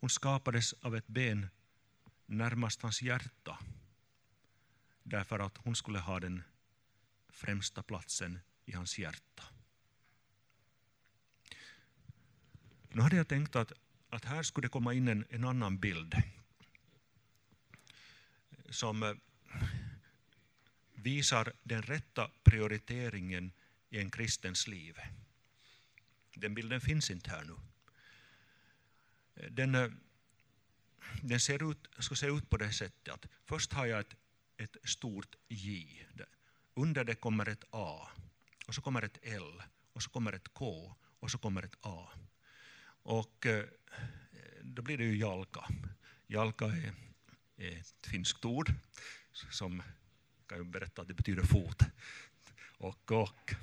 Hon 0.00 0.10
skapades 0.10 0.72
av 0.72 0.96
ett 0.96 1.06
ben 1.06 1.48
närmast 2.26 2.82
hans 2.82 3.02
hjärta 3.02 3.58
därför 5.02 5.38
att 5.38 5.56
hon 5.56 5.76
skulle 5.76 5.98
ha 5.98 6.20
den 6.20 6.42
främsta 7.28 7.82
platsen 7.82 8.38
i 8.64 8.72
hans 8.72 8.98
hjärta. 8.98 9.42
Nu 12.88 13.02
hade 13.02 13.16
jag 13.16 13.28
tänkt 13.28 13.56
att, 13.56 13.72
att 14.10 14.24
här 14.24 14.42
skulle 14.42 14.66
det 14.66 14.72
komma 14.72 14.94
in 14.94 15.08
en, 15.08 15.24
en 15.30 15.44
annan 15.44 15.78
bild 15.78 16.14
som 18.70 19.02
eh, 19.02 19.14
visar 20.94 21.52
den 21.62 21.82
rätta 21.82 22.30
prioriteringen 22.44 23.52
i 23.90 23.98
en 23.98 24.10
kristens 24.10 24.66
liv. 24.66 24.98
Den 26.34 26.54
bilden 26.54 26.80
finns 26.80 27.10
inte 27.10 27.30
här 27.30 27.44
nu. 27.44 27.56
Den 29.50 29.74
eh, 29.74 29.90
den 31.22 31.40
ser 31.40 31.70
ut, 31.70 31.88
ska 31.98 32.14
se 32.14 32.26
ut 32.26 32.50
på 32.50 32.56
det 32.56 32.72
sättet 32.72 33.14
att 33.14 33.26
först 33.46 33.72
har 33.72 33.86
jag 33.86 34.00
ett, 34.00 34.14
ett 34.56 34.76
stort 34.84 35.36
J. 35.48 36.06
Under 36.74 37.04
det 37.04 37.14
kommer 37.14 37.48
ett 37.48 37.64
A, 37.70 38.08
och 38.66 38.74
så 38.74 38.82
kommer 38.82 39.02
ett 39.02 39.18
L, 39.22 39.62
och 39.92 40.02
så 40.02 40.10
kommer 40.10 40.32
ett 40.32 40.48
K, 40.48 40.94
och 41.20 41.30
så 41.30 41.38
kommer 41.38 41.62
ett 41.62 41.76
A. 41.80 42.08
Och 43.04 43.46
eh, 43.46 43.64
då 44.62 44.82
blir 44.82 44.98
det 44.98 45.04
ju 45.04 45.16
jalka. 45.16 45.68
Jalka 46.26 46.64
är, 46.64 46.92
är 47.56 47.76
ett 47.76 48.06
finskt 48.06 48.44
ord 48.44 48.72
som 49.32 49.82
kan 50.46 50.58
jag 50.58 50.66
berätta 50.66 51.02
att 51.02 51.08
det 51.08 51.14
betyder 51.14 51.42
fot. 51.42 51.82
Och, 52.78 53.12
och 53.12 53.54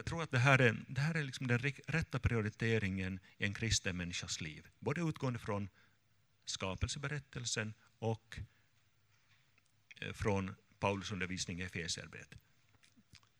jag 0.00 0.06
tror 0.06 0.22
att 0.22 0.30
det 0.30 0.38
här 0.38 0.58
är, 0.58 0.84
det 0.88 1.00
här 1.00 1.14
är 1.14 1.22
liksom 1.22 1.46
den 1.46 1.58
rätta 1.86 2.18
prioriteringen 2.18 3.20
i 3.38 3.44
en 3.44 3.54
kristen 3.54 3.96
människas 3.96 4.40
liv. 4.40 4.68
Både 4.78 5.00
utgående 5.00 5.38
från 5.38 5.68
skapelseberättelsen 6.44 7.74
och 7.98 8.38
eh, 9.96 10.12
från 10.12 10.54
Paulus 10.78 11.12
undervisning 11.12 11.60
i 11.60 11.62
Efesierbrevet. 11.62 12.34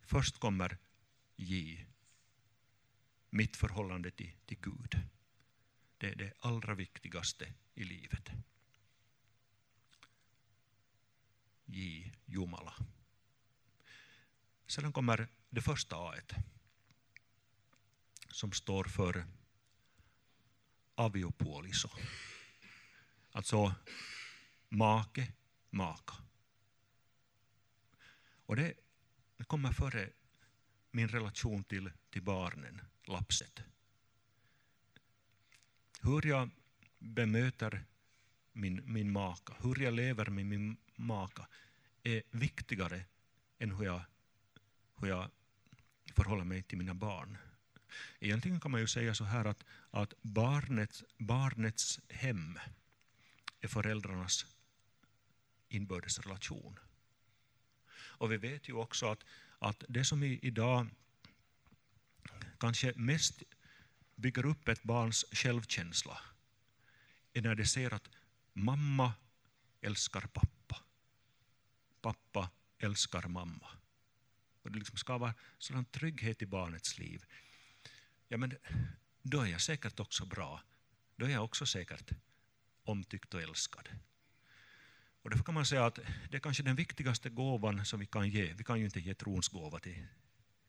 Först 0.03 0.39
kommer 0.39 0.79
J, 1.37 1.87
mitt 3.31 3.57
förhållande 3.57 4.11
till, 4.11 4.33
till 4.47 4.59
Gud. 4.61 5.01
Det 5.99 6.09
är 6.09 6.15
det 6.15 6.33
allra 6.39 6.75
viktigaste 6.75 7.53
i 7.75 7.85
livet. 7.85 8.31
J, 11.65 12.13
Jumala. 12.27 12.75
Sedan 14.71 14.93
kommer 14.93 15.29
det 15.51 15.61
första 15.61 15.97
A 15.97 16.15
som 18.29 18.53
står 18.53 18.85
för 18.85 19.27
aviopuoliso. 20.95 21.91
Alltså 23.33 23.75
make, 24.69 25.33
maka. 25.71 26.15
Och 28.47 28.57
det 28.57 28.75
kommer 29.47 29.73
före 29.73 30.11
min 30.91 31.09
relation 31.09 31.65
till, 31.65 31.91
till 32.11 32.23
barnen, 32.23 32.81
lapset. 33.05 33.63
Hur 36.01 36.27
jag 36.27 36.51
bemöter 36.99 37.85
min, 38.53 38.93
min 38.93 39.13
maka, 39.13 39.55
hur 39.63 39.81
jag 39.81 39.95
lever 39.95 40.27
med 40.27 40.47
min 40.47 40.77
maka, 40.97 41.47
är 42.03 42.23
viktigare 42.31 43.05
än 43.59 43.71
hur 43.71 43.85
jag, 43.85 44.03
hur 45.01 45.09
jag 45.09 45.31
förhåller 46.15 46.45
mig 46.45 46.63
till 46.63 46.79
mina 46.79 46.95
barn. 46.95 47.39
Egentligen 48.21 48.61
kan 48.61 48.71
man 48.71 48.81
ju 48.81 48.87
säga 48.87 49.15
så 49.15 49.25
här 49.25 49.45
att, 49.45 49.65
att 49.91 50.15
barnets, 50.23 51.05
barnets 51.19 52.01
hem 52.09 52.59
är 53.61 53.69
föräldrarnas 53.69 54.47
inbördes 55.69 56.19
relation. 56.19 56.79
Och 57.93 58.33
vi 58.33 58.37
vet 58.37 58.69
ju 58.69 58.73
också 58.73 59.07
att, 59.07 59.25
att 59.59 59.85
det 59.89 60.05
som 60.05 60.23
idag 60.23 60.87
kanske 62.59 62.93
mest 62.97 63.43
bygger 64.17 64.47
upp 64.47 64.69
ett 64.69 64.83
barns 64.83 65.25
självkänsla 65.33 66.19
är 67.33 67.43
när 67.43 67.55
det 67.55 67.67
ser 67.67 67.95
att 67.95 68.09
mamma 68.53 69.13
älskar 69.81 70.21
pappa. 70.21 70.83
Pappa 72.01 72.51
älskar 72.79 73.29
mamma. 73.29 73.80
Och 74.63 74.71
det 74.73 74.79
liksom 74.79 74.97
skapar 74.97 75.35
sådan 75.59 75.85
trygghet 75.85 76.43
i 76.43 76.47
barnets 76.47 76.99
liv. 76.99 77.25
Ja, 78.29 78.37
men 78.37 78.57
då 79.23 79.41
är 79.41 79.47
jag 79.47 79.61
säkert 79.61 80.01
också 80.01 80.27
bra. 80.27 80.63
Då 81.17 81.27
är 81.27 81.31
jag 81.31 81.45
också 81.45 81.67
säkert 81.67 82.11
omtyckt 82.85 83.35
och 83.35 83.43
älskad. 83.43 83.89
Och 85.23 85.31
därför 85.31 85.45
kan 85.45 85.55
man 85.55 85.67
säga 85.67 85.87
att 85.87 85.99
det 86.31 86.37
är 86.37 86.41
kanske 86.41 86.63
den 86.63 86.77
viktigaste 86.77 87.31
gåvan 87.31 87.85
som 87.85 88.01
vi 88.01 88.07
kan 88.07 88.29
ge. 88.29 88.53
Vi 88.53 88.65
kan 88.65 88.79
ju 88.79 88.85
inte 88.85 89.01
ge 89.01 89.15
trons 89.15 89.49
gåva 89.49 89.79
till, 89.79 90.07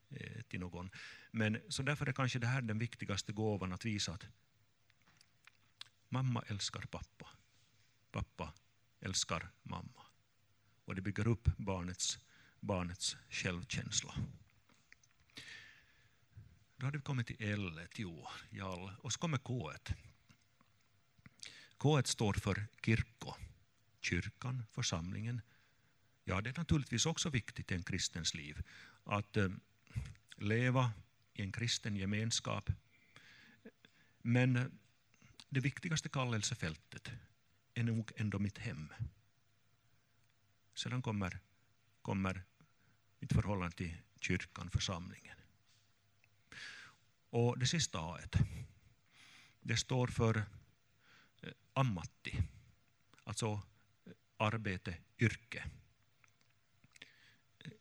eh, 0.10 0.42
till 0.42 0.60
någon. 0.60 0.90
Men 1.32 1.62
så 1.70 1.84
därför 1.84 2.06
är 2.06 2.14
kanske 2.14 2.40
det 2.40 2.48
här 2.48 2.62
den 2.62 2.80
viktigaste 2.80 3.32
gåvan 3.34 3.74
att 3.74 3.86
visa 3.86 4.14
att 4.14 4.26
mamma 6.10 6.44
älskar 6.48 6.82
pappa. 6.82 7.30
Pappa 8.12 8.54
älskar 9.00 9.50
mamma. 9.64 10.06
Och 10.86 10.96
det 10.96 11.02
bygger 11.02 11.28
upp 11.28 11.50
barnets, 11.58 12.20
barnets 12.62 13.18
självkänsla. 13.30 14.16
Då 16.78 16.86
har 16.86 16.92
vi 16.92 17.02
kommit 17.02 17.28
till 17.28 17.36
L, 17.40 17.88
jo, 17.96 18.28
jall, 18.50 18.92
och 19.02 19.14
så 19.14 19.20
kommer 19.20 19.38
K. 19.38 19.72
K 21.78 22.04
står 22.04 22.34
för 22.34 22.68
kirko 22.86 23.36
kyrkan, 24.02 24.64
församlingen. 24.72 25.42
Ja, 26.24 26.42
det 26.42 26.50
är 26.50 26.58
naturligtvis 26.58 27.06
också 27.06 27.30
viktigt 27.30 27.72
i 27.72 27.76
en 27.76 27.84
kristens 27.84 28.34
liv 28.34 28.64
att 29.04 29.38
eh, 29.38 29.50
leva 30.38 30.92
i 31.34 31.42
en 31.42 31.52
kristen 31.52 31.96
gemenskap. 31.96 32.70
Men 34.22 34.56
eh, 34.56 34.66
det 35.50 35.60
viktigaste 35.60 36.10
kallelsefältet 36.10 37.12
är 37.74 37.84
nog 37.84 38.12
ändå 38.16 38.40
mitt 38.40 38.58
hem. 38.58 38.94
Sedan 40.74 41.02
kommer, 41.02 41.40
kommer 42.02 42.44
mitt 43.22 43.34
förhållande 43.34 43.76
till 43.76 43.98
kyrkan, 44.20 44.70
församlingen. 44.70 45.38
Och 47.30 47.60
det 47.60 47.68
sista 47.68 48.00
A, 48.00 48.20
det 49.62 49.78
står 49.78 50.08
för 50.08 50.38
eh, 51.42 51.52
ammatti, 51.74 52.44
alltså 53.24 53.62
eh, 54.06 54.12
arbete, 54.38 54.98
yrke. 55.20 55.64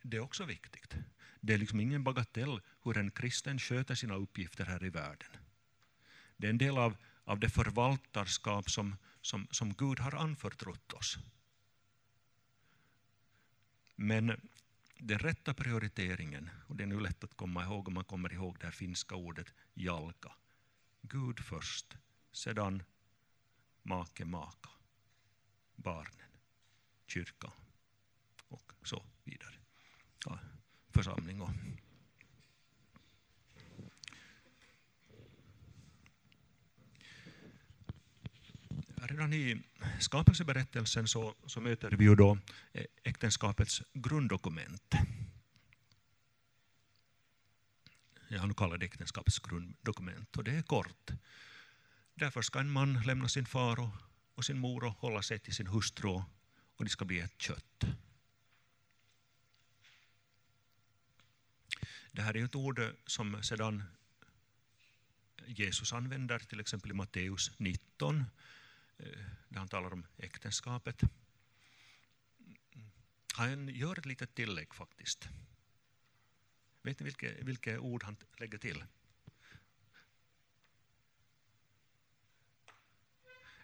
Det 0.02 0.16
är 0.16 0.20
också 0.20 0.44
viktigt. 0.44 0.94
Det 1.40 1.54
är 1.54 1.58
liksom 1.58 1.80
ingen 1.80 2.04
bagatell 2.04 2.60
hur 2.82 2.98
en 2.98 3.10
kristen 3.10 3.58
sköter 3.58 3.94
sina 3.94 4.14
uppgifter 4.14 4.64
här 4.64 4.84
i 4.84 4.90
världen. 4.90 5.28
Det 6.36 6.46
är 6.46 6.50
en 6.50 6.58
del 6.58 6.78
av, 6.78 6.96
av 7.24 7.40
det 7.40 7.48
förvaltarskap 7.48 8.70
som, 8.70 8.96
som, 9.20 9.46
som 9.50 9.74
Gud 9.74 9.98
har 9.98 10.14
anförtrott 10.14 10.92
oss. 10.92 11.18
Men 13.96 14.40
den 15.02 15.18
rätta 15.18 15.54
prioriteringen, 15.54 16.50
och 16.66 16.76
det 16.76 16.84
är 16.84 16.86
nu 16.86 17.00
lätt 17.00 17.24
att 17.24 17.34
komma 17.34 17.64
ihåg 17.64 17.88
om 17.88 17.94
man 17.94 18.04
kommer 18.04 18.32
ihåg 18.32 18.58
det 18.58 18.66
här 18.66 18.72
finska 18.72 19.14
ordet 19.14 19.54
jalka. 19.74 20.32
Gud 21.02 21.40
först, 21.40 21.96
sedan 22.32 22.82
make, 23.82 24.24
maka, 24.24 24.68
barnen 25.76 26.30
kyrkan 27.06 27.52
och 28.48 28.72
så 28.82 29.02
vidare. 29.24 29.54
Ja, 30.26 30.38
församling 30.90 31.40
och 31.40 31.50
Redan 39.02 39.32
i 39.32 39.62
skapelseberättelsen 40.00 41.08
så, 41.08 41.34
så 41.46 41.60
möter 41.60 41.90
vi 41.90 42.04
ju 42.04 42.14
då 42.14 42.38
eh, 42.72 42.84
äktenskapets 43.02 43.82
grunddokument. 43.92 44.94
Jag 48.28 48.40
har 48.40 48.46
nu 48.46 48.54
kallat 48.54 48.80
det 48.80 48.86
äktenskapets 48.86 49.38
grunddokument 49.38 50.36
och 50.36 50.44
det 50.44 50.50
är 50.50 50.62
kort. 50.62 51.10
Därför 52.14 52.42
ska 52.42 52.58
en 52.60 52.70
man 52.70 53.02
lämna 53.02 53.28
sin 53.28 53.46
far 53.46 53.80
och, 53.80 53.90
och 54.34 54.44
sin 54.44 54.58
mor 54.58 54.84
och 54.84 54.92
hålla 54.92 55.22
sig 55.22 55.38
till 55.38 55.54
sin 55.54 55.66
hustru 55.66 56.22
och 56.76 56.84
det 56.84 56.90
ska 56.90 57.04
bli 57.04 57.20
ett 57.20 57.40
kött. 57.42 57.84
Det 62.12 62.22
här 62.22 62.36
är 62.36 62.44
ett 62.44 62.54
ord 62.54 62.78
eh, 62.78 62.88
som 63.06 63.42
sedan 63.42 63.82
Jesus 65.46 65.92
använder, 65.92 66.38
till 66.38 66.60
exempel 66.60 66.90
i 66.90 66.94
Matteus 66.94 67.50
19, 67.56 68.24
Eh, 69.00 69.24
där 69.48 69.58
han 69.58 69.68
talar 69.68 69.92
om 69.92 70.06
äktenskapet. 70.16 71.02
Han 73.34 73.68
gör 73.68 73.98
ett 73.98 74.06
litet 74.06 74.34
tillägg 74.34 74.74
faktiskt. 74.74 75.28
Vet 76.82 77.00
ni 77.00 77.04
vilket, 77.04 77.42
vilka 77.42 77.80
ord 77.80 78.02
han 78.02 78.16
lägger 78.36 78.58
till? 78.58 78.84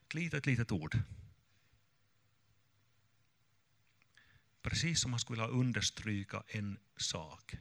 Ett 0.06 0.14
litet, 0.14 0.46
litet 0.46 0.72
ord. 0.72 0.98
Precis 4.62 5.00
som 5.00 5.12
han 5.12 5.20
skulle 5.20 5.42
vilja 5.42 5.58
understryka 5.58 6.42
en 6.46 6.78
sak. 6.96 7.56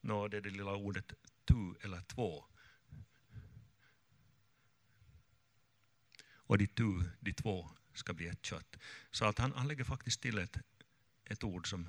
Nå, 0.00 0.28
det 0.28 0.36
är 0.36 0.40
det 0.40 0.50
lilla 0.50 0.74
ordet 0.76 1.12
tu 1.44 1.74
eller 1.80 2.00
två. 2.00 2.44
Och 6.48 6.58
de 6.58 6.66
tu, 6.66 7.10
de 7.20 7.32
två, 7.32 7.70
ska 7.94 8.14
bli 8.14 8.26
ett 8.28 8.44
kött. 8.44 8.76
Så 9.10 9.24
att 9.24 9.38
han, 9.38 9.52
han 9.52 9.68
lägger 9.68 9.84
faktiskt 9.84 10.20
till 10.20 10.38
ett, 10.38 10.58
ett 11.24 11.44
ord 11.44 11.70
som, 11.70 11.88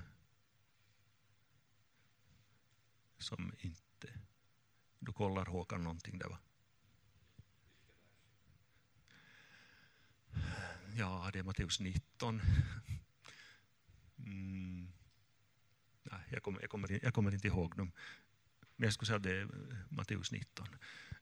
som 3.18 3.54
inte... 3.60 4.20
Du 5.00 5.14
kollar 5.14 5.46
Håkan 5.46 5.84
någonting 5.84 6.18
där 6.18 6.30
va? 6.30 6.40
Ja, 10.98 11.30
det 11.34 11.40
är 11.40 11.44
Matteus 11.44 11.80
19. 11.80 12.42
Mm. 14.18 14.92
Nej, 16.12 16.22
jag, 16.30 16.44
kommer, 16.44 16.62
jag, 16.62 16.70
kommer, 16.70 17.00
jag 17.04 17.14
kommer 17.14 17.34
inte 17.34 17.48
ihåg 17.48 17.78
dem. 17.78 17.92
Men 18.76 18.88
jag 18.88 18.94
skulle 18.94 19.08
säga 19.08 19.18
att 19.18 19.24
det 19.24 19.36
är 19.36 19.42
eh, 19.42 19.78
Matteus 19.90 20.32
19. 20.32 20.68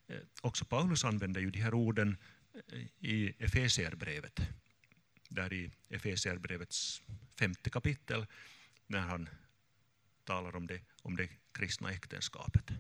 Eh, 0.08 0.20
också 0.42 0.66
Paulus 0.66 1.04
använder 1.04 1.42
ju 1.42 1.52
de 1.52 1.60
här 1.62 1.74
orden 1.74 2.18
eh, 2.54 2.80
i 3.00 3.34
Efesierbrevet. 3.40 4.40
Där 5.30 5.54
i 5.54 5.72
Efesierbrevets 5.90 7.02
femte 7.40 7.70
kapitel, 7.70 8.26
när 8.88 9.00
han 9.00 9.30
talar 10.24 10.56
om 10.56 10.68
det, 10.68 10.82
om 11.02 11.16
det 11.16 11.30
kristna 11.52 11.92
äktenskapet. 11.92 12.72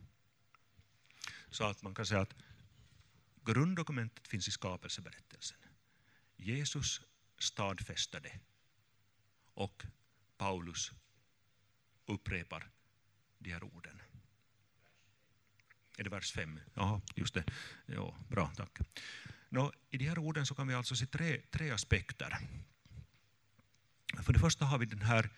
Så 1.49 1.63
att 1.63 1.81
man 1.81 1.95
kan 1.95 2.05
säga 2.05 2.21
att 2.21 2.35
grunddokumentet 3.45 4.27
finns 4.27 4.47
i 4.47 4.51
skapelseberättelsen. 4.51 5.57
Jesus 6.35 7.01
stadfästade 7.39 8.29
det 8.29 8.39
och 9.53 9.85
Paulus 10.37 10.91
upprepar 12.07 12.69
de 13.37 13.51
här 13.51 13.63
orden. 13.63 14.01
Är 15.97 16.03
det 16.03 16.09
vers 16.09 16.31
5? 16.31 16.59
Ja, 16.73 17.01
just 17.15 17.33
det. 17.33 17.43
Ja, 17.85 18.15
bra, 18.27 18.51
tack. 18.55 18.77
Nå, 19.49 19.73
I 19.89 19.97
de 19.97 20.05
här 20.05 20.19
orden 20.19 20.45
så 20.45 20.55
kan 20.55 20.67
vi 20.67 20.73
alltså 20.73 20.95
se 20.95 21.05
tre, 21.05 21.41
tre 21.51 21.71
aspekter. 21.71 22.37
För 24.23 24.33
det 24.33 24.39
första 24.39 24.65
har 24.65 24.77
vi 24.77 24.85
den 24.85 25.01
här 25.01 25.29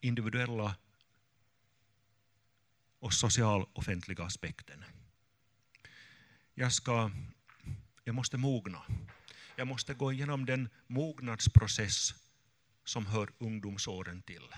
individuella 0.00 0.76
och 2.98 3.14
social 3.14 3.66
offentliga 3.72 4.24
aspekten. 4.24 4.84
Jag, 6.54 6.72
ska, 6.72 7.10
jag 8.04 8.14
måste 8.14 8.36
mogna 8.36 8.82
jag 9.56 9.66
måste 9.66 9.94
gå 9.94 10.12
igenom 10.12 10.46
den 10.46 10.68
mognadsprocess 10.86 12.14
som 12.84 13.06
hör 13.06 13.30
ungdomsåren 13.38 14.22
till. 14.22 14.48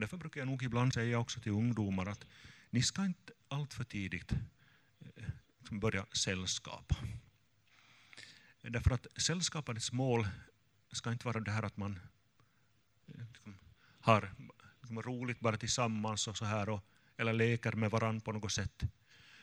Därför 0.00 0.16
brukar 0.16 0.40
jag 0.40 0.48
nog 0.48 0.62
ibland 0.62 0.94
säga 0.94 1.18
också 1.18 1.40
till 1.40 1.52
ungdomar 1.52 2.06
att 2.06 2.26
ni 2.70 2.82
ska 2.82 3.04
inte 3.04 3.32
allt 3.48 3.74
för 3.74 3.84
tidigt 3.84 4.32
eh, 4.32 5.24
börja 5.70 6.06
sällskapa. 6.12 6.96
Därför 8.62 8.90
att 8.90 9.06
sällskapandets 9.16 9.92
mål 9.92 10.28
ska 10.92 11.12
inte 11.12 11.26
vara 11.26 11.40
det 11.40 11.50
här 11.50 11.62
att 11.62 11.76
man 11.76 12.00
eh, 13.06 13.52
har 14.00 14.32
roligt 15.02 15.40
bara 15.40 15.56
tillsammans 15.56 16.28
och 16.28 16.36
så 16.36 16.44
här 16.44 16.68
och, 16.68 16.84
eller 17.16 17.32
leker 17.32 17.72
med 17.72 17.90
varandra 17.90 18.24
på 18.24 18.32
något 18.32 18.52
sätt. 18.52 18.82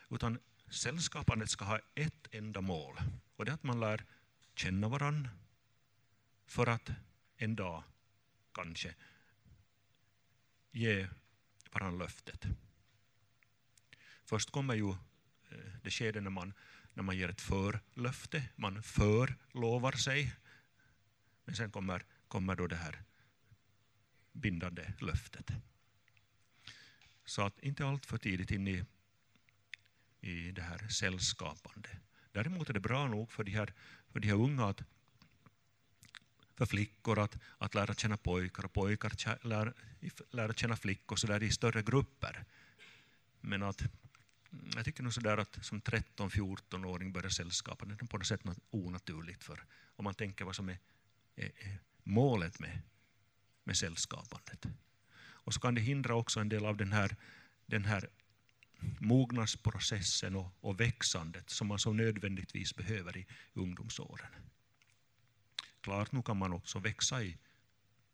Utan 0.09 0.39
sällskapandet 0.69 1.49
ska 1.49 1.65
ha 1.65 1.79
ett 1.95 2.27
enda 2.31 2.61
mål 2.61 2.97
och 3.35 3.45
det 3.45 3.51
är 3.51 3.53
att 3.53 3.63
man 3.63 3.79
lär 3.79 4.05
känna 4.55 4.89
varandra 4.89 5.29
för 6.45 6.67
att 6.67 6.89
en 7.37 7.55
dag 7.55 7.83
kanske 8.53 8.95
ge 10.77 11.07
varandra 11.71 12.05
löftet. 12.05 12.47
Först 14.25 14.51
kommer 14.51 14.75
ju 14.75 14.89
eh, 14.89 15.73
det 15.83 15.91
skede 15.91 16.21
när 16.21 16.29
man, 16.29 16.53
när 16.93 17.03
man 17.03 17.17
ger 17.17 17.29
ett 17.29 17.41
förlöfte, 17.41 18.43
man 18.55 18.83
förlovar 18.83 19.91
sig. 19.91 20.35
Men 21.45 21.55
sen 21.55 21.71
kommer, 21.71 22.05
kommer 22.27 22.55
då 22.55 22.67
det 22.67 22.75
här 22.75 23.03
bindande 24.31 24.93
löftet. 24.99 25.51
Så 27.25 27.41
att 27.41 27.59
inte 27.59 27.85
allt 27.85 28.05
för 28.05 28.17
tidigt 28.17 28.51
in 28.51 28.67
i, 28.67 28.85
i 30.21 30.51
det 30.51 30.61
här 30.61 30.87
sällskapande. 30.87 31.89
Däremot 32.31 32.69
är 32.69 32.73
det 32.73 32.79
bra 32.79 33.07
nog 33.07 33.31
för 33.31 33.43
de 33.43 33.51
här, 33.51 33.73
för 34.11 34.19
de 34.19 34.27
här 34.27 34.35
unga 34.35 34.65
att 34.65 34.81
för 36.57 36.65
flickor 36.65 37.19
att, 37.19 37.37
att 37.57 37.75
lära 37.75 37.93
känna 37.93 38.17
pojkar 38.17 38.65
och 38.65 38.73
pojkar 38.73 39.47
lär, 39.47 39.73
lära 40.29 40.53
känna 40.53 40.75
flickor 40.75 41.15
så 41.15 41.27
där 41.27 41.43
i 41.43 41.51
större 41.51 41.81
grupper. 41.81 42.45
Men 43.41 43.63
att 43.63 43.81
jag 44.75 44.85
tycker 44.85 45.03
nog 45.03 45.13
sådär 45.13 45.37
att 45.37 45.65
som 45.65 45.81
13-14-åring 45.81 47.11
börja 47.11 47.29
sällskapa, 47.29 47.85
det 47.85 48.01
är 48.01 48.07
på 48.07 48.17
något 48.17 48.27
sätt 48.27 48.43
något 48.43 48.59
onaturligt 48.69 49.43
för 49.43 49.63
om 49.95 50.03
man 50.03 50.13
tänker 50.13 50.45
vad 50.45 50.55
som 50.55 50.69
är, 50.69 50.77
är, 51.35 51.45
är 51.45 51.77
målet 52.03 52.59
med, 52.59 52.81
med 53.63 53.77
sällskapandet. 53.77 54.65
Och 55.19 55.53
så 55.53 55.59
kan 55.59 55.75
det 55.75 55.81
hindra 55.81 56.15
också 56.15 56.39
en 56.39 56.49
del 56.49 56.65
av 56.65 56.77
den 56.77 56.93
här, 56.93 57.15
den 57.65 57.85
här 57.85 58.09
mognadsprocessen 58.99 60.35
och, 60.35 60.53
och 60.61 60.79
växandet 60.79 61.49
som 61.49 61.67
man 61.67 61.79
så 61.79 61.93
nödvändigtvis 61.93 62.75
behöver 62.75 63.17
i 63.17 63.25
ungdomsåren. 63.53 64.27
Klart, 65.87 66.11
nu 66.11 66.21
kan 66.21 66.37
man 66.37 66.53
också 66.53 66.79
växa 66.79 67.23
i, 67.23 67.37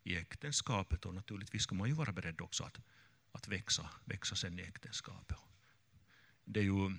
i 0.04 0.18
äktenskapet 0.18 1.06
och 1.06 1.14
naturligtvis 1.14 1.64
ska 1.64 1.76
man 1.76 1.88
ju 1.88 1.94
vara 1.94 2.12
beredd 2.12 2.42
också 2.42 2.64
att, 2.64 2.78
att 3.32 3.48
växa, 3.48 3.90
växa 4.06 4.36
sen 4.36 4.60
i 4.60 4.62
äktenskapet. 4.62 5.38
Det 6.46 6.60
är 6.60 6.64
ju 6.64 6.96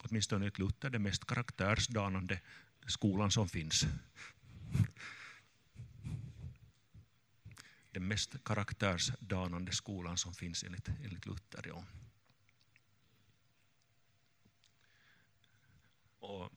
åtminstone 0.00 0.46
ett 0.46 0.58
Luther 0.58 0.90
den 0.90 1.02
mest 1.02 1.24
karaktärsdanande 1.24 2.40
skolan 2.86 3.30
som 3.30 3.48
finns. 3.48 3.86
Den 7.90 8.08
mest 8.08 8.44
karaktärsdanande 8.44 9.72
skolan 9.72 10.16
som 10.16 10.34
finns 10.34 10.64
enligt, 10.64 10.88
enligt 10.88 11.26
Luther. 11.26 11.64
Ja. 11.66 11.84
Och, 16.18 16.52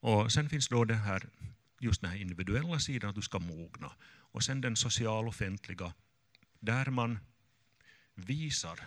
och 0.00 0.32
sen 0.32 0.48
finns 0.48 0.68
då 0.68 0.84
det 0.84 0.94
här 0.94 1.28
just 1.82 2.00
den 2.00 2.10
här 2.10 2.18
individuella 2.18 2.78
sidan, 2.78 3.10
att 3.10 3.16
du 3.16 3.22
ska 3.22 3.38
mogna. 3.38 3.92
Och 4.32 4.42
sen 4.42 4.60
den 4.60 4.76
social-offentliga, 4.76 5.94
där 6.60 6.90
man 6.90 7.18
visar 8.14 8.80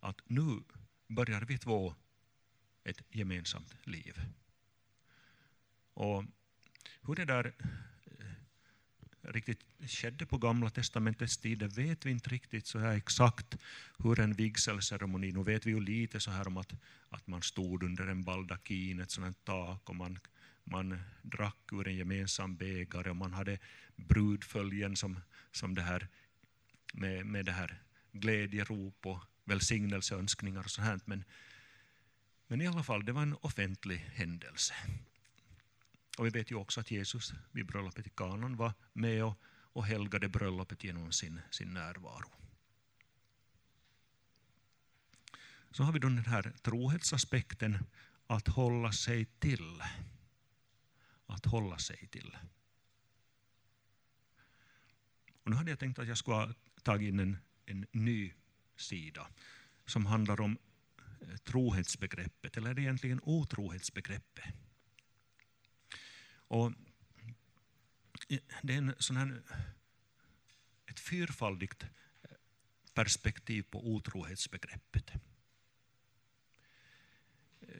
att 0.00 0.20
nu 0.24 0.62
börjar 1.08 1.40
vi 1.40 1.58
två 1.58 1.94
ett 2.84 3.02
gemensamt 3.10 3.74
liv. 3.84 4.20
Och 5.94 6.24
hur 7.02 7.14
det 7.14 7.24
där 7.24 7.54
eh, 8.04 8.26
riktigt 9.22 9.64
skedde 9.86 10.26
på 10.26 10.38
Gamla 10.38 10.70
testamentets 10.70 11.38
tid, 11.38 11.58
det 11.58 11.68
vet 11.68 12.06
vi 12.06 12.10
inte 12.10 12.30
riktigt 12.30 12.66
så 12.66 12.78
här 12.78 12.96
exakt 12.96 13.56
hur 13.98 14.20
en 14.20 14.32
vigselceremoni, 14.32 15.32
nu 15.32 15.42
vet 15.42 15.66
vi 15.66 15.70
ju 15.70 15.80
lite 15.80 16.20
så 16.20 16.30
här 16.30 16.46
om 16.46 16.56
att, 16.56 16.72
att 17.08 17.26
man 17.26 17.42
stod 17.42 17.82
under 17.82 18.06
en 18.06 18.24
baldakin, 18.24 19.00
ett 19.00 19.10
sådant 19.10 19.44
tak, 19.44 19.88
och 19.88 19.96
man 19.96 20.18
man 20.66 20.98
drack 21.22 21.72
ur 21.72 21.88
en 21.88 21.96
gemensam 21.96 22.56
bägare 22.56 23.10
och 23.10 23.16
man 23.16 23.32
hade 23.32 23.58
brudföljen 23.96 24.96
som, 24.96 25.20
som 25.52 25.74
det 25.74 25.82
här, 25.82 26.08
med, 26.94 27.26
med 27.26 27.44
det 27.44 27.52
här 27.52 27.82
glädjerop 28.12 29.06
och 29.06 29.24
välsignelseönskningar 29.44 30.60
och 30.60 30.70
sånt. 30.70 31.06
Men, 31.06 31.24
men 32.46 32.60
i 32.60 32.66
alla 32.66 32.82
fall, 32.82 33.04
det 33.04 33.12
var 33.12 33.22
en 33.22 33.36
offentlig 33.40 33.96
händelse. 33.96 34.74
Och 36.18 36.26
vi 36.26 36.30
vet 36.30 36.50
ju 36.50 36.54
också 36.54 36.80
att 36.80 36.90
Jesus 36.90 37.32
vid 37.52 37.66
bröllopet 37.66 38.06
i 38.06 38.10
Kanan 38.10 38.56
var 38.56 38.72
med 38.92 39.24
och, 39.24 39.38
och 39.44 39.86
helgade 39.86 40.28
bröllopet 40.28 40.84
genom 40.84 41.12
sin, 41.12 41.40
sin 41.50 41.74
närvaro. 41.74 42.30
Så 45.70 45.82
har 45.82 45.92
vi 45.92 45.98
då 45.98 46.08
den 46.08 46.18
här 46.18 46.52
trohetsaspekten, 46.62 47.78
att 48.26 48.48
hålla 48.48 48.92
sig 48.92 49.24
till 49.24 49.82
att 51.26 51.44
hålla 51.44 51.78
sig 51.78 52.06
till. 52.06 52.36
Och 55.42 55.50
nu 55.50 55.56
hade 55.56 55.70
jag 55.70 55.78
tänkt 55.78 55.98
att 55.98 56.08
jag 56.08 56.18
skulle 56.18 56.54
ta 56.82 57.00
in 57.00 57.20
en, 57.20 57.36
en 57.66 57.86
ny 57.92 58.32
sida 58.76 59.28
som 59.86 60.06
handlar 60.06 60.40
om 60.40 60.58
eh, 61.20 61.36
trohetsbegreppet, 61.36 62.56
eller 62.56 62.78
egentligen 62.78 63.20
otrohetsbegreppet. 63.22 64.44
Och 66.48 66.72
eh, 68.28 68.38
det 68.62 68.74
är 68.74 68.78
en 68.78 68.94
sån 68.98 69.16
här, 69.16 69.42
ett 70.86 71.00
fyrfaldigt 71.00 71.82
eh, 71.82 72.30
perspektiv 72.94 73.62
på 73.62 73.88
otrohetsbegreppet. 73.88 75.10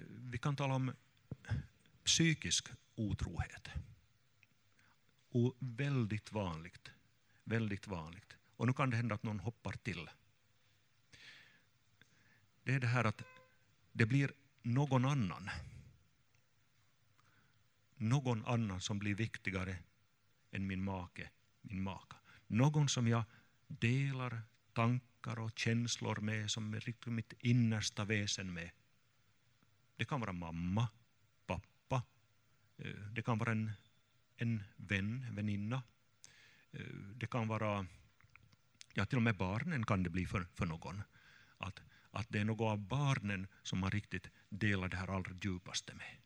Vi 0.08 0.38
kan 0.38 0.56
tala 0.56 0.74
om 0.74 0.92
psykisk 2.04 2.68
otrohet. 2.96 3.68
Och 5.28 5.56
väldigt 5.58 6.32
vanligt. 6.32 6.90
Väldigt 7.44 7.86
vanligt. 7.86 8.36
Och 8.56 8.66
nu 8.66 8.72
kan 8.72 8.90
det 8.90 8.96
hända 8.96 9.14
att 9.14 9.22
någon 9.22 9.40
hoppar 9.40 9.72
till. 9.72 10.08
Det 12.62 12.74
är 12.74 12.80
det 12.80 12.86
här 12.86 13.04
att 13.04 13.22
det 13.92 14.06
blir 14.06 14.32
någon 14.62 15.04
annan. 15.04 15.50
Någon 17.96 18.44
annan 18.44 18.80
som 18.80 18.98
blir 18.98 19.14
viktigare 19.14 19.78
än 20.50 20.66
min 20.66 20.84
make, 20.84 21.30
min 21.62 21.82
maka. 21.82 22.16
Någon 22.46 22.88
som 22.88 23.08
jag 23.08 23.24
delar 23.66 24.42
tankar 24.72 25.38
och 25.38 25.58
känslor 25.58 26.16
med, 26.20 26.50
som 26.50 26.74
är 26.74 27.10
mitt 27.10 27.32
innersta 27.38 28.04
väsen 28.04 28.52
med. 28.52 28.70
Det 29.96 30.04
kan 30.04 30.20
vara 30.20 30.32
mamma, 30.32 30.88
Eh, 32.78 32.94
det 33.12 33.22
kan 33.22 33.38
vara 33.38 33.52
en, 33.52 33.72
en 34.36 34.62
vän, 34.76 35.26
väninna. 35.30 35.82
Eh, 36.72 36.96
det 37.14 37.26
kan 37.26 37.48
vara, 37.48 37.86
ja 38.94 39.06
till 39.06 39.18
och 39.18 39.22
med 39.22 39.36
barnen 39.36 39.86
kan 39.86 40.02
det 40.02 40.10
bli 40.10 40.26
för, 40.26 40.46
för 40.54 40.66
någon. 40.66 41.02
Att, 41.58 41.80
att 42.10 42.26
det 42.28 42.38
är 42.38 42.44
något 42.44 42.70
av 42.72 42.78
barnen 42.78 43.46
som 43.62 43.78
man 43.78 43.90
riktigt 43.90 44.30
delar 44.48 44.88
det 44.88 44.96
här 44.96 45.08
allra 45.08 45.32
djupaste 45.42 45.94
med. 45.94 46.16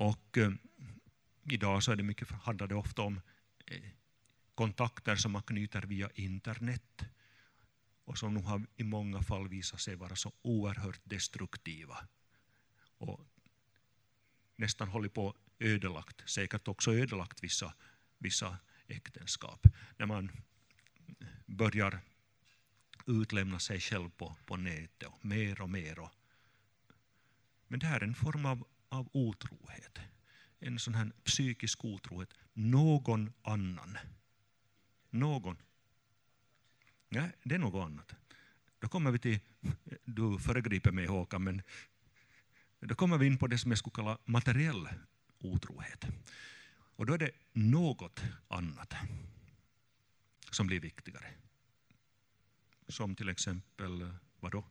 Och 0.00 0.38
eh, 0.38 0.52
idag 1.44 1.82
så 1.82 1.92
är 1.92 1.96
det 1.96 2.02
mycket, 2.02 2.30
handlar 2.30 2.66
det 2.66 2.74
ofta 2.74 3.02
om 3.02 3.20
eh, 3.66 3.82
kontakter 4.54 5.16
som 5.16 5.32
man 5.32 5.42
knyter 5.42 5.82
via 5.82 6.10
internet 6.14 7.04
och 8.04 8.18
som 8.18 8.34
nog 8.34 8.44
har 8.44 8.66
i 8.76 8.84
många 8.84 9.22
fall 9.22 9.48
visat 9.48 9.80
sig 9.80 9.96
vara 9.96 10.16
så 10.16 10.32
oerhört 10.42 11.00
destruktiva. 11.04 11.96
Och 12.98 13.20
nästan 14.58 14.88
hållit 14.88 15.14
på 15.14 15.36
ödelagt, 15.58 16.30
säkert 16.30 16.68
också 16.68 16.92
ödelagt 16.92 17.42
vissa, 17.42 17.74
vissa 18.18 18.58
äktenskap. 18.88 19.66
När 19.96 20.06
man 20.06 20.30
börjar 21.46 22.00
utlämna 23.06 23.58
sig 23.58 23.80
själv 23.80 24.10
på, 24.10 24.36
på 24.46 24.56
nätet, 24.56 25.08
och 25.08 25.24
mer 25.24 25.60
och 25.60 25.70
mer. 25.70 25.98
Och, 25.98 26.10
men 27.68 27.80
det 27.80 27.86
här 27.86 28.00
är 28.00 28.04
en 28.04 28.14
form 28.14 28.46
av, 28.46 28.66
av 28.88 29.08
otrohet. 29.12 29.98
En 30.58 30.78
sån 30.78 30.94
här 30.94 31.12
psykisk 31.24 31.84
otrohet. 31.84 32.34
Någon 32.52 33.32
annan. 33.42 33.98
Någon. 35.10 35.56
Nej, 37.08 37.30
det 37.42 37.54
är 37.54 37.58
något 37.58 37.84
annat. 37.84 38.14
Då 38.78 38.88
kommer 38.88 39.10
vi 39.10 39.18
till, 39.18 39.40
du 40.04 40.38
föregriper 40.38 40.90
mig 40.90 41.06
Håkan, 41.06 41.44
men 41.44 41.62
då 42.80 42.94
kommer 42.94 43.18
vi 43.18 43.26
in 43.26 43.38
på 43.38 43.46
det 43.46 43.58
som 43.58 43.70
jag 43.70 43.78
skulle 43.78 43.94
kalla 43.94 44.18
materiell 44.24 44.88
otrohet. 45.38 46.04
Och 46.96 47.06
då 47.06 47.14
är 47.14 47.18
det 47.18 47.30
något 47.52 48.22
annat 48.48 48.94
som 50.50 50.66
blir 50.66 50.80
viktigare. 50.80 51.26
som 52.88 53.14
till 53.16 53.28
exempel, 53.28 54.10
vadå? 54.40 54.64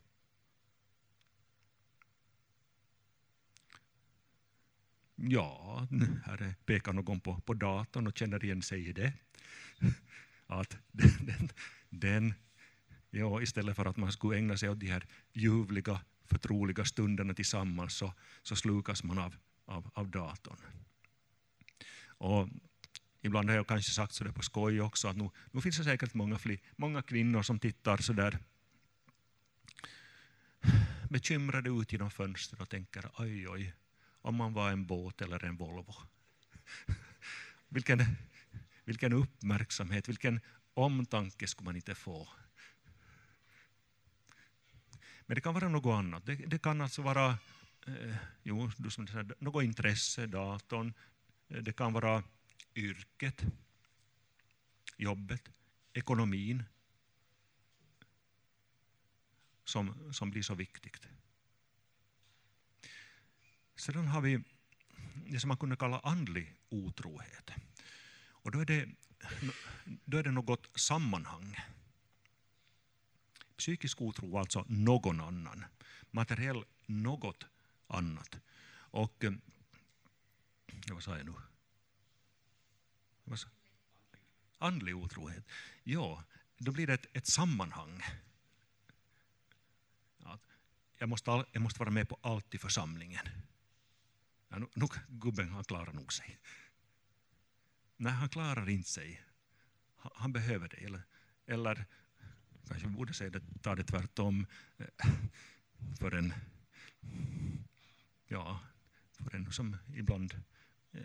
Ja, 5.15 5.87
här 6.25 6.55
pekar 6.65 6.93
någon 6.93 7.19
på, 7.19 7.39
på 7.41 7.53
datorn 7.53 8.07
och 8.07 8.17
känner 8.17 8.43
igen 8.43 8.61
sig 8.61 8.87
i 8.87 8.93
det. 8.93 9.13
Att 10.47 10.77
den, 10.91 11.49
den, 11.89 12.33
ja, 13.09 13.41
istället 13.41 13.75
för 13.75 13.85
att 13.85 13.97
man 13.97 14.11
skulle 14.11 14.37
ägna 14.37 14.57
sig 14.57 14.69
åt 14.69 14.79
de 14.79 14.87
här 14.87 15.05
ljuvliga, 15.33 16.01
förtroliga 16.27 16.85
stunderna 16.85 17.33
tillsammans 17.33 17.93
så, 17.93 18.13
så 18.43 18.55
slukas 18.55 19.03
man 19.03 19.17
av, 19.17 19.35
av, 19.65 19.91
av 19.93 20.09
datorn. 20.09 20.57
Och 22.07 22.49
ibland 23.21 23.49
har 23.49 23.55
jag 23.55 23.67
kanske 23.67 23.91
sagt 23.91 24.13
så 24.13 24.23
där 24.23 24.31
på 24.31 24.41
skoj 24.41 24.81
också 24.81 25.07
att 25.07 25.17
nu, 25.17 25.29
nu 25.51 25.61
finns 25.61 25.77
det 25.77 25.83
säkert 25.83 26.13
många, 26.13 26.37
fli, 26.37 26.59
många 26.75 27.01
kvinnor 27.01 27.41
som 27.41 27.59
tittar 27.59 27.97
så 27.97 28.13
där 28.13 28.39
bekymrade 31.09 31.69
ut 31.69 31.91
genom 31.91 32.11
fönstret 32.11 32.61
och 32.61 32.69
tänker 32.69 33.11
oj, 33.17 33.49
oj, 33.49 33.73
om 34.21 34.35
man 34.35 34.53
var 34.53 34.71
en 34.71 34.85
båt 34.85 35.21
eller 35.21 35.45
en 35.45 35.57
Volvo. 35.57 35.95
vilken, 37.69 37.99
vilken 38.85 39.13
uppmärksamhet, 39.13 40.09
vilken 40.09 40.39
omtanke 40.73 41.47
skulle 41.47 41.65
man 41.65 41.75
inte 41.75 41.95
få. 41.95 42.27
Men 45.27 45.35
det 45.35 45.41
kan 45.41 45.53
vara 45.53 45.69
något 45.69 45.97
annat. 45.99 46.25
Det, 46.25 46.35
det 46.35 46.61
kan 46.61 46.81
alltså 46.81 47.01
vara 47.01 47.37
eh, 47.87 48.15
jo, 48.43 48.71
som 48.89 49.07
säger, 49.07 49.35
något 49.39 49.63
intresse, 49.63 50.25
datorn. 50.25 50.93
Eh, 51.47 51.61
det 51.61 51.73
kan 51.73 51.93
vara 51.93 52.23
yrket, 52.75 53.45
jobbet, 54.97 55.49
ekonomin 55.93 56.63
som, 59.65 60.13
som 60.13 60.31
blir 60.31 60.41
så 60.41 60.55
viktigt. 60.55 61.07
Sedan 63.75 64.07
har 64.07 64.21
vi 64.21 64.43
det 65.25 65.39
som 65.39 65.47
man 65.47 65.57
kunde 65.57 65.75
kalla 65.75 65.99
andlig 65.99 66.53
otrohet. 66.69 67.51
Och 68.47 68.51
då 68.51 68.59
är 68.59 68.65
det, 68.65 68.89
då 70.05 70.17
är 70.17 70.23
det 70.23 70.31
något 70.31 70.79
sammanhang. 70.79 71.55
Psykisk 73.57 74.01
otro, 74.01 74.37
alltså 74.37 74.65
någon 74.67 75.21
annan. 75.21 75.65
Materiell, 76.11 76.63
något 76.85 77.45
annat. 77.87 78.39
Och, 78.71 79.23
eh, 79.23 79.33
vad 80.91 81.03
sa 81.03 81.17
jag 81.17 81.25
nu? 81.25 81.33
Vad 83.23 83.39
sa? 83.39 83.49
Andlig 84.57 84.95
otrohet. 84.95 85.45
Ja, 85.83 86.23
då 86.57 86.71
blir 86.71 86.87
det 86.87 86.93
ett, 86.93 87.05
ett 87.13 87.27
sammanhang. 87.27 88.03
jag, 90.97 91.09
måste, 91.09 91.45
jag 91.51 91.61
måste 91.61 91.79
vara 91.79 91.91
med 91.91 92.09
på 92.09 92.19
allt 92.21 92.55
i 92.55 92.57
församlingen. 92.57 93.29
Ja, 94.49 94.57
nu, 94.57 94.67
nu, 94.73 94.85
gubben 95.07 95.49
han 95.49 95.63
klarar 95.63 95.93
nog 95.93 96.13
sig. 96.13 96.39
Nej, 97.97 98.13
han 98.13 98.29
klarar 98.29 98.69
inte 98.69 98.89
sig. 98.89 99.23
Han, 99.97 100.11
han 100.15 100.33
behöver 100.33 100.67
det. 100.67 100.77
Eller, 100.77 101.01
eller 101.45 101.85
kanske 102.67 102.87
borde 102.87 103.13
säga 103.13 103.29
det, 103.29 103.41
ta 103.61 103.75
det 103.75 103.83
tvärtom. 103.83 104.45
Eh, 104.77 105.09
för 105.99 106.11
en, 106.15 106.33
ja, 108.27 108.59
för 109.19 109.35
en 109.35 109.51
som 109.51 109.77
ibland 109.95 110.33
eh, 110.91 111.01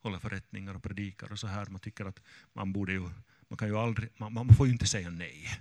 håller 0.00 0.18
förrättningar 0.18 0.74
och 0.74 0.82
predikar 0.82 1.32
och 1.32 1.38
så 1.38 1.46
här. 1.46 1.66
Man 1.66 1.80
tycker 1.80 2.04
att 2.04 2.20
man 2.52 2.72
borde 2.72 2.92
ju, 2.92 3.10
man 3.48 3.56
kan 3.58 3.68
ju 3.68 3.76
aldrig, 3.76 4.10
man, 4.16 4.32
man 4.32 4.48
får 4.48 4.66
ju 4.66 4.72
inte 4.72 4.86
säga 4.86 5.10
nej 5.10 5.60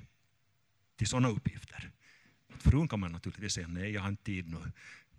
till 0.96 1.08
sådana 1.08 1.30
uppgifter. 1.30 1.92
Frun 2.50 2.88
kan 2.88 3.00
man 3.00 3.12
naturligtvis 3.12 3.54
säga 3.54 3.68
nej, 3.68 3.92
jag 3.92 4.02
har 4.02 4.10
inte 4.10 4.24
tid 4.24 4.50
nu. 4.50 4.72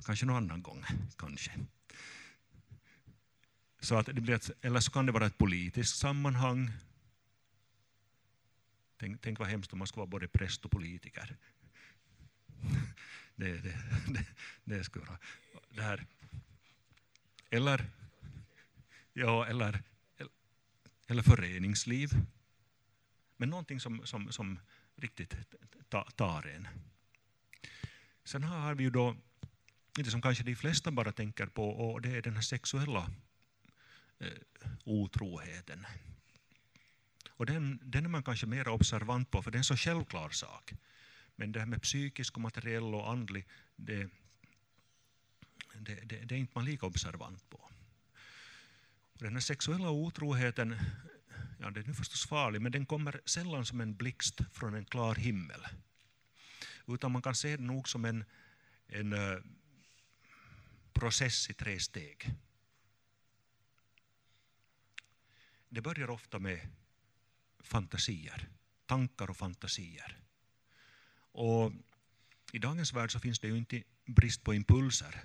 Kanske 0.05 0.27
någon 0.27 0.37
annan 0.37 0.63
gång, 0.63 0.85
kanske. 1.17 1.51
Så 3.81 3.95
att 3.95 4.07
det 4.07 4.21
blir 4.21 4.35
ett, 4.35 4.51
eller 4.61 4.81
så 4.81 4.91
kan 4.91 5.07
det 5.07 5.13
vara 5.13 5.27
ett 5.27 5.39
politiskt 5.39 5.97
sammanhang. 5.97 6.71
Tänk, 8.99 9.21
tänk 9.21 9.39
vad 9.39 9.49
hemskt 9.49 9.73
om 9.73 9.79
man 9.79 9.87
skulle 9.87 10.01
vara 10.01 10.11
både 10.11 10.29
präst 10.29 10.65
och 10.65 10.71
politiker. 10.71 11.37
Det, 13.37 13.53
det, 13.53 13.79
det, 14.09 14.27
det 14.65 14.85
skulle 14.85 15.05
vara 15.05 15.19
det 15.71 15.83
här. 15.83 16.07
Eller, 17.51 17.91
ja, 19.13 19.47
eller, 19.47 19.83
eller 21.07 21.23
föreningsliv. 21.23 22.11
Men 23.37 23.51
någonting 23.51 23.81
som, 23.81 24.07
som, 24.07 24.33
som 24.33 24.59
riktigt 24.97 25.37
tar 26.17 26.47
en. 26.47 26.69
Sen 28.25 28.43
har 28.43 28.75
vi 28.75 28.85
ju 28.85 28.91
då 28.91 29.17
det 29.95 30.11
som 30.11 30.23
kanske 30.23 30.45
de 30.45 30.57
flesta 30.57 30.91
bara 30.91 31.13
tänker 31.13 31.47
på 31.47 31.71
och 31.71 32.03
det 32.03 32.17
är 32.17 32.23
den 32.23 32.35
här 32.35 32.43
sexuella 32.43 33.11
eh, 34.19 34.29
otroheten. 34.85 35.87
Och 37.37 37.47
den, 37.47 37.81
den 37.83 38.05
är 38.05 38.09
man 38.09 38.23
kanske 38.23 38.47
mer 38.47 38.69
observant 38.69 39.31
på 39.31 39.43
för 39.43 39.51
det 39.51 39.57
är 39.57 39.59
en 39.61 39.65
så 39.65 39.77
självklar 39.77 40.31
sak. 40.31 40.73
Men 41.37 41.53
det 41.53 41.59
här 41.59 41.67
med 41.67 41.83
psykisk, 41.83 42.35
och 42.35 42.41
materiell 42.41 42.95
och 42.95 43.11
andlig, 43.11 43.47
det, 43.77 44.09
det, 45.75 45.95
det, 45.95 46.25
det 46.25 46.35
är 46.35 46.39
inte 46.39 46.53
man 46.55 46.65
lika 46.65 46.87
observant 46.87 47.51
på. 47.51 47.59
Och 49.13 49.23
den 49.23 49.33
här 49.33 49.41
sexuella 49.41 49.91
otroheten, 49.91 50.77
ja 51.61 51.71
den 51.71 51.91
är 51.91 51.93
förstås 51.93 52.27
farlig, 52.27 52.63
men 52.63 52.73
den 52.73 52.87
kommer 52.87 53.21
sällan 53.25 53.67
som 53.67 53.81
en 53.81 53.97
blixt 53.97 54.41
från 54.53 54.75
en 54.75 54.85
klar 54.85 55.15
himmel. 55.15 55.67
Utan 56.87 57.13
man 57.13 57.23
kan 57.23 57.35
se 57.35 57.57
den 57.57 57.67
nog 57.67 57.89
som 57.89 58.05
en, 58.05 58.25
en 58.87 59.13
uh, 59.13 59.41
process 60.93 61.51
i 61.51 61.55
tre 61.55 61.81
steg. 61.81 62.35
Det 65.69 65.81
börjar 65.81 66.11
ofta 66.11 66.39
med 66.39 66.69
fantasier, 67.61 68.49
tankar 68.87 69.31
och 69.31 69.37
fantasier. 69.37 70.19
Och 71.33 71.73
I 72.53 72.59
dagens 72.59 72.93
värld 72.93 73.13
så 73.13 73.21
finns 73.21 73.39
det 73.39 73.49
ju 73.49 73.57
inte 73.57 73.83
brist 74.05 74.45
på 74.45 74.55
impulser 74.55 75.25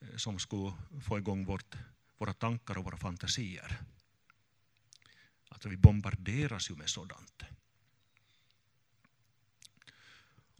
eh, 0.00 0.16
som 0.16 0.38
skulle 0.38 0.72
få 1.06 1.18
igång 1.18 1.44
vårt, 1.44 1.76
våra 2.18 2.34
tankar 2.34 2.78
och 2.78 2.84
våra 2.84 2.96
fantasier. 2.96 3.80
Alltså 5.48 5.68
vi 5.68 5.76
bombarderas 5.76 6.70
ju 6.70 6.76
med 6.76 6.88
sådant. 6.88 7.42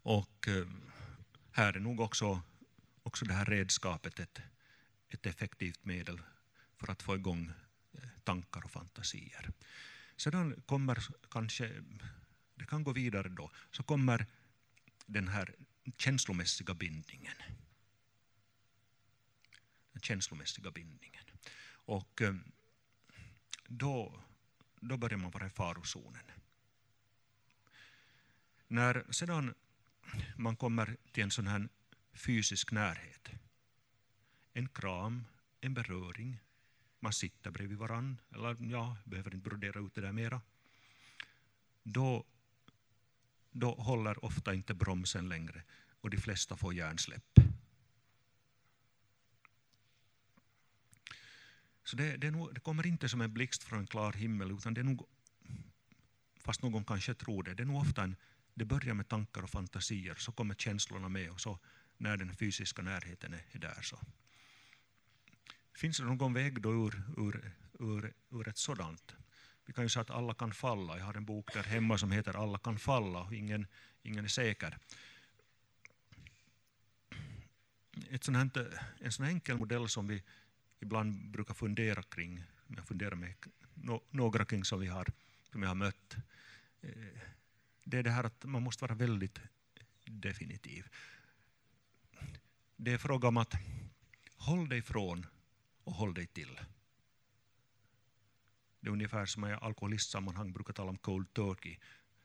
Och 0.02 0.48
eh, 0.48 0.66
här 1.52 1.72
är 1.72 1.80
nog 1.80 2.00
också, 2.00 2.42
också 3.02 3.24
det 3.24 3.34
här 3.34 3.44
redskapet 3.44 4.18
ett, 4.18 4.40
ett 5.08 5.26
effektivt 5.26 5.84
medel 5.84 6.20
för 6.76 6.90
att 6.90 7.02
få 7.02 7.16
igång 7.16 7.52
eh, 7.92 8.08
tankar 8.24 8.64
och 8.64 8.70
fantasier. 8.70 9.52
Sedan 10.18 10.62
kommer 10.66 10.98
kanske, 11.30 11.82
det 12.54 12.66
kan 12.66 12.84
gå 12.84 12.92
vidare 12.92 13.28
då, 13.28 13.50
så 13.70 13.82
kommer 13.82 14.26
den 15.06 15.28
här 15.28 15.54
känslomässiga 15.96 16.74
bindningen. 16.74 17.36
Den 19.92 20.02
känslomässiga 20.02 20.70
bindningen. 20.70 21.24
Och 21.70 22.22
eh, 22.22 22.34
då, 23.66 24.22
då 24.80 24.96
börjar 24.96 25.18
man 25.18 25.30
vara 25.30 25.46
i 25.46 25.50
farozonen. 25.50 26.24
När 28.68 29.12
sedan 29.12 29.54
man 30.36 30.56
kommer 30.56 30.96
till 31.12 31.22
en 31.22 31.30
sån 31.30 31.46
här 31.46 31.68
fysisk 32.12 32.72
närhet, 32.72 33.28
en 34.52 34.68
kram, 34.68 35.24
en 35.60 35.74
beröring, 35.74 36.40
man 37.00 37.12
sitter 37.12 37.50
bredvid 37.50 37.78
varann, 37.78 38.20
eller 38.30 38.56
ja, 38.60 38.96
behöver 39.04 39.34
inte 39.34 39.48
brodera 39.48 39.80
ut 39.80 39.94
det 39.94 40.00
där 40.00 40.12
mera, 40.12 40.40
då, 41.82 42.24
då 43.50 43.74
håller 43.74 44.24
ofta 44.24 44.54
inte 44.54 44.74
bromsen 44.74 45.28
längre 45.28 45.62
och 46.00 46.10
de 46.10 46.16
flesta 46.16 46.56
får 46.56 46.74
hjärnsläpp. 46.74 47.40
Så 51.84 51.96
det, 51.96 52.16
det, 52.16 52.30
nog, 52.30 52.54
det, 52.54 52.60
kommer 52.60 52.86
inte 52.86 53.08
som 53.08 53.20
en 53.20 53.34
blixt 53.34 53.62
från 53.62 53.78
en 53.78 53.86
klar 53.86 54.12
himmel, 54.12 54.50
utan 54.50 54.74
det 54.74 54.80
är 54.80 54.84
nog, 54.84 55.06
fast 56.36 56.62
någon 56.62 56.84
kanske 56.84 57.14
tror 57.14 57.42
det, 57.42 57.54
det 57.54 57.62
är 57.62 57.66
nog 57.66 57.82
ofta 57.82 58.02
en, 58.02 58.16
det 58.54 58.64
börjar 58.64 58.94
med 58.94 59.08
tankar 59.08 59.42
och 59.42 59.50
fantasier, 59.50 60.14
så 60.14 60.32
kommer 60.32 60.54
känslorna 60.54 61.08
med 61.08 61.30
och 61.30 61.40
så 61.40 61.58
när 61.96 62.16
den 62.16 62.34
fysiska 62.34 62.82
närheten 62.82 63.34
är 63.34 63.58
där 63.58 63.82
så 63.82 63.98
Finns 65.78 65.98
det 65.98 66.04
någon 66.04 66.34
väg 66.34 66.62
då 66.62 66.70
ur, 66.70 67.02
ur, 67.16 67.52
ur, 67.78 68.14
ur 68.30 68.48
ett 68.48 68.58
sådant? 68.58 69.16
Vi 69.66 69.72
kan 69.72 69.84
ju 69.84 69.88
säga 69.88 70.02
att 70.02 70.10
alla 70.10 70.34
kan 70.34 70.52
falla. 70.52 70.98
Jag 70.98 71.04
har 71.04 71.14
en 71.14 71.24
bok 71.24 71.52
där 71.52 71.62
hemma 71.62 71.98
som 71.98 72.10
heter 72.10 72.36
Alla 72.36 72.58
kan 72.58 72.78
falla 72.78 73.22
och 73.22 73.34
ingen, 73.34 73.66
ingen 74.02 74.24
är 74.24 74.28
säker. 74.28 74.78
Ett 78.10 78.24
sånt 78.24 78.56
här, 78.56 78.80
en 79.00 79.12
sån 79.12 79.26
enkel 79.26 79.58
modell 79.58 79.88
som 79.88 80.06
vi 80.08 80.22
ibland 80.80 81.30
brukar 81.30 81.54
fundera 81.54 82.02
kring, 82.02 82.44
jag 82.66 82.86
funderar 82.86 83.14
med 83.14 83.34
no, 83.74 84.02
några 84.10 84.44
kring 84.44 84.64
som, 84.64 84.80
vi 84.80 84.86
har, 84.86 85.06
som 85.52 85.62
jag 85.62 85.68
har 85.68 85.74
mött, 85.74 86.16
eh, 86.80 87.20
det 87.84 87.98
är 87.98 88.02
det 88.02 88.10
här 88.10 88.24
att 88.24 88.44
man 88.44 88.62
måste 88.62 88.84
vara 88.84 88.94
väldigt 88.94 89.38
definitiv. 90.04 90.86
Det 92.76 92.92
är 92.92 92.98
fråga 92.98 93.28
om 93.28 93.36
att 93.36 93.54
håll 94.36 94.68
dig 94.68 94.82
från 94.82 95.26
och 95.88 95.94
håll 95.94 96.14
dig 96.14 96.26
till. 96.26 96.60
Det 98.80 98.88
är 98.88 98.92
ungefär 98.92 99.26
som 99.26 99.44
i 99.44 99.52
alkoholistsammanhang 99.52 100.52
brukar 100.52 100.72
tala 100.72 100.90
om 100.90 100.98
cold 100.98 101.32
turkey. 101.34 101.76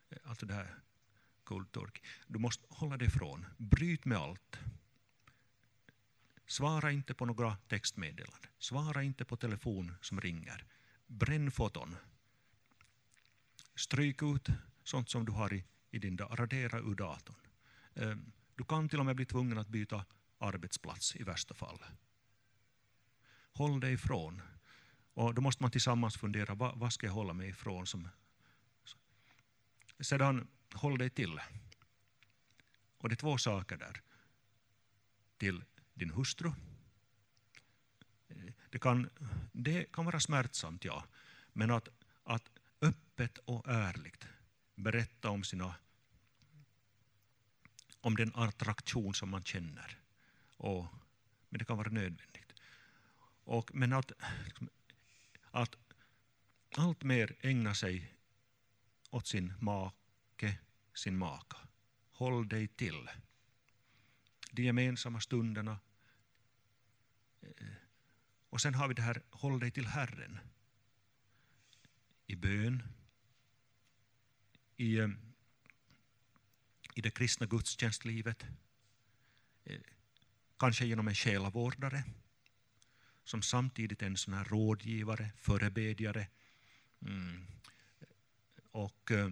Eh, 0.09 0.18
alltså 0.24 0.45
det 0.45 0.53
här 0.53 0.76
cold 1.43 1.72
turkey. 1.72 2.03
Du 2.28 2.39
måste 2.39 2.66
hålla 2.70 2.97
dig 2.97 3.07
ifrån. 3.07 3.45
Bryt 3.57 4.05
med 4.05 4.18
allt. 4.18 4.59
Svara 6.47 6.91
inte 6.91 7.14
på 7.14 7.26
några 7.26 7.55
textmeddelanden. 7.55 8.51
Svara 8.59 9.03
inte 9.03 9.26
på 9.26 9.38
telefon 9.38 9.95
som 10.01 10.22
ringer. 10.22 10.66
Bränn 11.07 11.51
foton. 11.51 11.95
Stryk 13.76 14.24
ut 14.24 14.47
sånt 14.84 15.09
som 15.09 15.26
du 15.26 15.32
har 15.32 15.53
i, 15.53 15.64
i 15.91 15.99
din 15.99 16.16
dator. 16.16 16.36
Radera 16.36 16.80
ur 16.80 16.95
datorn. 16.95 17.36
Ehm, 17.95 18.32
du 18.55 18.64
kan 18.64 18.89
till 18.89 18.99
och 18.99 19.05
med 19.05 19.16
bli 19.16 19.26
tvungen 19.26 19.57
att 19.57 19.68
byta 19.68 20.05
arbetsplats 20.38 21.16
i 21.16 21.24
värsta 21.24 21.53
fall. 21.53 21.80
Håll 23.53 23.79
dig 23.79 23.93
ifrån. 23.93 24.41
Och 25.13 25.33
då 25.33 25.41
måste 25.41 25.63
man 25.63 25.71
tillsammans 25.71 26.17
fundera, 26.17 26.53
vad, 26.53 26.77
vad 26.77 26.93
ska 26.93 27.05
jag 27.07 27.13
hålla 27.13 27.33
mig 27.33 27.49
ifrån? 27.49 27.87
Som, 27.87 28.09
sedan, 29.99 30.47
håll 30.73 30.97
dig 30.97 31.09
till. 31.09 31.39
Och 32.97 33.09
det 33.09 33.13
är 33.13 33.17
två 33.17 33.37
saker 33.37 33.77
där. 33.77 34.01
Till 35.37 35.63
din 35.93 36.09
hustru. 36.09 36.51
Det 38.69 38.79
kan, 38.79 39.09
det 39.51 39.91
kan 39.91 40.05
vara 40.05 40.19
smärtsamt, 40.19 40.85
ja. 40.85 41.05
Men 41.53 41.71
att, 41.71 41.89
att 42.23 42.49
öppet 42.81 43.37
och 43.37 43.67
ärligt 43.67 44.27
berätta 44.75 45.29
om, 45.29 45.43
sina, 45.43 45.75
om 48.01 48.15
den 48.15 48.35
attraktion 48.35 49.13
som 49.13 49.29
man 49.29 49.43
känner. 49.43 49.97
Och, 50.57 50.85
men 51.49 51.59
det 51.59 51.65
kan 51.65 51.77
vara 51.77 51.89
nödvändigt. 51.89 52.42
Och, 53.43 53.75
men 53.75 53.93
att, 53.93 54.11
att 55.51 55.75
allt 56.77 57.03
mer 57.03 57.35
ägna 57.39 57.73
sig 57.73 58.15
åt 59.09 59.27
sin 59.27 59.53
make, 59.59 60.57
sin 60.93 61.17
maka. 61.17 61.57
Håll 62.11 62.49
dig 62.49 62.67
till 62.67 63.09
de 64.51 64.63
gemensamma 64.63 65.19
stunderna. 65.19 65.79
Och 68.49 68.61
sen 68.61 68.73
har 68.73 68.87
vi 68.87 68.93
det 68.93 69.01
här, 69.01 69.21
håll 69.29 69.59
dig 69.59 69.71
till 69.71 69.87
Herren. 69.87 70.39
I 72.27 72.35
bön, 72.35 72.83
i, 74.77 74.97
eh, 74.97 75.09
i 76.95 77.01
det 77.01 77.11
kristna 77.11 77.45
gudstjänstlivet, 77.45 78.45
eh, 79.63 79.81
kanske 80.57 80.85
genom 80.85 81.07
en 81.07 81.15
själavårdare 81.15 82.03
som 83.24 83.41
samtidigt 83.41 84.01
är 84.01 84.05
en 84.05 84.17
sån 84.17 84.34
här 84.34 84.43
rådgivare, 84.43 85.32
förebedjare 85.38 86.28
mm, 87.01 87.45
och 88.71 89.11
eh, 89.11 89.30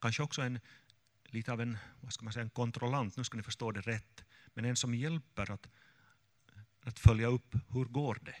kanske 0.00 0.22
också 0.22 0.42
en, 0.42 0.60
lite 1.24 1.52
av 1.52 1.60
en, 1.60 1.78
vad 2.00 2.12
ska 2.12 2.24
man 2.24 2.32
säga, 2.32 2.42
en 2.42 2.50
kontrollant, 2.50 3.16
nu 3.16 3.24
ska 3.24 3.36
ni 3.36 3.42
förstå 3.42 3.72
det 3.72 3.80
rätt, 3.80 4.24
men 4.54 4.64
en 4.64 4.76
som 4.76 4.94
hjälper 4.94 5.50
att, 5.50 5.68
att 6.82 6.98
följa 6.98 7.26
upp 7.26 7.54
hur 7.68 7.84
går 7.84 8.18
det. 8.22 8.36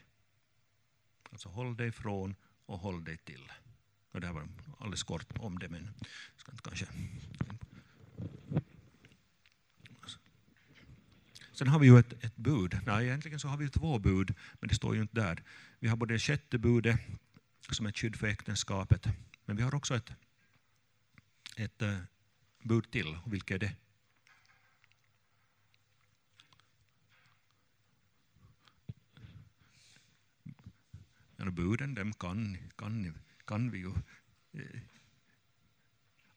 Alltså 1.32 1.48
håll 1.48 1.76
dig 1.76 1.88
ifrån 1.88 2.36
och 2.66 2.78
håll 2.78 3.04
dig 3.04 3.16
till. 3.16 3.52
Och 4.10 4.20
det 4.20 4.26
här 4.26 4.34
var 4.34 4.48
alldeles 4.78 5.02
kort 5.02 5.38
om 5.38 5.58
det, 5.58 5.68
men 5.68 5.94
jag 6.32 6.40
ska 6.40 6.52
inte 6.52 6.62
kanske... 6.62 6.86
Sen 11.58 11.68
har 11.68 11.78
vi 11.78 11.86
ju 11.86 11.98
ett, 11.98 12.24
ett 12.24 12.36
bud. 12.36 12.78
Nej, 12.86 13.06
egentligen 13.06 13.40
så 13.40 13.48
har 13.48 13.56
vi 13.56 13.68
två 13.68 13.98
bud, 13.98 14.34
men 14.60 14.68
det 14.68 14.74
står 14.74 14.94
ju 14.94 15.02
inte 15.02 15.14
där. 15.14 15.42
Vi 15.78 15.88
har 15.88 15.96
både 15.96 16.14
det 16.14 16.18
sjätte 16.18 16.58
budet, 16.58 17.00
som 17.70 17.86
är 17.86 17.90
ett 17.90 17.98
skydd 17.98 18.16
för 18.16 18.26
äktenskapet, 18.26 19.06
men 19.44 19.56
vi 19.56 19.62
har 19.62 19.74
också 19.74 19.96
ett, 19.96 20.12
ett 21.56 21.82
eh, 21.82 21.98
bud 22.62 22.90
till. 22.90 23.18
Och 23.24 23.32
vilket 23.32 23.54
är 23.54 23.58
det? 23.58 23.76
Ja, 31.36 31.50
buden 31.50 31.94
dem 31.94 32.12
kan, 32.12 32.58
kan, 32.76 33.18
kan 33.44 33.70
vi 33.70 33.78
ju. 33.78 33.92
Eh, 34.52 34.80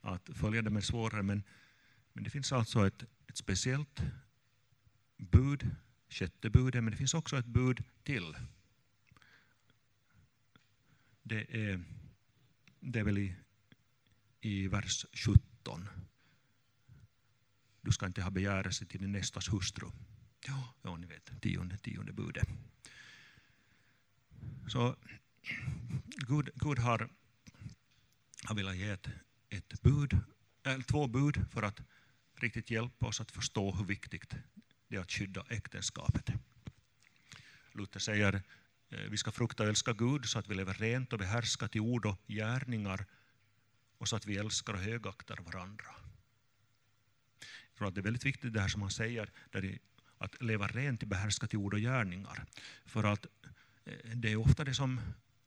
att 0.02 0.30
följa 0.34 0.62
dem 0.62 0.78
är 0.78 0.82
svårare, 0.82 1.24
men, 1.24 1.44
men 2.14 2.24
det 2.24 2.30
finns 2.30 2.52
alltså 2.52 2.88
ett, 2.88 3.04
ett 3.28 3.38
speciellt 3.38 4.02
bud, 5.22 5.76
sjätte 6.10 6.50
budet, 6.50 6.84
men 6.84 6.92
det 6.92 6.98
finns 6.98 7.14
också 7.14 7.38
ett 7.38 7.46
bud 7.46 7.84
till. 8.04 8.36
Det 11.24 11.72
är, 11.72 11.84
det 12.80 13.00
är 13.00 13.04
väl 13.04 13.18
i, 13.18 13.36
i 14.42 14.68
vers 14.68 15.06
17 15.14 15.90
du 17.82 17.92
ska 17.92 18.06
inte 18.06 18.22
ha 18.22 18.32
begärelse 18.32 18.86
till 18.86 19.02
din 19.02 19.12
nästas 19.12 19.54
hustru. 19.54 19.92
Ja, 20.48 20.74
ja 20.82 20.98
ni 20.98 21.08
vet, 21.08 21.42
tionde, 21.42 21.78
tionde 21.78 22.14
budet. 22.14 22.48
Så 24.68 24.96
Gud, 26.28 26.50
Gud 26.56 26.80
har, 26.80 27.10
har 28.44 28.56
velat 28.56 28.78
ge 28.78 28.90
ett, 28.90 29.08
ett 29.50 29.82
bud, 29.82 30.20
eller 30.64 30.84
två 30.84 31.08
bud 31.08 31.46
för 31.52 31.64
att 31.64 31.82
riktigt 32.36 32.72
hjälpa 32.72 33.08
oss 33.08 33.22
att 33.22 33.32
förstå 33.32 33.72
hur 33.72 33.86
viktigt 33.86 34.36
det 34.92 34.98
är 34.98 35.02
att 35.02 35.12
skydda 35.12 35.46
äktenskapet. 35.50 36.30
Luther 37.72 38.00
säger 38.00 38.42
eh, 38.89 39.00
vi 39.10 39.18
ska 39.18 39.32
frukta 39.32 39.64
och 39.64 39.70
älska 39.70 39.94
Gud 39.94 40.26
så 40.26 40.39
att 40.39 40.48
vi 40.48 40.56
lever 40.56 40.74
rent 40.74 41.14
och 41.14 41.20
behärskat 41.20 41.76
i 41.76 41.80
ord 41.80 42.06
och 42.06 42.18
gärningar 42.28 43.06
och 43.98 44.08
så 44.08 44.16
att 44.16 44.26
vi 44.26 44.38
älskar 44.38 44.74
och 44.74 44.80
högaktar 44.80 45.38
varandra 45.38 45.96
Jag 47.39 47.78
tror 47.78 47.88
att 47.88 47.96
det 47.96 48.02
är 48.02 48.04
väldigt 48.04 48.26
viktigt 48.26 48.54
det 48.54 48.62
här 48.62 48.68
som 48.68 48.82
han 48.82 48.92
säger, 48.92 49.32
där 49.52 49.80
att 50.18 50.42
leva 50.42 50.68
rent 50.68 51.04
i 51.04 51.06
behärskat 51.06 51.54
i 51.54 51.58
ord 51.58 51.74
och 51.74 51.80
gärningar. 51.80 52.46
För 52.86 53.04
att 53.04 53.26
eh, 53.86 54.16
det 54.16 54.32
är 54.32 54.36
ofta 54.36 54.64
det 54.64 54.74
som 54.74 55.02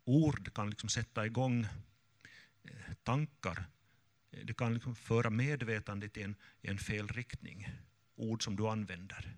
ord 0.05 0.55
kan 0.55 0.71
liksom 0.71 0.89
sätta 0.89 1.27
igång 1.27 1.67
eh, 2.63 2.95
tankar. 3.03 3.65
Det 4.31 4.57
kan 4.57 4.75
liksom 4.75 4.97
föra 4.97 5.31
medvetandet 5.31 6.17
i 6.17 6.23
en, 6.23 6.37
i 6.63 6.69
en 6.69 6.79
fel 6.79 7.09
riktning. 7.09 7.69
Ord 8.17 8.45
som 8.45 8.57
du 8.57 8.69
använder. 8.69 9.37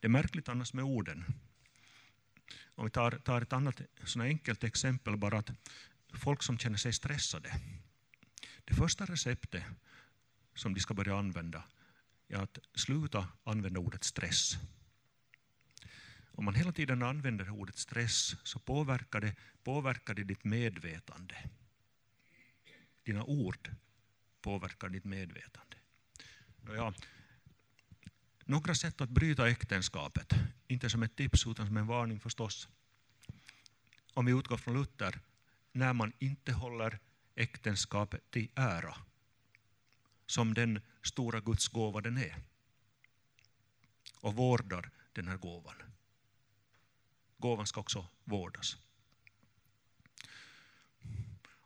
Det 0.00 0.06
är 0.06 0.10
märkligt 0.10 0.48
annars 0.48 0.72
med 0.72 0.84
orden. 0.84 1.24
Om 2.74 2.84
vi 2.84 2.90
tar, 2.90 3.10
tar 3.10 3.40
ett 3.40 3.52
annat 3.52 3.80
sån 4.04 4.22
enkelt 4.22 4.64
exempel, 4.64 5.16
bara 5.16 5.38
att 5.38 5.50
folk 6.14 6.42
som 6.42 6.58
känner 6.58 6.78
sig 6.78 6.92
stressade. 6.92 7.60
Det 8.64 8.74
första 8.74 9.04
receptet 9.04 9.64
som 10.54 10.74
de 10.74 10.80
ska 10.80 10.94
börja 10.94 11.18
använda 11.18 11.64
är 12.28 12.36
att 12.36 12.58
sluta 12.74 13.28
använda 13.44 13.80
ordet 13.80 14.04
stress. 14.04 14.56
Om 16.32 16.44
man 16.44 16.54
hela 16.54 16.72
tiden 16.72 17.02
använder 17.02 17.50
ordet 17.50 17.78
stress 17.78 18.36
så 18.42 18.58
påverkar 18.58 19.20
det, 19.20 19.36
påverkar 19.64 20.14
det 20.14 20.24
ditt 20.24 20.44
medvetande. 20.44 21.34
Dina 23.02 23.24
ord 23.24 23.70
påverkar 24.42 24.88
ditt 24.88 25.04
medvetande. 25.04 25.76
Ja, 26.66 26.94
några 28.46 28.74
sätt 28.74 29.00
att 29.00 29.10
bryta 29.10 29.48
äktenskapet, 29.48 30.32
inte 30.68 30.90
som 30.90 31.02
ett 31.02 31.16
tips 31.16 31.46
utan 31.46 31.66
som 31.66 31.76
en 31.76 31.86
varning 31.86 32.20
förstås. 32.20 32.68
Om 34.14 34.26
vi 34.26 34.32
utgår 34.32 34.56
från 34.56 34.74
Luther, 34.74 35.20
när 35.72 35.92
man 35.92 36.12
inte 36.18 36.52
håller 36.52 36.98
äktenskapet 37.34 38.30
till 38.30 38.48
ära 38.54 38.96
som 40.26 40.54
den 40.54 40.80
stora 41.02 41.40
Guds 41.40 41.68
gåva 41.68 42.00
den 42.00 42.18
är. 42.18 42.36
Och 44.20 44.34
vårdar 44.34 44.90
den 45.12 45.28
här 45.28 45.36
gåvan. 45.36 45.82
Gåvan 47.38 47.66
ska 47.66 47.80
också 47.80 48.06
vårdas. 48.24 48.76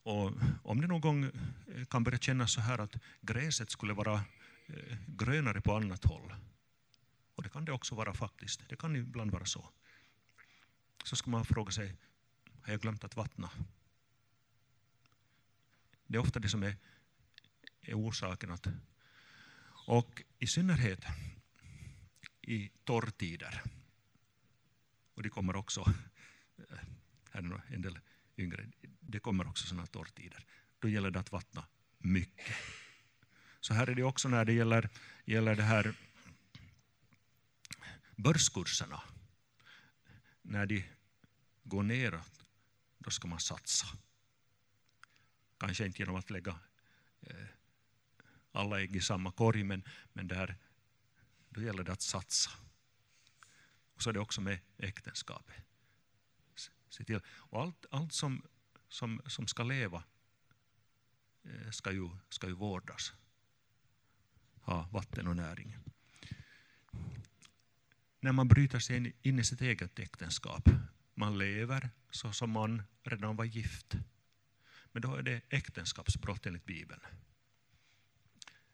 Och 0.03 0.33
om 0.63 0.81
det 0.81 0.87
någon 0.87 1.01
gång 1.01 1.25
eh, 1.25 1.85
kan 1.91 2.05
börja 2.05 2.19
kännas 2.19 2.53
så 2.53 2.61
här 2.61 2.79
att 2.79 2.97
gräset 3.21 3.71
skulle 3.71 3.93
vara 3.93 4.15
eh, 4.67 4.97
grönare 5.07 5.61
på 5.61 5.77
annat 5.77 6.05
håll, 6.05 6.35
och 7.41 7.45
det 7.45 7.51
kan 7.51 7.65
det 7.65 7.73
också 7.73 7.95
vara 7.95 8.15
faktiskt, 8.15 8.69
det 8.69 8.77
kan 8.77 8.97
ibland 8.97 9.31
vara 9.31 9.45
så, 9.45 9.69
så 11.05 11.17
ska 11.17 11.31
man 11.31 11.45
fråga 11.45 11.73
sig, 11.73 11.97
har 12.63 12.73
jag 12.73 12.81
glömt 12.81 13.05
att 13.05 13.17
vattna? 13.17 13.51
Det 16.07 16.17
är 16.17 16.23
ofta 16.23 16.41
det 16.41 16.49
som 16.49 16.63
är, 16.63 16.77
är 17.81 17.95
orsaken 17.95 18.51
att 18.51 18.67
och 19.87 20.23
i 20.39 20.47
synnerhet 20.47 21.05
i 22.43 22.71
torrtider. 22.85 23.63
Och 25.15 25.23
det 25.23 25.29
kommer 25.29 25.57
också, 25.57 25.81
eh, 26.59 26.79
här 27.31 27.43
är 27.43 27.75
en 27.75 27.83
del 27.83 27.99
yngre, 28.37 28.71
det 29.01 29.19
kommer 29.19 29.49
också 29.49 29.67
sådana 29.67 29.87
torrtider. 29.87 30.47
Då 30.79 30.89
gäller 30.89 31.11
det 31.11 31.21
att 31.21 31.33
vattna 31.33 31.67
mycket. 31.99 32.57
Så 33.61 33.75
här 33.75 33.87
är 33.87 33.95
det 33.95 34.03
också 34.03 34.29
när 34.29 34.45
det 34.45 34.53
gäller, 34.53 34.89
gäller 35.25 35.55
det 35.55 35.63
här 35.63 35.95
börskurserna. 38.23 39.03
När 40.43 40.67
de 40.67 40.85
går 41.65 41.83
neråt, 41.83 42.45
då 42.99 43.11
ska 43.11 43.29
man 43.29 43.41
satsa. 43.41 43.87
Kanske 45.59 45.87
inte 45.87 46.03
genom 46.03 46.17
att 46.17 46.31
lägga 46.31 46.59
eh, 47.21 47.47
alla 48.53 48.81
ägg 48.81 48.97
i 48.97 49.01
samma 49.01 49.33
korg, 49.33 49.65
men, 49.65 49.85
men 50.13 50.29
där, 50.29 50.57
då 51.49 51.63
gäller 51.63 51.85
det 51.85 51.93
att 51.93 52.03
satsa. 52.03 52.51
Och 53.95 54.03
så 54.03 54.11
är 54.11 54.15
det 54.15 54.21
också 54.21 54.41
med 54.41 54.59
äktenskapet. 54.79 55.57
Se 56.89 57.05
till. 57.05 57.21
Och 57.27 57.63
allt, 57.63 57.87
allt 57.91 58.13
som, 58.13 58.43
som, 58.89 59.21
som 59.27 59.47
ska 59.47 59.63
leva 59.63 60.05
eh, 61.43 61.71
ska 61.71 61.93
ju, 61.93 62.11
ska 62.29 62.47
ju 62.47 62.55
vårdas. 62.55 63.13
Ha 64.63 64.89
vatten 64.93 65.27
och 65.27 65.37
näring. 65.37 65.79
När 68.21 68.33
man 68.33 68.49
bryter 68.49 68.79
sig 68.79 69.15
in 69.23 69.39
i 69.39 69.45
sitt 69.45 69.61
eget 69.61 69.99
äktenskap, 69.99 70.69
man 71.15 71.39
lever 71.39 71.91
så 72.11 72.33
som 72.33 72.51
man 72.51 72.83
redan 73.03 73.37
var 73.37 73.45
gift. 73.45 73.95
Men 74.93 75.03
då 75.03 75.15
är 75.15 75.23
det 75.23 75.41
äktenskapsbrott 75.49 76.47
enligt 76.47 76.65
Bibeln. 76.65 77.01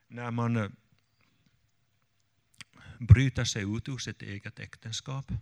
När 0.09 0.31
man 0.31 0.57
eh, 0.57 0.71
bryter 2.99 3.45
sig 3.45 3.77
ut 3.77 3.89
ur 3.89 3.99
sitt 3.99 4.23
eget 4.23 4.59
äktenskap 4.59 5.33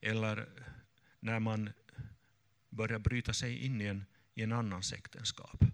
eller 0.00 0.48
när 1.20 1.40
man 1.40 1.70
börjar 2.68 2.98
bryta 2.98 3.32
sig 3.32 3.58
in 3.58 3.80
i 3.80 3.84
en, 3.84 4.04
i 4.34 4.42
en 4.42 4.52
annans 4.52 4.92
äktenskap. 4.92 5.64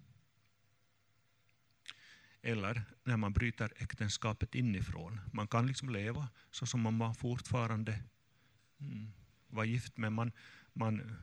Eller 2.45 2.83
när 3.03 3.17
man 3.17 3.33
bryter 3.33 3.73
äktenskapet 3.75 4.55
inifrån. 4.55 5.19
Man 5.33 5.47
kan 5.47 5.67
liksom 5.67 5.89
leva 5.89 6.27
så 6.51 6.65
som 6.65 6.85
om 6.85 6.95
man 6.95 7.15
fortfarande 7.15 8.03
mm, 8.79 9.11
var 9.47 9.63
gift, 9.63 9.97
men 9.97 10.13
man, 10.13 10.31
man, 10.73 11.15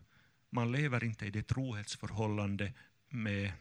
man 0.50 0.72
lever 0.72 1.04
inte 1.04 1.26
i 1.26 1.30
det 1.30 1.42
trohetsförhållande 1.42 2.72
med 3.08 3.52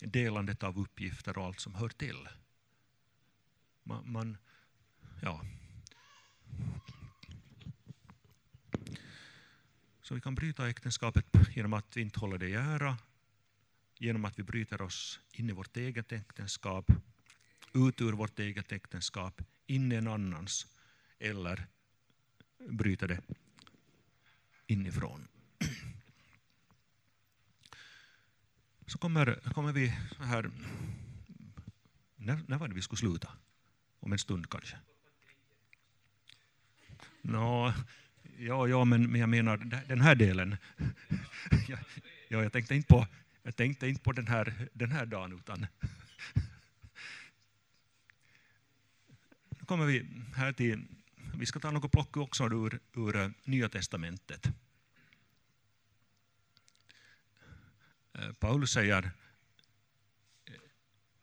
delandet 0.00 0.62
av 0.62 0.78
uppgifter 0.78 1.38
och 1.38 1.44
allt 1.44 1.60
som 1.60 1.74
hör 1.74 1.88
till. 1.88 2.28
Man, 3.82 4.12
man 4.12 4.36
ja. 5.22 5.40
Så 10.02 10.14
vi 10.14 10.20
kan 10.20 10.34
bryta 10.34 10.68
äktenskapet 10.68 11.26
genom 11.50 11.72
att 11.72 11.96
vi 11.96 12.00
inte 12.00 12.20
håller 12.20 12.38
det 12.38 12.48
i 12.48 12.54
ära, 12.54 12.96
genom 14.00 14.24
att 14.24 14.38
vi 14.38 14.42
bryter 14.42 14.82
oss 14.82 15.20
in 15.32 15.50
i 15.50 15.52
vårt 15.52 15.76
eget 15.76 16.12
äktenskap, 16.12 16.92
ut 17.74 18.00
ur 18.00 18.12
vårt 18.12 18.38
eget 18.38 18.72
äktenskap, 18.72 19.42
in 19.66 19.92
i 19.92 19.94
en 19.94 20.08
annans, 20.08 20.66
eller 21.18 21.66
bryter 22.68 23.08
det 23.08 23.20
inifrån. 24.66 25.28
Så 28.86 28.98
kommer, 28.98 29.34
kommer 29.54 29.72
vi 29.72 29.88
här, 30.18 30.50
när, 32.16 32.40
när 32.48 32.58
var 32.58 32.68
det 32.68 32.74
vi 32.74 32.82
skulle 32.82 32.98
sluta? 32.98 33.28
Om 34.00 34.12
en 34.12 34.18
stund 34.18 34.50
kanske? 34.50 34.76
Nå, 37.22 37.74
ja, 38.38 38.68
ja 38.68 38.84
men, 38.84 39.10
men 39.10 39.20
jag 39.20 39.28
menar 39.28 39.56
den 39.88 40.00
här 40.00 40.14
delen. 40.14 40.56
ja, 41.68 41.78
jag 42.28 42.52
tänkte 42.52 42.74
inte 42.74 42.88
på, 42.88 43.06
jag 43.42 43.56
tänkte 43.56 43.88
inte 43.88 44.02
på 44.02 44.12
den, 44.12 44.26
här, 44.26 44.68
den 44.72 44.92
här 44.92 45.06
dagen 45.06 45.32
utan 45.32 45.60
nu 49.58 49.64
kommer 49.64 49.86
vi 49.86 50.06
här 50.34 50.52
till, 50.52 50.86
vi 51.34 51.46
ska 51.46 51.60
ta 51.60 51.70
något 51.70 51.92
plock 51.92 52.16
också 52.16 52.44
ur, 52.44 52.80
ur 52.92 53.16
eh, 53.16 53.30
Nya 53.44 53.68
Testamentet. 53.68 54.46
Eh, 58.12 58.32
Paulus 58.32 58.72
säger, 58.72 59.10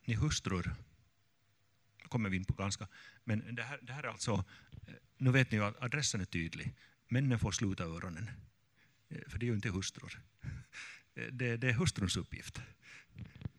ni 0.06 0.14
hustrur, 0.14 0.76
kommer 2.10 2.30
vi 2.30 2.38
in 2.38 2.46
på 2.46 2.54
ganska, 2.54 2.88
men 3.24 3.56
det 3.56 3.64
här, 3.64 3.80
det 3.82 3.94
här 3.94 4.04
är 4.04 4.08
alltså, 4.08 4.32
eh, 4.88 4.94
nu 5.18 5.32
vet 5.32 5.52
ni 5.52 5.58
ju 5.58 5.64
att 5.64 5.82
adressen 5.84 6.22
är 6.22 6.26
tydlig. 6.26 6.74
Männen 7.08 7.40
får 7.40 7.52
sluta 7.52 7.84
öronen, 7.84 8.32
för 9.28 9.40
det 9.40 9.46
är 9.46 9.48
ju 9.48 9.56
inte 9.56 9.70
hustrur. 9.70 10.20
Eh, 11.18 11.28
det, 11.32 11.58
det 11.58 11.70
är 11.70 11.74
hustruns 11.74 12.18
uppgift. 12.18 12.62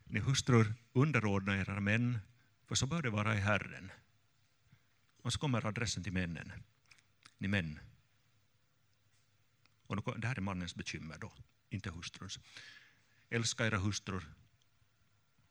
Ni 0.03 0.19
hustrur, 0.19 0.73
underordna 0.93 1.57
era 1.57 1.79
män, 1.79 2.19
för 2.67 2.75
så 2.75 2.87
bör 2.87 3.01
det 3.01 3.09
vara 3.09 3.35
i 3.35 3.39
Herren. 3.39 3.91
Och 5.21 5.33
så 5.33 5.39
kommer 5.39 5.65
adressen 5.65 6.03
till 6.03 6.13
männen. 6.13 6.51
Ni 7.37 7.47
män. 7.47 7.79
Och 9.87 9.95
då, 9.95 10.13
det 10.13 10.27
här 10.27 10.37
är 10.37 10.41
mannens 10.41 10.75
bekymmer 10.75 11.17
då, 11.17 11.33
inte 11.69 11.89
hustruns. 11.89 12.39
Älska 13.29 13.67
era 13.67 13.77
hustrur 13.77 14.23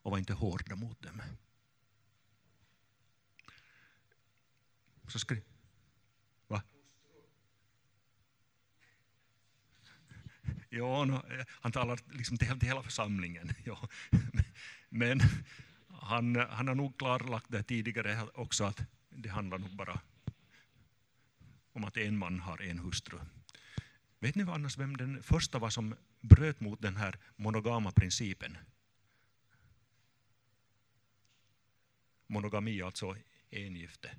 och 0.03 0.11
var 0.11 0.19
inte 0.19 0.33
hårda 0.33 0.77
mot 0.77 1.03
dem. 1.03 1.23
Så 5.09 5.19
skri... 5.19 5.43
Va? 6.47 6.63
Ja, 10.69 11.05
no, 11.05 11.14
eh, 11.14 11.45
han 11.49 11.73
talar 11.73 12.01
liksom 12.12 12.39
till, 12.39 12.61
hela 12.61 12.83
församlingen. 12.83 13.51
Ja. 13.64 13.89
Men 14.89 15.21
han, 15.89 16.37
han 16.37 16.69
har 16.69 16.75
nog 16.75 16.99
klarlagt 16.99 17.47
det 17.49 17.62
tidigare 17.62 18.23
också 18.35 18.64
att 18.64 18.83
det 19.11 19.29
handlar 19.29 19.59
nog 19.59 19.77
bara 19.77 20.01
om 21.73 21.85
att 21.85 21.97
en 21.97 22.19
man 22.19 22.41
har 22.41 22.62
en 22.62 22.79
hustru. 22.79 23.19
Vet 24.19 24.35
ni 24.35 24.43
annars 24.43 24.79
vem 24.79 24.97
den 24.97 25.23
första 25.23 25.59
var 25.59 25.71
som 25.71 25.95
bröt 26.21 26.61
mot 26.61 26.83
den 26.83 26.97
här 26.97 27.16
monogama 27.37 27.93
principen? 27.93 28.59
Monogami, 32.27 32.83
alltså 32.83 33.16
engifte. 33.51 34.11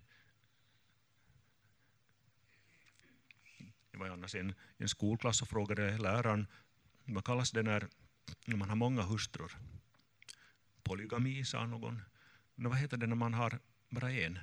Jag 4.00 4.06
var 4.06 4.14
annars 4.14 4.36
i 4.36 4.39
en, 4.39 4.54
en 4.78 4.89
skolklass 4.89 5.41
och 5.41 5.47
frågade 5.47 5.97
läraren 5.97 6.47
vad 7.06 7.26
kallas 7.26 7.52
det 7.52 7.64
när, 7.64 7.88
när 8.45 8.56
man 8.56 8.70
har 8.70 8.76
många 8.76 9.02
hustrur? 9.02 9.52
Polygami, 10.84 11.45
sa 11.45 11.66
någon. 11.66 12.02
Men 12.56 12.70
vad 12.70 12.80
heter 12.80 12.97
det 12.97 13.08
när 13.08 13.16
man 13.16 13.34
har 13.34 13.60
bara 13.89 14.12
en? 14.12 14.39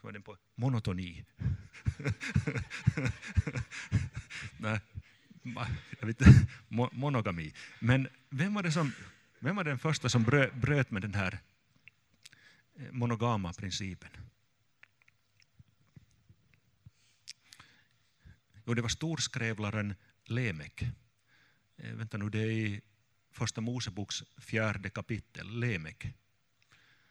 Så 0.00 0.06
var 0.06 0.12
den 0.12 0.22
på 0.22 0.36
monotoni. 0.54 1.24
Nej, 4.58 4.80
jag 6.00 6.06
vet, 6.06 6.20
monogami. 6.92 7.52
Men 7.78 8.08
vem 8.30 8.54
var, 8.54 8.62
det 8.62 8.72
som, 8.72 8.92
vem 9.38 9.56
var 9.56 9.64
den 9.64 9.78
första 9.78 10.08
som 10.08 10.22
bröt 10.54 10.90
med 10.90 11.02
den 11.02 11.14
här 11.14 11.38
eh, 12.76 12.92
monogama 12.92 13.52
principen? 13.52 14.10
Jo, 18.66 18.74
det 18.74 18.82
var 18.82 18.88
storskrevlaren 18.88 19.94
Lemek. 20.24 20.82
Eh, 21.76 21.94
vänta 21.94 22.18
nu, 22.18 22.30
det 22.30 22.38
är 22.38 22.50
i 22.50 22.80
Första 23.30 23.60
Moseboks 23.60 24.22
fjärde 24.38 24.90
kapitel, 24.90 25.60
Lemek. 25.60 26.06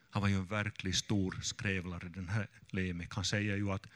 Han 0.10 0.22
var 0.22 0.30
ju 0.30 0.36
en 0.36 0.46
verklig 0.46 0.96
stor 0.96 1.40
skrevlare, 1.42 2.10
den 2.10 2.30
här 2.30 2.48
Lemek. 2.70 3.14
Han 3.14 3.26
säger 3.26 3.56
ju 3.56 3.72
att, 3.72 3.88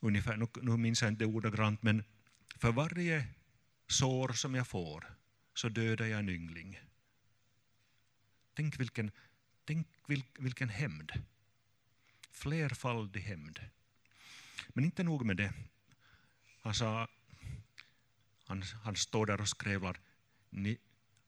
ungefär, 0.00 0.36
nu, 0.36 0.46
nu 0.62 0.76
minns 0.76 1.02
jag 1.02 1.10
inte 1.10 1.24
ordagrant, 1.24 1.82
men 1.82 2.04
för 2.56 2.72
varje 2.72 3.26
sår 3.88 4.32
som 4.32 4.54
jag 4.54 4.68
får 4.68 5.04
så 5.54 5.68
dödar 5.68 6.06
jag 6.06 6.18
en 6.18 6.28
yngling. 6.28 6.80
Tänk 8.54 8.80
vilken, 8.80 9.10
tänk 9.64 9.86
vilken 10.38 10.68
hämnd. 10.68 11.12
Flerfaldig 12.30 13.20
hämnd. 13.20 13.60
Men 14.68 14.84
inte 14.84 15.02
nog 15.02 15.26
med 15.26 15.36
det. 15.36 15.52
Han 16.62 16.74
sa, 16.74 17.08
han, 18.46 18.62
han 18.82 18.96
står 18.96 19.26
där 19.26 19.40
och 19.40 19.48
skrävlar, 19.48 20.00
ni, 20.50 20.78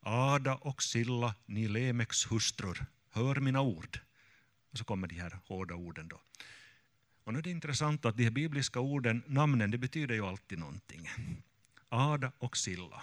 Ada 0.00 0.54
och 0.54 0.82
Silla, 0.82 1.34
ni 1.46 1.68
Lemeks 1.68 2.32
hustrur, 2.32 2.86
hör 3.10 3.40
mina 3.40 3.60
ord. 3.60 4.00
Och 4.70 4.78
så 4.78 4.84
kommer 4.84 5.06
de 5.08 5.14
här 5.14 5.38
hårda 5.44 5.74
orden 5.74 6.08
då. 6.08 6.20
Och 7.24 7.32
nu 7.32 7.38
är 7.38 7.42
det 7.42 7.50
intressant 7.50 8.04
att 8.04 8.16
de 8.16 8.24
här 8.24 8.30
bibliska 8.30 8.80
orden, 8.80 9.22
namnen, 9.26 9.70
det 9.70 9.78
betyder 9.78 10.14
ju 10.14 10.26
alltid 10.26 10.58
någonting. 10.58 11.10
Ada 11.88 12.32
och 12.38 12.56
Silla. 12.56 13.02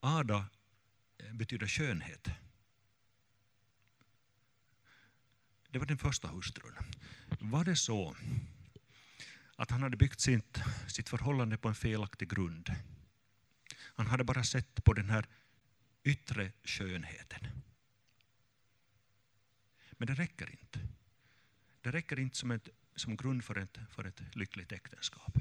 Ada 0.00 0.46
eh, 1.18 1.32
betyder 1.32 1.66
skönhet. 1.66 2.28
Det 5.70 5.78
var 5.78 5.86
den 5.86 5.98
första 5.98 6.28
hustrun. 6.28 6.74
Var 7.40 7.64
det 7.64 7.76
så 7.76 8.16
att 9.56 9.70
han 9.70 9.82
hade 9.82 9.96
byggt 9.96 10.20
sitt, 10.20 10.58
sitt 10.88 11.08
förhållande 11.08 11.58
på 11.58 11.68
en 11.68 11.74
felaktig 11.74 12.30
grund. 12.30 12.74
Han 13.76 14.06
hade 14.06 14.24
bara 14.24 14.44
sett 14.44 14.84
på 14.84 14.92
den 14.92 15.10
här 15.10 15.26
yttre 16.04 16.52
skönheten. 16.64 17.46
Men 19.90 20.06
det 20.06 20.14
räcker 20.14 20.50
inte. 20.50 20.80
Det 21.80 21.90
räcker 21.90 22.18
inte 22.18 22.36
som, 22.36 22.50
ett, 22.50 22.68
som 22.94 23.16
grund 23.16 23.44
för 23.44 23.58
ett, 23.58 23.78
för 23.90 24.04
ett 24.04 24.36
lyckligt 24.36 24.72
äktenskap. 24.72 25.38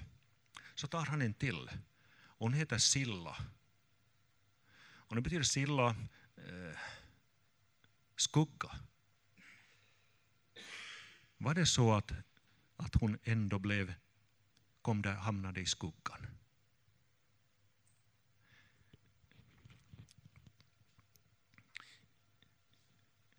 Så 0.76 0.88
tar 0.88 1.05
han 1.05 1.22
en 1.22 1.34
till. 1.34 1.70
Hon 2.38 2.53
heter 2.53 2.78
Silla. 2.78 3.36
Och 4.84 5.16
det 5.16 5.22
betyder 5.22 5.43
Silla 5.43 5.95
eh, 6.36 6.78
skugga. 8.16 8.72
Var 11.38 11.53
det 11.53 11.66
så 11.66 11.93
att, 11.93 12.11
att 12.76 12.95
hon 12.95 13.18
ändå 13.24 13.59
blev, 13.59 13.93
kom 14.86 15.01
där, 15.01 15.13
hamnade 15.13 15.61
i 15.61 15.65
skuggan? 15.65 16.27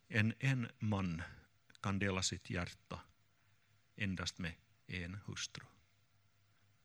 En, 0.09 0.34
en 0.38 0.68
man 0.78 1.22
kan 1.80 1.99
dela 1.99 2.22
sitt 2.22 2.51
hjärta 2.51 3.01
endast 3.97 4.38
med 4.38 4.55
en 4.86 5.14
hustru. 5.14 5.64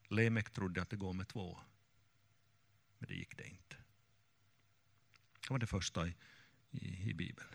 Lemek 0.07 0.49
trodde 0.49 0.81
att 0.81 0.89
det 0.89 0.95
går 0.95 1.13
med 1.13 1.27
två, 1.27 1.59
men 2.97 3.07
det 3.07 3.15
gick 3.15 3.37
det 3.37 3.47
inte. 3.47 3.75
Det 5.41 5.49
var 5.49 5.59
det 5.59 5.67
första 5.67 6.07
i, 6.07 6.15
i, 6.71 7.09
i 7.09 7.13
Bibeln. 7.13 7.49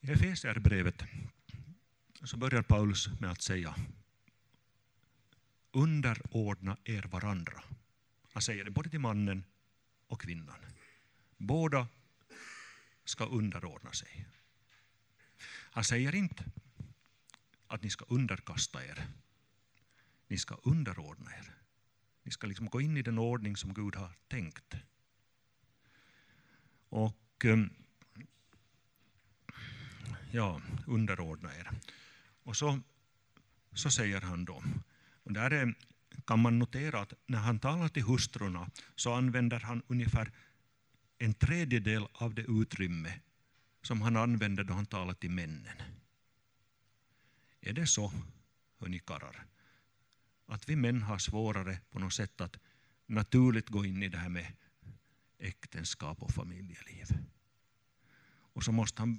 I 0.00 0.10
Efesierbrevet 0.10 1.02
så 2.24 2.36
börjar 2.36 2.62
Paulus 2.62 3.08
med 3.20 3.30
att 3.30 3.42
säga 3.42 3.74
underordna 5.72 6.76
er 6.84 7.02
varandra. 7.02 7.62
Han 8.32 8.42
säger 8.42 8.64
det 8.64 8.70
både 8.70 8.90
till 8.90 9.00
mannen 9.00 9.44
och 10.06 10.20
kvinnan. 10.20 10.66
Båda 11.36 11.88
ska 13.04 13.24
underordna 13.24 13.92
sig. 13.92 14.26
Han 15.46 15.84
säger 15.84 16.14
inte 16.14 16.44
att 17.66 17.82
ni 17.82 17.90
ska 17.90 18.04
underkasta 18.04 18.84
er. 18.86 19.06
Ni 20.28 20.38
ska 20.38 20.54
underordna 20.62 21.30
er. 21.30 21.54
Ni 22.22 22.30
ska 22.30 22.46
liksom 22.46 22.66
gå 22.66 22.80
in 22.80 22.96
i 22.96 23.02
den 23.02 23.18
ordning 23.18 23.56
som 23.56 23.74
Gud 23.74 23.94
har 23.94 24.12
tänkt. 24.28 24.74
Och 26.88 27.44
eh, 27.44 27.58
ja, 30.30 30.60
underordna 30.86 31.56
er. 31.56 31.70
Och 32.42 32.56
så, 32.56 32.80
så 33.72 33.90
säger 33.90 34.20
han 34.20 34.44
då, 34.44 34.62
och 35.22 35.32
där 35.32 35.50
är, 35.50 35.74
kan 36.26 36.40
man 36.40 36.58
notera 36.58 37.00
att 37.00 37.12
när 37.26 37.38
han 37.38 37.58
talar 37.58 37.88
till 37.88 38.02
hustrurna 38.02 38.70
så 38.96 39.12
använder 39.12 39.60
han 39.60 39.82
ungefär 39.86 40.32
en 41.18 41.34
tredjedel 41.34 42.06
av 42.12 42.34
det 42.34 42.42
utrymme 42.42 43.20
som 43.82 44.02
han 44.02 44.16
använde 44.16 44.64
då 44.64 44.74
han 44.74 44.86
talade 44.86 45.18
till 45.18 45.30
männen. 45.30 45.82
Är 47.60 47.72
det 47.72 47.86
så, 47.86 48.12
hörni 48.80 48.98
karlar, 48.98 49.46
att 50.46 50.68
vi 50.68 50.76
män 50.76 51.02
har 51.02 51.18
svårare 51.18 51.78
på 51.90 51.98
något 51.98 52.12
sätt 52.12 52.40
att 52.40 52.56
naturligt 53.06 53.68
gå 53.68 53.84
in 53.84 54.02
i 54.02 54.08
det 54.08 54.18
här 54.18 54.28
med 54.28 54.52
äktenskap 55.38 56.22
och 56.22 56.30
familjeliv? 56.30 57.06
Och 58.54 58.64
så 58.64 58.72
måste 58.72 59.02
han 59.02 59.18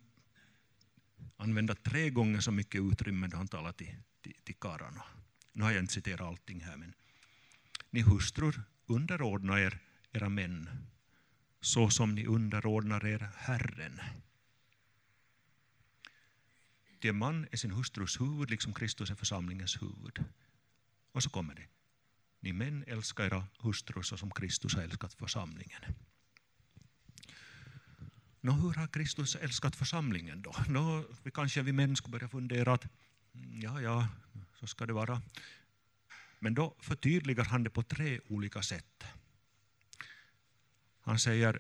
använda 1.38 1.76
tre 1.76 2.10
gånger 2.10 2.40
så 2.40 2.52
mycket 2.52 2.82
utrymme 2.82 3.28
då 3.28 3.38
han 3.38 3.48
talar 3.48 3.72
till, 3.72 3.96
till, 4.22 4.36
till 4.44 4.56
karlarna. 4.56 5.04
Nu 5.54 5.64
har 5.64 5.72
jag 5.72 5.84
inte 5.84 5.94
citerat 5.94 6.22
allting 6.22 6.62
här, 6.62 6.78
men 6.78 6.94
ni 7.90 8.02
hustrur, 8.02 8.64
underordna 8.86 9.60
er 9.60 9.80
era 10.12 10.30
män 10.30 10.70
så 11.62 11.90
som 11.90 12.16
ni 12.16 12.26
underordnar 12.26 13.06
er 13.06 13.30
Herren. 13.36 14.00
Det 17.02 17.14
man 17.14 17.48
är 17.52 17.58
sin 17.58 17.72
hustrus 17.72 18.22
huvud, 18.22 18.50
liksom 18.50 18.74
Kristus 18.74 19.12
är 19.12 19.16
församlingens 19.16 19.82
huvud. 19.82 20.24
Och 21.12 21.24
så 21.24 21.30
kommer 21.30 21.56
det. 21.56 21.68
Ni 22.40 22.54
män 22.54 22.84
älskar 22.88 23.26
era 23.26 23.48
hustrur 23.60 24.02
så 24.02 24.18
som 24.18 24.32
Kristus 24.32 24.76
har 24.76 24.84
älskat 24.84 25.14
församlingen. 25.14 25.82
Nå, 28.42 28.52
hur 28.52 28.74
har 28.74 28.88
Kristus 28.88 29.36
älskat 29.36 29.76
församlingen 29.76 30.42
då? 30.42 30.56
Nå, 30.68 31.06
vi 31.24 31.32
kanske 31.32 31.62
vi 31.62 31.74
män 31.74 31.96
skulle 31.96 32.12
börja 32.12 32.30
fundera 32.30 32.74
att 32.74 32.84
mm, 33.34 33.62
ja, 33.62 33.82
ja, 33.82 34.08
så 34.64 34.68
ska 34.68 34.86
det 34.86 34.94
vara. 34.94 35.22
Men 36.40 36.54
då 36.54 36.76
förtydligar 36.80 37.46
han 37.46 37.64
det 37.64 37.70
på 37.70 37.84
tre 37.84 38.20
olika 38.28 38.62
sätt. 38.62 39.04
Han 41.02 41.20
säger 41.20 41.60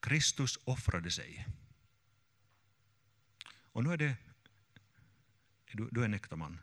Kristus 0.00 0.58
offrade 0.64 1.10
sig. 1.10 1.46
Och 3.72 3.84
nu 3.84 3.92
är 3.92 3.96
det, 3.96 4.16
du, 5.72 5.88
du 5.90 6.00
är 6.00 6.04
en 6.04 6.14
äkta 6.14 6.36
man. 6.36 6.60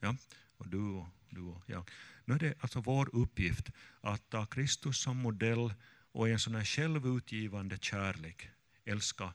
Ja? 0.00 0.16
Och 0.56 0.68
du 0.68 0.80
och 0.80 1.08
du 1.30 1.40
och 1.40 1.62
jag. 1.66 1.90
Nu 2.24 2.34
är 2.34 2.38
det 2.38 2.54
alltså 2.60 2.80
vår 2.80 3.10
uppgift 3.12 3.70
att 4.00 4.30
ta 4.30 4.46
Kristus 4.46 4.98
som 5.02 5.16
modell 5.16 5.74
och 6.12 6.28
i 6.28 6.32
en 6.32 6.38
sån 6.38 6.54
här 6.54 6.64
självutgivande 6.64 7.78
kärlek 7.78 8.50
älska 8.84 9.34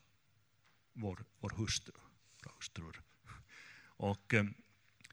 vår, 0.93 1.25
vår 1.39 1.49
hustru, 1.49 1.93
våra 2.43 2.55
hustrur. 2.55 3.01
Och 3.83 4.33
eh, 4.33 4.45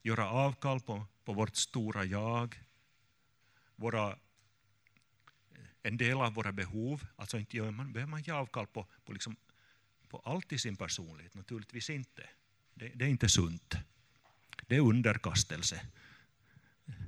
göra 0.09 0.31
avkall 0.31 0.81
på, 0.81 1.07
på 1.25 1.33
vårt 1.33 1.57
stora 1.57 2.05
jag, 2.05 2.65
våra 3.77 4.19
en 5.83 5.97
del 5.97 6.17
av 6.17 6.35
våra 6.35 6.53
behov, 6.53 7.07
alltså 7.17 7.39
inte 7.39 7.57
gör 7.57 7.71
man, 7.71 7.93
behöver 7.93 8.11
man 8.11 8.23
ge 8.23 8.33
avkall 8.33 8.67
på, 8.67 8.87
på, 9.05 9.13
liksom, 9.13 9.37
på 10.09 10.19
allt 10.19 10.53
i 10.53 10.59
sin 10.59 10.77
personlighet, 10.77 11.35
naturligtvis 11.35 11.91
inte. 11.91 12.31
Det, 12.75 12.89
det 12.89 13.05
är 13.05 13.09
inte 13.09 13.29
sunt. 13.29 13.75
Det 14.67 14.77
är 14.77 14.81
underkastelse. 14.81 15.87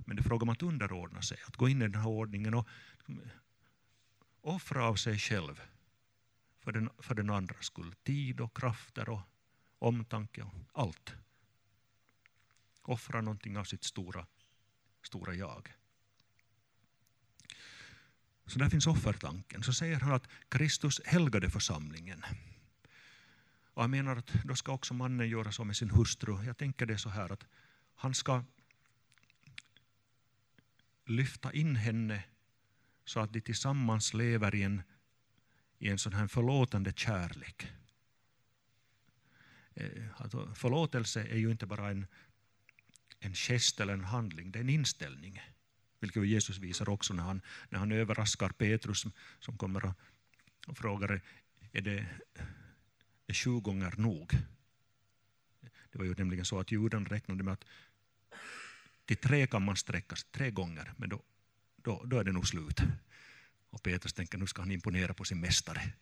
Men 0.07 0.17
det 0.17 0.21
är 0.21 0.25
fråga 0.25 0.43
om 0.43 0.49
att 0.49 0.63
underordna 0.63 1.23
sig, 1.23 1.39
att 1.47 1.57
gå 1.57 1.69
in 1.69 1.83
i 1.83 1.89
den 1.89 2.01
här 2.01 2.09
ordningen 2.09 2.55
och 2.55 2.69
offra 4.41 4.85
av 4.85 4.95
sig 4.95 5.19
själv 5.19 5.61
för 6.61 6.73
den, 6.73 6.91
för 6.99 7.15
den 7.15 7.31
andra 7.31 7.57
skull. 7.61 7.95
Tid 8.03 8.41
och 8.41 8.57
krafter 8.57 9.09
och 9.09 9.21
omtanke 9.79 10.43
och 10.43 10.53
allt. 10.73 11.15
Offra 12.83 13.21
någonting 13.21 13.59
av 13.59 13.65
sitt 13.65 13.85
stora, 13.85 14.27
stora 15.03 15.35
jag. 15.35 15.75
Så 18.47 18.59
där 18.59 18.69
finns 18.69 18.87
offertanken. 18.87 19.63
Så 19.63 19.73
säger 19.73 20.01
han 20.01 20.13
att 20.13 20.29
Kristus 20.49 21.01
helgade 21.05 21.51
församlingen. 21.51 22.25
Och 23.75 23.83
han 23.83 23.91
menar 23.91 24.17
att 24.17 24.33
då 24.45 24.57
ska 24.57 24.73
också 24.73 24.95
mannen 24.95 25.29
göra 25.29 25.53
så 25.53 25.65
med 25.65 25.77
sin 25.77 25.91
hustru. 25.91 26.45
Jag 26.45 26.57
tänker 26.57 26.87
det 26.87 26.99
så 26.99 27.09
här 27.09 27.33
att 27.33 27.47
han 27.95 28.15
ska 28.15 28.45
lyfta 31.05 31.53
in 31.53 31.77
henne 31.77 32.25
så 33.05 33.21
att 33.21 33.33
de 33.33 33.41
tillsammans 33.41 34.15
lever 34.15 34.55
i 34.55 34.63
en, 34.63 34.83
i 35.79 35.89
en 35.89 35.99
sån 35.99 36.13
här 36.13 36.27
förlåtande 36.27 36.93
kärlek. 36.97 37.73
Eh, 39.75 40.05
alltså, 40.17 40.55
förlåtelse 40.55 41.23
är 41.23 41.37
ju 41.37 41.51
inte 41.51 41.67
bara 41.67 41.91
en, 41.91 42.07
en 43.21 43.35
gest 43.35 43.81
eller 43.81 43.93
en 43.93 44.05
handling, 44.05 44.53
det 44.53 44.59
är 44.59 44.61
en 44.61 44.69
inställning. 44.69 45.41
Vilket 46.01 46.27
Jesus 46.27 46.59
visar 46.59 46.89
också 46.89 47.15
när 47.15 47.23
han, 47.23 47.41
när 47.69 47.79
han 47.79 47.93
överraskar 47.93 48.49
Petrus 48.49 49.07
som 49.41 49.59
kommer 49.59 49.85
och, 49.85 49.95
och 50.67 50.79
frågar 50.79 51.21
är 51.73 51.81
det 51.81 52.07
är 53.27 53.35
sju 53.35 53.61
gånger 53.61 53.95
nog. 53.97 54.33
Det 55.93 55.99
var 55.99 56.05
ju 56.05 56.15
nämligen 56.15 56.45
så 56.45 56.61
att 56.61 56.73
juden 56.73 57.07
räknade 57.07 57.43
med 57.43 57.53
att 57.53 57.65
till 59.05 59.17
tre 59.17 59.47
kan 59.47 59.63
man 59.63 59.77
sträcka 59.77 60.17
sig, 60.17 60.29
tre 60.33 60.51
gånger, 60.51 60.93
men 60.97 61.09
då, 61.09 61.23
då, 61.77 62.03
då 62.05 62.19
är 62.19 62.25
det 62.25 62.33
nog 62.33 62.49
slut. 62.49 62.81
Och 63.71 63.83
Petrus 63.83 64.13
tänker 64.13 64.39
nu 64.39 64.47
ska 64.47 64.63
han 64.63 64.71
imponera 64.71 65.15
på 65.15 65.25
sin 65.25 65.41
mästare. 65.41 65.93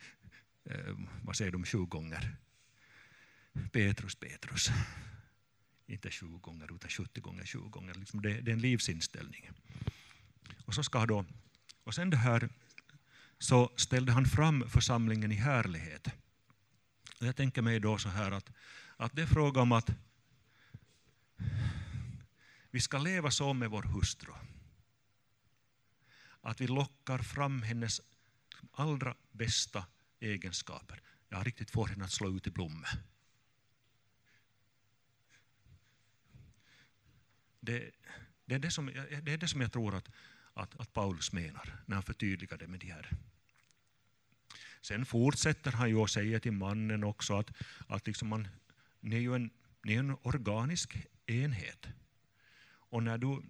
Eh, 0.65 0.95
vad 1.23 1.37
säger 1.37 1.53
de 1.53 1.65
sju 1.65 1.79
gånger? 1.79 2.37
Petrus, 3.73 4.15
Petrus. 4.15 4.71
Inte 5.89 6.11
sju 6.11 6.27
gånger 6.27 6.75
utan 6.75 6.91
70 6.91 7.21
gånger 7.21 7.45
20 7.45 7.69
gånger. 7.69 7.95
Liksom 7.95 8.23
det, 8.23 8.41
det 8.41 8.51
är 8.51 8.53
en 8.53 8.61
livsinställning. 8.61 9.51
Och, 10.65 10.75
så 10.75 10.83
ska 10.83 11.07
då, 11.07 11.25
och 11.85 11.95
sen 11.95 12.11
det 12.11 12.17
här 12.17 12.49
så 13.39 13.73
ställde 13.77 14.13
han 14.13 14.27
fram 14.27 14.71
församlingen 14.71 15.33
i 15.33 15.35
härlighet. 15.35 16.09
Och 17.21 17.27
jag 17.27 17.37
tänker 17.37 17.63
mig 17.63 17.81
då 17.81 17.99
så 17.99 18.09
här 18.09 18.31
att, 18.31 18.51
att 18.97 19.17
det 19.17 19.23
är 19.23 19.27
fråga 19.27 19.61
om 19.61 19.73
att 19.73 19.91
vi 22.71 22.81
ska 22.81 22.99
leva 22.99 23.31
så 23.31 23.53
med 23.53 23.71
vår 23.71 23.83
hustru. 23.83 24.33
Att 26.41 26.61
vi 26.61 26.67
lockar 26.67 27.19
fram 27.19 27.63
hennes 27.63 28.01
allra 28.73 29.15
bästa 29.33 29.87
egenskaper. 30.21 31.03
Jag 31.29 31.37
har 31.37 31.45
riktigt 31.45 31.71
får 31.71 31.87
henne 31.87 32.05
att 32.05 32.13
slå 32.13 32.37
ut 32.37 32.47
i 32.47 32.51
blommor. 32.51 32.89
Det, 37.69 37.91
det, 38.45 38.55
är 38.55 38.59
det, 38.59 38.71
som, 38.71 38.87
det 39.23 39.33
är 39.33 39.39
det 39.39 39.49
som 39.49 39.61
jag 39.61 39.73
tror 39.73 39.95
att, 39.95 40.09
att, 40.55 40.81
att 40.81 40.93
Paulus 40.93 41.33
menar 41.33 41.77
när 41.87 41.95
han 41.97 42.03
förtydligar 42.03 42.59
det 42.59 42.67
med 42.67 42.81
de 42.81 42.87
här. 42.87 43.11
Sen 44.81 45.07
fortsätter 45.07 45.73
han 45.73 45.89
ju 45.89 45.97
och 45.97 46.11
säger 46.11 46.39
till 46.39 46.53
mannen 46.53 47.05
också 47.05 47.35
att, 47.35 47.51
att 47.87 48.07
liksom 48.07 48.29
man, 48.29 48.49
ni, 49.01 49.17
är 49.17 49.21
ju 49.21 49.35
en, 49.35 49.51
ni 49.85 49.95
är 49.95 49.99
en 49.99 50.17
organisk 50.23 51.07
enhet. 51.27 51.87
Och, 52.91 53.03
när 53.03 53.19
du, 53.19 53.43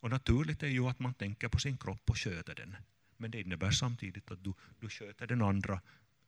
och 0.00 0.10
naturligt 0.10 0.62
är 0.62 0.68
ju 0.68 0.88
att 0.88 0.98
man 0.98 1.14
tänker 1.14 1.48
på 1.48 1.58
sin 1.58 1.76
kropp 1.76 2.10
och 2.10 2.18
sköter 2.18 2.54
den. 2.54 2.76
Men 3.16 3.30
det 3.30 3.40
innebär 3.40 3.70
samtidigt 3.70 4.30
att 4.30 4.44
du, 4.44 4.52
du 4.80 4.88
sköter 4.88 5.26
den 5.26 5.42
andra, 5.42 5.80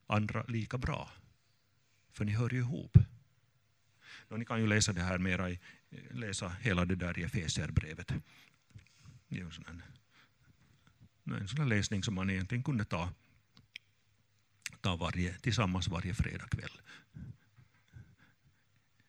andra 0.07 0.45
lika 0.49 0.79
bra. 0.79 1.11
För 2.13 2.25
ni 2.25 2.33
hör 2.33 2.51
ju 2.51 2.59
ihop. 2.59 2.99
Och 4.35 4.41
ni 4.41 4.47
kan 4.47 4.61
ju 4.61 4.67
läsa 4.67 4.93
det 4.93 5.03
här 5.03 5.19
mera 5.19 5.51
i, 5.51 5.59
läsa 6.11 6.49
hela 6.49 6.85
det 6.85 6.95
där 6.95 7.19
i 7.19 7.23
Efesierbrevet. 7.23 8.13
Det 9.29 9.39
är 9.39 9.45
en 9.45 9.53
sån, 9.53 9.65
här, 9.65 9.83
en 11.41 11.49
sån 11.49 11.69
läsning 11.69 12.03
som 12.03 12.15
man 12.15 12.31
egentligen 12.31 12.65
kunde 12.65 12.85
ta, 12.85 13.13
ta 14.81 14.97
varje, 14.97 15.39
tillsammans 15.39 15.89
varje 15.89 16.15
fredagkväll. 16.15 16.81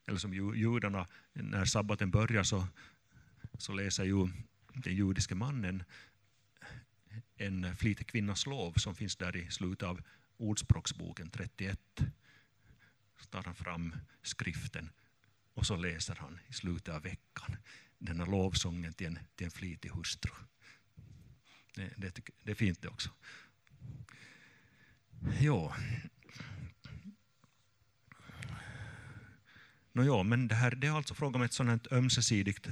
Eller 0.05 0.17
som 0.17 0.33
judarna, 0.33 1.07
när 1.33 1.65
sabbaten 1.65 2.11
börjar 2.11 2.43
så, 2.43 2.67
så 3.57 3.73
läser 3.73 4.03
ju 4.03 4.27
den 4.73 4.95
judiske 4.95 5.35
mannen 5.35 5.83
en 7.35 7.75
flitig 7.75 8.07
kvinnas 8.07 8.45
lov 8.45 8.73
som 8.73 8.95
finns 8.95 9.15
där 9.15 9.35
i 9.35 9.51
slutet 9.51 9.87
av 9.87 10.01
Ordspråksboken 10.37 11.29
31. 11.29 11.79
Så 13.19 13.25
tar 13.29 13.43
han 13.43 13.55
fram 13.55 13.95
skriften 14.23 14.89
och 15.55 15.65
så 15.65 15.75
läser 15.75 16.15
han 16.15 16.39
i 16.47 16.53
slutet 16.53 16.93
av 16.93 17.01
veckan 17.01 17.57
denna 17.97 18.25
lovsången 18.25 18.93
till 18.93 19.07
en, 19.07 19.19
till 19.35 19.45
en 19.45 19.51
flitig 19.51 19.89
hustru. 19.89 20.31
Det, 21.75 21.93
det, 21.97 22.19
det 22.43 22.51
är 22.51 22.55
fint 22.55 22.81
det 22.81 22.87
också. 22.87 23.09
Ja. 25.41 25.75
No, 29.91 30.03
ja, 30.03 30.23
men 30.23 30.47
det, 30.47 30.55
här, 30.55 30.71
det 30.71 30.87
är 30.87 30.91
alltså 30.91 31.13
fråga 31.13 31.35
om 31.35 31.41
ett 31.41 31.53
sådant 31.53 31.91
ömsesidigt 31.91 32.67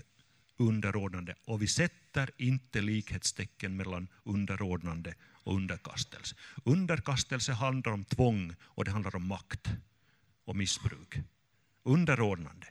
underordnande 0.58 1.36
och 1.46 1.62
vi 1.62 1.68
sätter 1.68 2.32
inte 2.38 2.82
likhetstecken 2.82 3.76
mellan 3.76 4.08
underordnande 4.24 5.16
och 5.22 5.56
underkastelse. 5.56 6.36
Underkastelse 6.64 7.54
handlar 7.54 7.92
om 7.92 8.06
tvång 8.06 8.56
och 8.62 8.86
det 8.86 8.92
handlar 8.92 9.16
om 9.16 9.28
makt 9.28 9.70
och 10.46 10.56
missbruk. 10.56 11.18
Underordnande, 11.84 12.68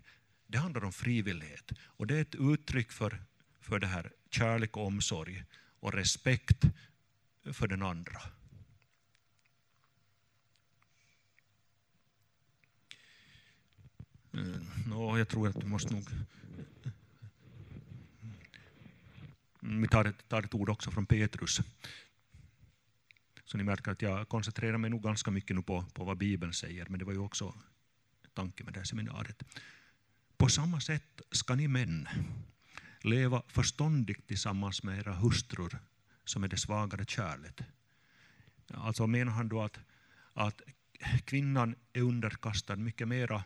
det 0.46 0.58
handlar 0.58 0.84
om 0.84 0.92
frivillighet 0.92 1.72
och 1.82 2.06
det 2.06 2.16
är 2.16 2.22
ett 2.22 2.34
uttryck 2.34 2.92
för, 2.92 3.22
för 3.60 3.78
det 3.78 3.86
här 3.86 4.12
kärlek 4.30 4.76
och 4.76 4.86
omsorg 4.86 5.44
och 5.80 5.92
respekt 5.92 6.64
för 7.52 7.68
den 7.68 7.82
andra. 7.82 8.22
Eh, 14.32 14.40
mm, 14.40 14.66
no, 14.86 15.18
jag 15.18 15.28
tror 15.28 15.48
att 15.48 15.60
du 15.60 15.66
måste 15.66 15.94
nog... 15.94 16.04
Mm, 19.62 19.82
vi 19.82 19.88
tar 19.88 20.04
ett, 20.04 20.28
tar 20.28 20.42
ett 20.42 20.54
ord 20.54 20.68
också 20.68 20.90
från 20.90 21.06
Petrus. 21.06 21.60
Så 23.44 23.56
ni 23.56 23.64
märker 23.64 23.90
att 23.90 24.02
jag 24.02 24.28
koncentrerar 24.28 24.78
mig 24.78 24.90
nog 24.90 25.02
ganska 25.02 25.30
mycket 25.30 25.56
nu 25.56 25.62
på, 25.62 25.84
på 25.94 26.04
vad 26.04 26.18
Bibeln 26.18 26.52
säger, 26.52 26.86
men 26.88 26.98
det 26.98 27.04
var 27.04 27.12
ju 27.12 27.18
också 27.18 27.54
tanke 28.34 28.64
med 28.64 28.72
det 28.74 28.80
här 28.80 28.84
seminariet. 28.84 29.42
På 30.36 30.48
samma 30.48 30.80
sätt 30.80 31.20
ska 31.30 31.54
ni 31.54 31.68
män 31.68 32.08
leva 33.02 33.42
förståndigt 33.48 34.28
tillsammans 34.28 34.82
med 34.82 34.98
era 34.98 35.14
hustrur 35.14 35.78
som 36.24 36.44
är 36.44 36.48
det 36.48 36.56
svagare 36.56 37.04
kärlet. 37.04 37.60
Alltså 38.74 39.06
menar 39.06 39.32
han 39.32 39.48
då 39.48 39.62
att, 39.62 39.78
att 40.32 40.60
kvinnan 41.24 41.74
är 41.92 42.00
underkastad 42.00 42.76
mycket 42.76 43.08
mera 43.08 43.44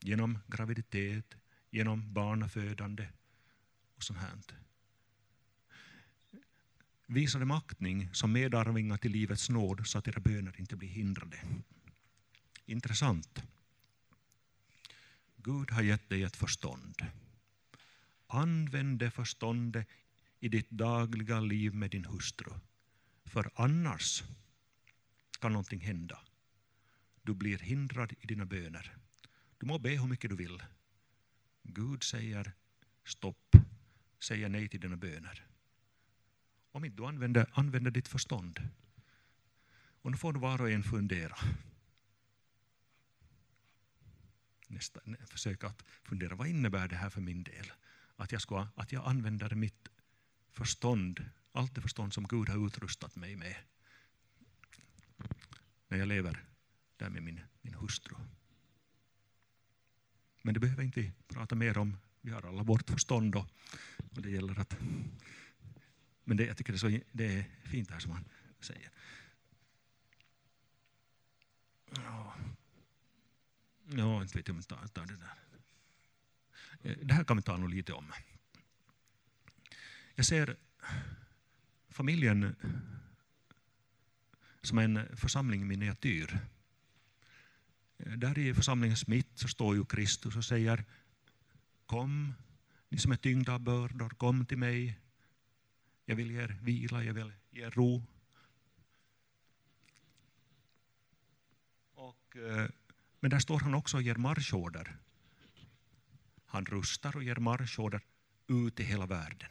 genom 0.00 0.38
graviditet, 0.46 1.34
genom 1.70 2.12
barnafödande 2.12 3.08
och 3.96 4.02
sånt 4.02 4.18
här. 4.18 4.38
Visa 7.06 7.38
dem 7.38 7.50
aktning 7.50 8.08
som 8.12 8.32
medarvingar 8.32 8.96
till 8.96 9.12
livets 9.12 9.50
nåd 9.50 9.86
så 9.86 9.98
att 9.98 10.08
era 10.08 10.20
böner 10.20 10.60
inte 10.60 10.76
blir 10.76 10.88
hindrade. 10.88 11.38
Intressant. 12.66 13.42
Gud 15.36 15.70
har 15.70 15.82
gett 15.82 16.08
dig 16.08 16.22
ett 16.22 16.36
förstånd. 16.36 17.06
Använd 18.26 18.98
det 18.98 19.10
förståndet 19.10 19.88
i 20.40 20.48
ditt 20.48 20.70
dagliga 20.70 21.40
liv 21.40 21.74
med 21.74 21.90
din 21.90 22.04
hustru. 22.04 22.52
För 23.24 23.50
annars 23.54 24.22
kan 25.40 25.52
någonting 25.52 25.80
hända. 25.80 26.18
Du 27.22 27.34
blir 27.34 27.58
hindrad 27.58 28.12
i 28.20 28.26
dina 28.26 28.46
böner. 28.46 28.96
Du 29.58 29.66
må 29.66 29.78
be 29.78 29.90
hur 29.90 30.06
mycket 30.06 30.30
du 30.30 30.36
vill. 30.36 30.62
Gud 31.62 32.02
säger 32.02 32.52
stopp, 33.04 33.56
säger 34.20 34.48
nej 34.48 34.68
till 34.68 34.80
dina 34.80 34.96
böner. 34.96 35.46
Om 36.72 36.84
inte 36.84 36.96
du 36.96 37.06
använder, 37.06 37.50
använder 37.52 37.90
ditt 37.90 38.08
förstånd. 38.08 38.68
Och 40.02 40.10
nu 40.10 40.16
får 40.16 40.32
du 40.32 40.40
var 40.40 40.60
och 40.60 40.70
en 40.70 40.82
fundera. 40.82 41.36
Nästa, 44.66 45.00
försöka 45.26 45.66
att 45.66 45.82
fundera, 46.02 46.34
vad 46.34 46.48
innebär 46.48 46.88
det 46.88 46.96
här 46.96 47.10
för 47.10 47.20
min 47.20 47.42
del? 47.42 47.72
Att 48.16 48.32
jag, 48.32 48.42
ska, 48.42 48.68
att 48.74 48.92
jag 48.92 49.06
använder 49.06 49.54
mitt 49.54 49.88
förstånd, 50.52 51.24
allt 51.52 51.74
det 51.74 51.80
förstånd 51.80 52.14
som 52.14 52.24
Gud 52.24 52.48
har 52.48 52.66
utrustat 52.66 53.16
mig 53.16 53.36
med. 53.36 53.56
När 55.88 55.98
jag 55.98 56.08
lever 56.08 56.44
där 56.96 57.10
med 57.10 57.22
min, 57.22 57.40
min 57.62 57.74
hustru. 57.74 58.16
Men 60.42 60.54
det 60.54 60.60
behöver 60.60 60.82
inte 60.82 61.12
prata 61.28 61.54
mer 61.54 61.78
om. 61.78 61.96
Vi 62.20 62.30
har 62.30 62.42
alla 62.42 62.62
vårt 62.62 62.90
förstånd 62.90 63.36
och, 63.36 63.48
och 64.10 64.22
det 64.22 64.30
gäller 64.30 64.60
att... 64.60 64.76
Men 66.24 66.36
det, 66.36 66.44
jag 66.44 66.56
tycker 66.56 66.72
det 66.72 66.76
är, 66.76 66.98
så, 66.98 67.00
det 67.12 67.38
är 67.38 67.44
fint 67.64 67.88
det 67.88 67.94
här 67.94 68.00
som 68.00 68.12
han 68.12 68.24
säger. 68.60 68.90
Ja, 71.94 72.34
ja 73.86 74.22
inte 74.22 74.38
vet 74.38 74.48
jag 74.48 74.54
om 74.54 74.62
jag 74.68 74.78
tar, 74.78 74.86
tar 74.86 75.06
det 75.06 75.16
där. 75.16 75.46
Det 77.04 77.14
här 77.14 77.24
kan 77.24 77.36
vi 77.36 77.42
tala 77.42 77.66
lite 77.66 77.92
om. 77.92 78.12
Jag 80.14 80.26
ser 80.26 80.56
familjen 81.88 82.56
som 84.62 84.78
en 84.78 85.16
församling 85.16 85.62
i 85.62 85.64
miniatyr. 85.64 86.38
Där 87.96 88.38
i 88.38 88.54
församlingens 88.54 89.06
mitt 89.06 89.38
så 89.38 89.48
står 89.48 89.76
ju 89.76 89.84
Kristus 89.84 90.36
och 90.36 90.44
säger 90.44 90.84
Kom, 91.86 92.34
ni 92.88 92.98
som 92.98 93.12
är 93.12 93.16
tyngda 93.16 93.54
av 93.54 93.60
bördor, 93.60 94.08
kom 94.08 94.46
till 94.46 94.58
mig. 94.58 95.00
Jag 96.04 96.16
vill 96.16 96.30
ge 96.30 96.42
er 96.42 96.58
vila, 96.62 97.04
jag 97.04 97.14
vill 97.14 97.32
ge 97.50 97.66
er 97.66 97.70
ro. 97.70 98.02
Och, 101.94 102.36
eh, 102.36 102.70
men 103.20 103.30
där 103.30 103.38
står 103.38 103.60
han 103.60 103.74
också 103.74 103.96
och 103.96 104.02
ger 104.02 104.14
marschorder. 104.14 104.96
Han 106.46 106.66
rustar 106.66 107.16
och 107.16 107.24
ger 107.24 107.36
marschorder 107.36 108.00
ut 108.48 108.80
i 108.80 108.84
hela 108.84 109.06
världen. 109.06 109.50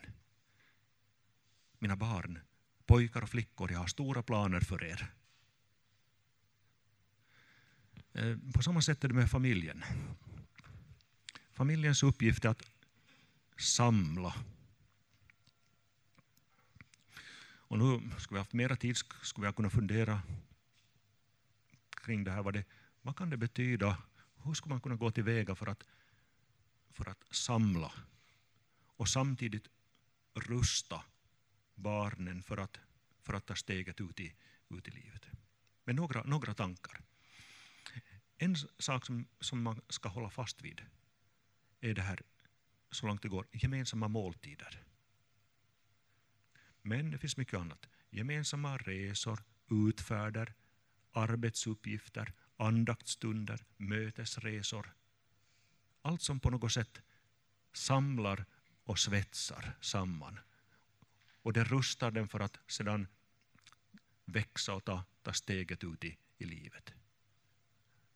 Mina 1.79 1.95
barn, 1.95 2.39
pojkar 2.85 3.21
och 3.21 3.29
flickor, 3.29 3.71
jag 3.71 3.79
har 3.79 3.87
stora 3.87 4.23
planer 4.23 4.59
för 4.59 4.83
er. 4.83 5.13
Eh, 8.13 8.37
på 8.53 8.63
samma 8.63 8.81
sätt 8.81 9.03
är 9.03 9.07
det 9.07 9.13
med 9.13 9.31
familjen. 9.31 9.83
Familjens 11.53 12.03
uppgift 12.03 12.45
är 12.45 12.49
att 12.49 12.63
samla. 13.57 14.35
Och 17.67 17.79
nu 17.79 18.09
skulle 18.17 18.35
vi 18.35 18.39
haft 18.39 18.53
mera 18.53 18.75
tid 18.75 18.97
skulle 19.21 19.47
vi 19.47 19.53
kunna 19.53 19.69
fundera 19.69 20.21
kring 21.89 22.23
det 22.23 22.31
här. 22.31 22.43
Vad, 22.43 22.53
det, 22.53 22.63
vad 23.05 23.15
kan 23.15 23.29
det 23.29 23.37
betyda? 23.37 23.97
Hur 24.43 24.53
skulle 24.53 24.73
man 24.73 24.81
kunna 24.81 24.95
gå 24.95 25.11
tillväga 25.11 25.55
för 25.55 25.69
att, 25.69 25.83
för 26.91 27.09
att 27.09 27.23
samla 27.31 27.91
och 28.97 29.09
samtidigt 29.09 29.67
rusta 30.33 31.03
barnen 31.75 32.43
för 32.43 32.57
att, 32.57 32.79
för 33.23 33.33
att 33.33 33.45
ta 33.45 33.55
steget 33.55 34.01
ut 34.01 34.19
i, 34.19 34.33
ut 34.69 34.87
i 34.87 34.91
livet? 34.91 35.25
Men 35.83 35.95
några, 35.95 36.23
några 36.23 36.53
tankar. 36.53 37.01
En 38.37 38.55
sak 38.79 39.05
som, 39.05 39.27
som 39.39 39.61
man 39.61 39.81
ska 39.89 40.09
hålla 40.09 40.29
fast 40.29 40.61
vid 40.61 40.81
är 41.81 41.93
det 41.93 42.01
här, 42.01 42.21
så 42.91 43.07
långt 43.07 43.21
det 43.21 43.29
går, 43.29 43.47
gemensamma 43.51 44.07
måltider. 44.07 44.83
Men 46.81 47.11
det 47.11 47.17
finns 47.17 47.37
mycket 47.37 47.59
annat. 47.59 47.89
Gemensamma 48.09 48.77
resor, 48.77 49.43
utfärder, 49.69 50.53
arbetsuppgifter, 51.11 52.33
andaktstunder, 52.57 53.65
mötesresor. 53.77 54.93
Allt 56.01 56.21
som 56.21 56.39
på 56.39 56.49
något 56.49 56.71
sätt 56.71 57.01
samlar 57.73 58.45
och 58.83 58.99
svetsar 58.99 59.77
samman. 59.81 60.39
Och 61.41 61.53
det 61.53 61.63
rustar 61.63 62.11
dem 62.11 62.27
för 62.27 62.39
att 62.39 62.59
sedan 62.67 63.07
växa 64.25 64.73
och 64.73 64.85
ta, 64.85 65.03
ta 65.23 65.33
steget 65.33 65.83
ut 65.83 66.03
i, 66.03 66.17
i 66.37 66.45
livet. 66.45 66.93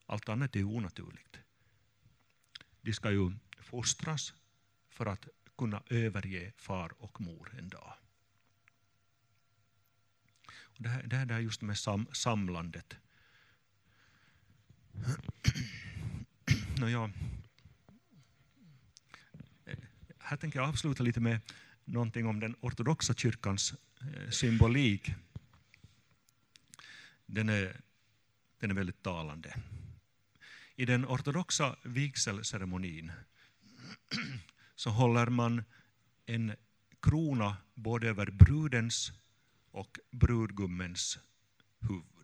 Allt 0.06 0.30
annat 0.30 0.56
är 0.56 0.64
onaturligt. 0.64 1.40
De 2.82 2.94
ska 2.94 3.12
ju 3.12 3.32
fostras 3.60 4.34
för 4.90 5.06
att 5.06 5.28
kunna 5.58 5.84
överge 5.90 6.54
far 6.58 6.94
och 7.02 7.22
mor 7.22 7.56
en 7.58 7.70
dag. 7.70 7.94
Och 10.48 10.84
det, 10.84 10.90
här, 10.90 11.04
det 11.04 11.16
här 11.16 11.32
är 11.32 11.40
just 11.40 11.62
med 11.62 11.78
sam, 11.78 12.08
samlandet. 12.14 12.98
Nå, 16.78 17.10
här 20.20 20.38
tänker 20.38 20.60
jag 20.60 20.70
avsluta 20.70 21.04
lite 21.04 21.20
med 21.20 21.40
någonting 21.86 22.28
om 22.28 22.40
den 22.40 22.56
ortodoxa 22.62 23.14
kyrkans 23.14 23.74
eh, 24.02 24.30
symbolik. 24.30 25.12
Den 27.26 27.50
är, 27.50 27.82
den 28.60 28.72
är 28.72 28.76
väldigt 28.76 29.04
talande. 29.04 29.56
I 30.76 30.86
den 30.86 31.06
ortodoxa 31.06 31.76
vigselceremonin 31.84 33.12
så 34.76 34.90
håller 34.90 35.26
man 35.26 35.64
en 36.26 36.56
krona 37.02 37.58
både 37.74 38.10
över 38.10 38.32
brudens 38.32 39.12
och 39.72 40.00
brudgummens 40.12 41.20
huvud. 41.80 42.19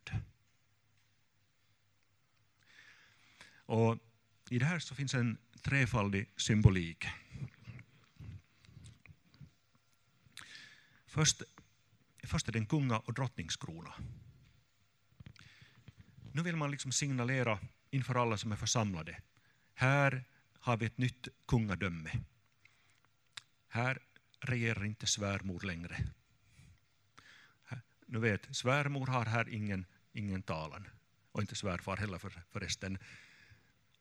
Och 3.65 3.97
I 4.49 4.59
det 4.59 4.65
här 4.65 4.79
så 4.79 4.95
finns 4.95 5.13
en 5.13 5.37
trefaldig 5.61 6.29
symbolik. 6.37 7.05
Först, 11.07 11.41
först 12.23 12.47
är 12.47 12.51
det 12.51 12.59
en 12.59 12.65
kunga 12.65 12.99
och 12.99 13.13
drottningskrona. 13.13 13.93
Nu 16.33 16.41
vill 16.41 16.55
man 16.55 16.71
liksom 16.71 16.91
signalera 16.91 17.59
inför 17.89 18.15
alla 18.15 18.37
som 18.37 18.51
är 18.51 18.55
församlade. 18.55 19.21
Här 19.73 20.23
har 20.59 20.77
vi 20.77 20.85
ett 20.85 20.97
nytt 20.97 21.27
kungadöme. 21.47 22.11
Här 23.67 23.99
regerar 24.39 24.85
inte 24.85 25.07
svärmor 25.07 25.61
längre. 25.61 26.07
Nu 28.05 28.19
vet, 28.19 28.55
svärmor 28.55 29.07
har 29.07 29.25
här 29.25 29.49
ingen, 29.49 29.85
ingen 30.13 30.41
talan. 30.43 30.87
Och 31.31 31.41
inte 31.41 31.55
svärfar 31.55 31.97
heller 31.97 32.17
för, 32.17 32.41
förresten. 32.51 32.97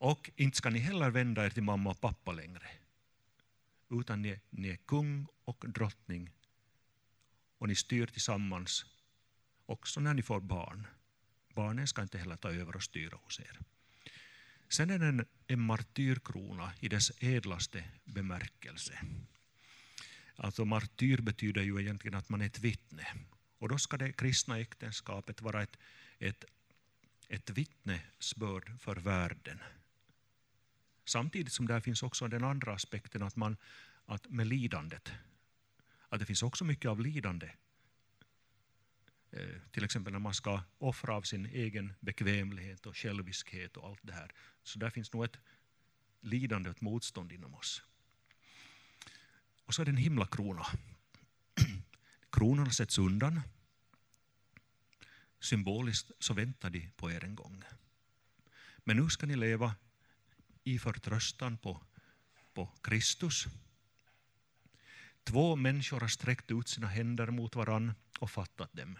Och 0.05 0.31
inte 0.37 0.57
ska 0.57 0.71
ni 0.71 0.79
heller 0.79 1.11
vända 1.11 1.47
er 1.47 1.51
till 1.51 1.63
mamma 1.63 1.91
och 1.91 2.01
pappa 2.01 2.33
längre. 2.33 2.71
Utan 3.91 4.23
ni, 4.23 4.41
ni 4.51 4.69
är 4.69 4.77
kung 4.77 5.27
och 5.45 5.65
drottning. 5.69 6.31
Och 7.59 7.69
ni 7.69 7.75
styr 7.75 8.07
tillsammans 8.07 8.85
också 9.67 10.01
när 10.01 10.15
ni 10.15 10.23
får 10.23 10.41
barn. 10.41 10.87
Barnen 11.55 11.87
ska 11.87 12.03
inte 12.03 12.19
heller 12.19 12.37
ta 12.37 12.53
över 12.53 12.77
och 12.77 12.83
styra 12.83 13.17
hos 13.17 13.41
er. 13.41 13.59
Sen 14.69 14.91
är 14.91 14.99
den 14.99 15.27
en 15.47 15.61
martyrkrona 15.61 16.73
i 16.81 16.89
dess 16.89 17.23
edlaste 17.23 17.85
bemärkelse. 18.05 18.99
Alltså 20.37 20.65
martyr 20.65 21.21
betyder 21.21 21.63
ju 21.63 21.81
egentligen 21.81 22.19
att 22.19 22.29
man 22.29 22.41
är 22.41 22.47
ett 22.47 22.61
vittne. 22.61 23.07
Och 23.59 23.69
då 23.69 23.79
ska 23.79 23.97
det 23.97 24.13
kristna 24.13 24.59
äktenskapet 24.59 25.43
vara 25.43 25.63
ett, 25.63 25.77
ett, 26.19 26.45
ett 27.29 27.51
vittnesbörd 27.51 28.81
för 28.81 28.97
världen. 28.97 29.61
Samtidigt 31.05 31.53
som 31.53 31.67
där 31.67 31.81
finns 31.81 32.03
också 32.03 32.29
den 32.29 32.45
andra 32.45 32.73
aspekten 32.73 33.23
att, 33.23 33.37
man, 33.37 33.57
att 34.07 34.29
med 34.31 34.47
lidandet, 34.47 35.13
att 36.09 36.21
det 36.21 36.27
finns 36.27 36.43
också 36.43 36.65
mycket 36.65 36.89
av 36.89 37.01
lidande 37.01 37.51
Eh, 39.37 39.61
till 39.71 39.85
exempel 39.85 40.13
när 40.13 40.21
man 40.21 40.35
ska 40.35 40.63
offra 40.79 41.15
av 41.15 41.23
sin 41.23 41.47
egen 41.47 41.93
bekvämlighet 42.01 42.87
och 42.87 42.97
själviskhet 42.97 43.77
och 43.77 43.89
allt 43.89 44.01
det 44.03 44.13
här. 44.13 44.33
Så 44.63 44.79
där 44.79 44.91
finns 44.91 45.13
nog 45.13 45.25
ett 45.25 45.39
lidande 46.21 46.71
och 46.71 46.77
ett 46.77 46.81
motstånd 46.81 47.33
inom 47.33 47.55
oss. 47.55 47.83
Och 49.65 49.75
så 49.75 49.83
är 49.83 49.87
det 49.87 49.91
en 49.91 49.97
himlakrona. 49.97 50.67
Kronorna 52.33 52.71
sätts 52.71 52.99
undan. 52.99 53.41
Symboliskt 55.41 56.11
så 56.19 56.35
väntar 56.35 56.71
de 56.71 56.91
på 56.97 57.11
er 57.11 57.25
en 57.25 57.35
gång. 57.35 57.63
Men 58.79 58.97
nu 58.97 59.09
ska 59.09 59.27
ni 59.27 59.37
leva 59.37 59.75
i 60.65 60.79
förtröstan 60.79 61.57
på, 61.57 61.81
på 62.55 62.67
Kristus. 62.83 63.47
Två 65.25 65.57
människor 65.57 66.01
har 66.01 66.09
sträckt 66.09 66.51
ut 66.51 66.69
sina 66.69 66.87
händer 66.87 67.27
mot 67.27 67.57
varann 67.57 67.93
och 68.19 68.31
fattat 68.31 68.73
dem. 68.73 68.99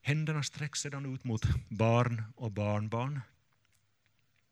Händerna 0.00 0.42
sträcks 0.42 0.80
sedan 0.80 1.14
ut 1.14 1.24
mot 1.24 1.42
barn 1.68 2.22
och 2.36 2.52
barnbarn. 2.52 3.20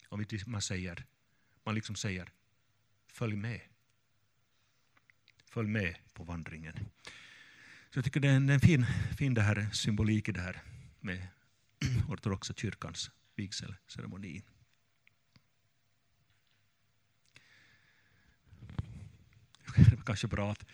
Och 0.08 0.20
man 0.46 0.62
säger, 0.62 1.06
man 1.64 1.74
liksom 1.74 1.96
säger, 1.96 2.32
följ 3.06 3.36
med. 3.36 3.60
Följ 5.44 5.68
med 5.68 5.96
på 6.12 6.24
vandringen. 6.24 6.74
Så 7.90 7.98
jag 7.98 8.04
tycker 8.04 8.20
det 8.20 8.28
är 8.28 8.36
en, 8.36 8.60
fin, 8.60 8.86
fin 9.18 9.34
det 9.34 9.42
här 9.42 9.70
symbolik 9.72 10.28
i 10.28 10.32
det 10.32 10.40
här 10.40 10.62
med 11.00 11.28
ortodoxa 12.08 12.54
kyrkans 12.54 13.10
vigselceremoni. 13.36 14.42
Det 19.64 19.78
var 19.78 19.84
kanske 20.02 20.26
bra 20.26 20.52
att, 20.52 20.66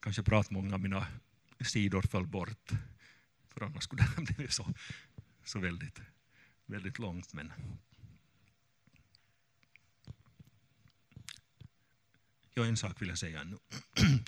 kanske 0.00 0.22
bra 0.22 0.40
att 0.40 0.50
många 0.50 0.74
av 0.74 0.80
mina 0.80 1.06
sidor 1.60 2.02
föll 2.02 2.26
bort. 2.26 2.70
För 3.48 3.60
annars 3.60 3.84
skulle 3.84 4.02
det 4.16 4.16
ha 4.16 4.22
blivit 4.22 4.52
så, 4.52 4.74
så 5.44 5.58
väldigt, 5.58 6.00
väldigt 6.66 6.98
långt. 6.98 7.32
Men 7.32 7.52
ja, 12.54 12.64
en 12.64 12.76
sak 12.76 13.02
vill 13.02 13.08
jag 13.08 13.18
säga 13.18 13.40
ännu. 13.40 13.58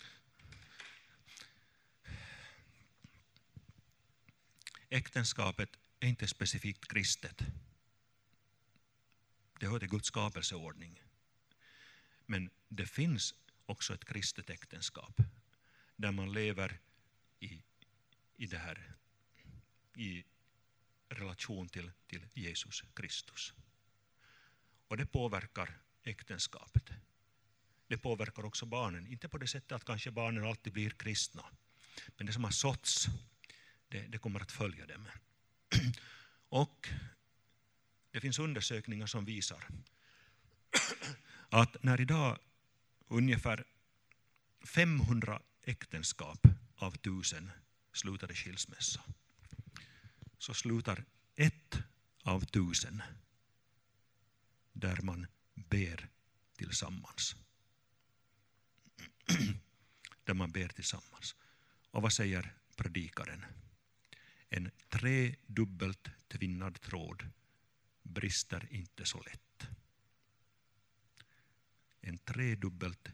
Äktenskapet 4.89 5.71
är 6.01 6.09
inte 6.09 6.29
specifikt 6.29 6.89
kristet. 6.89 7.43
Det 9.61 9.67
hör 9.67 9.79
till 9.79 9.89
Guds 9.89 10.09
skapelseordning. 10.09 11.03
Men 12.27 12.51
det 12.69 12.87
finns 12.87 13.35
också 13.67 13.95
ett 13.95 14.05
kristet 14.05 14.51
äktenskap 14.51 15.21
där 15.97 16.13
man 16.13 16.33
lever 16.33 16.81
i, 17.41 17.63
i 18.37 18.47
det 18.47 18.59
här 18.59 18.95
i 19.95 20.25
relation 21.09 21.69
till, 21.69 21.91
till 22.07 22.27
Jesus 22.35 22.83
Kristus. 22.95 23.53
Och 24.89 24.97
det 24.97 25.07
påverkar 25.07 25.79
äktenskapet. 26.03 26.91
Det 27.87 27.99
påverkar 27.99 28.45
också 28.45 28.67
barnen, 28.67 29.07
inte 29.07 29.29
på 29.29 29.39
det 29.39 29.47
sättet 29.47 29.73
att 29.73 29.85
kanske 29.85 30.11
barnen 30.11 30.45
alltid 30.45 30.73
blir 30.73 30.91
kristna, 30.91 31.45
men 32.17 32.27
det 32.27 32.33
som 32.33 32.45
har 32.45 32.51
såtts, 32.51 33.07
det, 33.89 34.01
det 34.01 34.19
kommer 34.19 34.41
att 34.41 34.53
följa 34.53 34.87
dem. 34.87 35.09
Och 36.49 36.89
det 38.11 38.21
finns 38.21 38.39
undersökningar 38.39 39.07
som 39.07 39.25
visar 39.25 39.69
att 41.49 41.83
när 41.83 42.01
idag 42.01 42.39
ungefär 43.13 43.65
500 44.65 45.43
äktenskap 45.63 46.47
av 46.77 46.91
tusen 46.91 47.51
slutade 47.93 48.35
skilsmässa, 48.35 49.03
så 50.39 50.55
slutar 50.55 51.05
ett 51.37 51.79
av 52.23 52.41
tusen 52.45 53.03
där 54.73 55.01
man 55.03 55.27
ber 55.55 56.09
tillsammans. 56.57 57.37
där 60.25 60.35
man 60.35 60.53
ber 60.53 60.69
tillsammans. 60.69 61.37
Och 61.91 62.03
vad 62.03 62.13
säger 62.13 62.55
predikaren? 62.77 63.45
En 64.49 64.71
tredubbelt 64.89 66.09
tvinnad 66.29 66.81
tråd 66.81 67.29
brister 68.03 68.69
inte 68.71 69.07
så 69.07 69.23
lätt. 69.23 69.69
En 72.05 72.19
tredubbelt, 72.19 73.09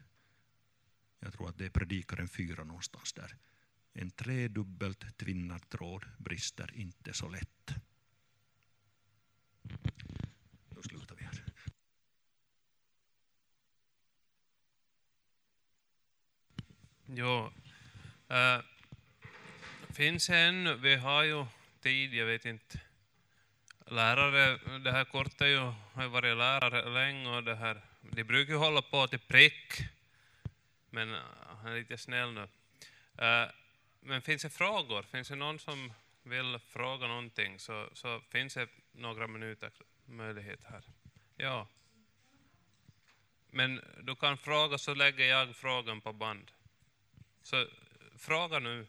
jag 1.19 1.33
tror 1.33 1.49
att 1.49 1.57
det 1.57 1.65
är 1.65 1.69
predikaren 1.69 2.27
fyra 2.27 2.63
någonstans 2.63 3.13
där, 3.13 3.37
en 3.93 4.11
tredubbelt 4.11 5.17
tvinnad 5.17 5.69
tråd 5.69 6.05
brister 6.17 6.71
inte 6.73 7.13
så 7.13 7.29
lätt. 7.29 7.73
Då 10.69 10.81
slutar 10.81 11.15
vi 11.15 11.23
här. 11.23 11.43
Jo, 17.05 17.51
äh, 18.27 18.61
finns 19.89 20.29
ännu, 20.29 20.75
vi 20.75 20.95
har 20.95 21.23
ju 21.23 21.45
tid, 21.81 22.13
jag 22.13 22.25
vet 22.25 22.45
inte, 22.45 22.79
lärare, 23.85 24.79
det 24.79 24.91
här 24.91 25.05
kortet 25.05 25.47
ju, 25.47 25.57
har 25.93 26.07
varit 26.07 26.37
lärare 26.37 26.89
länge 26.89 27.29
och 27.29 27.43
det 27.43 27.55
här 27.55 27.88
de 28.19 28.23
brukar 28.23 28.53
hålla 28.53 28.81
på 28.81 29.07
till 29.07 29.19
prick, 29.19 29.73
men 30.89 31.17
han 31.61 31.71
är 31.71 31.75
lite 31.75 31.97
snäll 31.97 32.33
nu. 32.33 32.47
Men 33.99 34.21
finns 34.21 34.41
det 34.41 34.49
frågor? 34.49 35.03
Finns 35.03 35.27
det 35.27 35.35
någon 35.35 35.59
som 35.59 35.93
vill 36.23 36.59
fråga 36.59 37.07
någonting 37.07 37.59
så, 37.59 37.89
så 37.93 38.21
finns 38.29 38.53
det 38.53 38.67
några 38.91 39.27
minuter 39.27 39.71
möjlighet 40.05 40.59
här. 40.63 40.83
Ja. 41.35 41.67
Men 43.49 43.81
du 44.01 44.15
kan 44.15 44.37
fråga 44.37 44.77
så 44.77 44.93
lägger 44.93 45.25
jag 45.25 45.55
frågan 45.55 46.01
på 46.01 46.13
band. 46.13 46.51
Så 47.43 47.67
fråga 48.17 48.59
nu. 48.59 48.87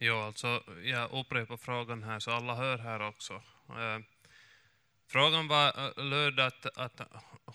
Ja, 0.00 0.24
alltså 0.26 0.62
jag 0.82 1.10
upprepar 1.12 1.56
frågan 1.56 2.02
här 2.02 2.18
så 2.18 2.30
alla 2.30 2.54
hör 2.54 2.78
här 2.78 3.00
också. 3.00 3.34
Eh, 3.68 3.98
frågan 5.06 5.48
var 5.48 5.68
eh, 5.68 6.04
löd 6.04 6.40
att, 6.40 6.78
att 6.78 7.00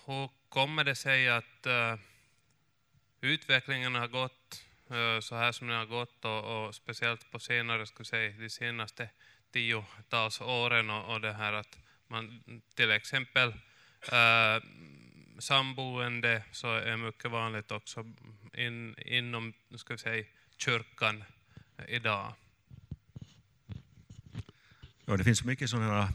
hur 0.05 0.29
kommer 0.49 0.83
det 0.83 0.95
sig 0.95 1.29
att 1.29 1.65
eh, 1.65 1.95
utvecklingen 3.21 3.95
har 3.95 4.07
gått 4.07 4.65
eh, 4.89 5.19
så 5.19 5.35
här 5.35 5.51
som 5.51 5.67
den 5.67 5.77
har 5.77 5.85
gått 5.85 6.25
och, 6.25 6.65
och 6.65 6.75
speciellt 6.75 7.31
på 7.31 7.39
senare, 7.39 7.85
skulle 7.85 8.05
säga, 8.05 8.31
de 8.39 8.49
senaste 8.49 9.09
tiotals 9.51 10.41
åren 10.41 10.89
och, 10.89 11.13
och 11.13 11.21
det 11.21 11.33
här 11.33 11.53
att 11.53 11.77
man 12.07 12.43
till 12.75 12.91
exempel 12.91 13.49
eh, 14.11 14.63
samboende 15.39 16.43
så 16.51 16.73
är 16.73 16.97
mycket 16.97 17.31
vanligt 17.31 17.71
också 17.71 18.05
in, 18.53 18.95
inom 18.97 19.53
ska 19.75 19.97
säga, 19.97 20.25
kyrkan 20.57 21.23
idag? 21.87 22.33
Ja, 25.05 25.17
det 25.17 25.23
finns 25.23 25.43
mycket 25.43 25.69
sådana 25.69 26.09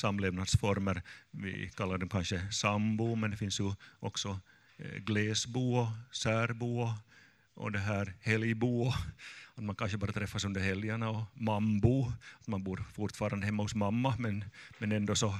samlevnadsformer. 0.00 1.02
Vi 1.30 1.70
kallar 1.76 1.98
dem 1.98 2.08
kanske 2.08 2.52
sambo, 2.52 3.14
men 3.14 3.30
det 3.30 3.36
finns 3.36 3.60
ju 3.60 3.72
också 4.00 4.40
eh, 4.76 4.96
glesbo, 4.96 5.88
särbo 6.12 6.94
och 7.54 7.72
det 7.72 7.78
här 7.78 8.14
helgbo. 8.20 8.92
Att 9.54 9.64
man 9.64 9.76
kanske 9.76 9.98
bara 9.98 10.12
träffas 10.12 10.44
under 10.44 10.60
helgerna 10.60 11.10
och 11.10 11.24
mambo, 11.34 12.12
att 12.40 12.46
man 12.46 12.62
bor 12.62 12.84
fortfarande 12.92 13.46
hemma 13.46 13.62
hos 13.62 13.74
mamma 13.74 14.14
men, 14.18 14.44
men 14.78 14.92
ändå 14.92 15.14
så 15.14 15.34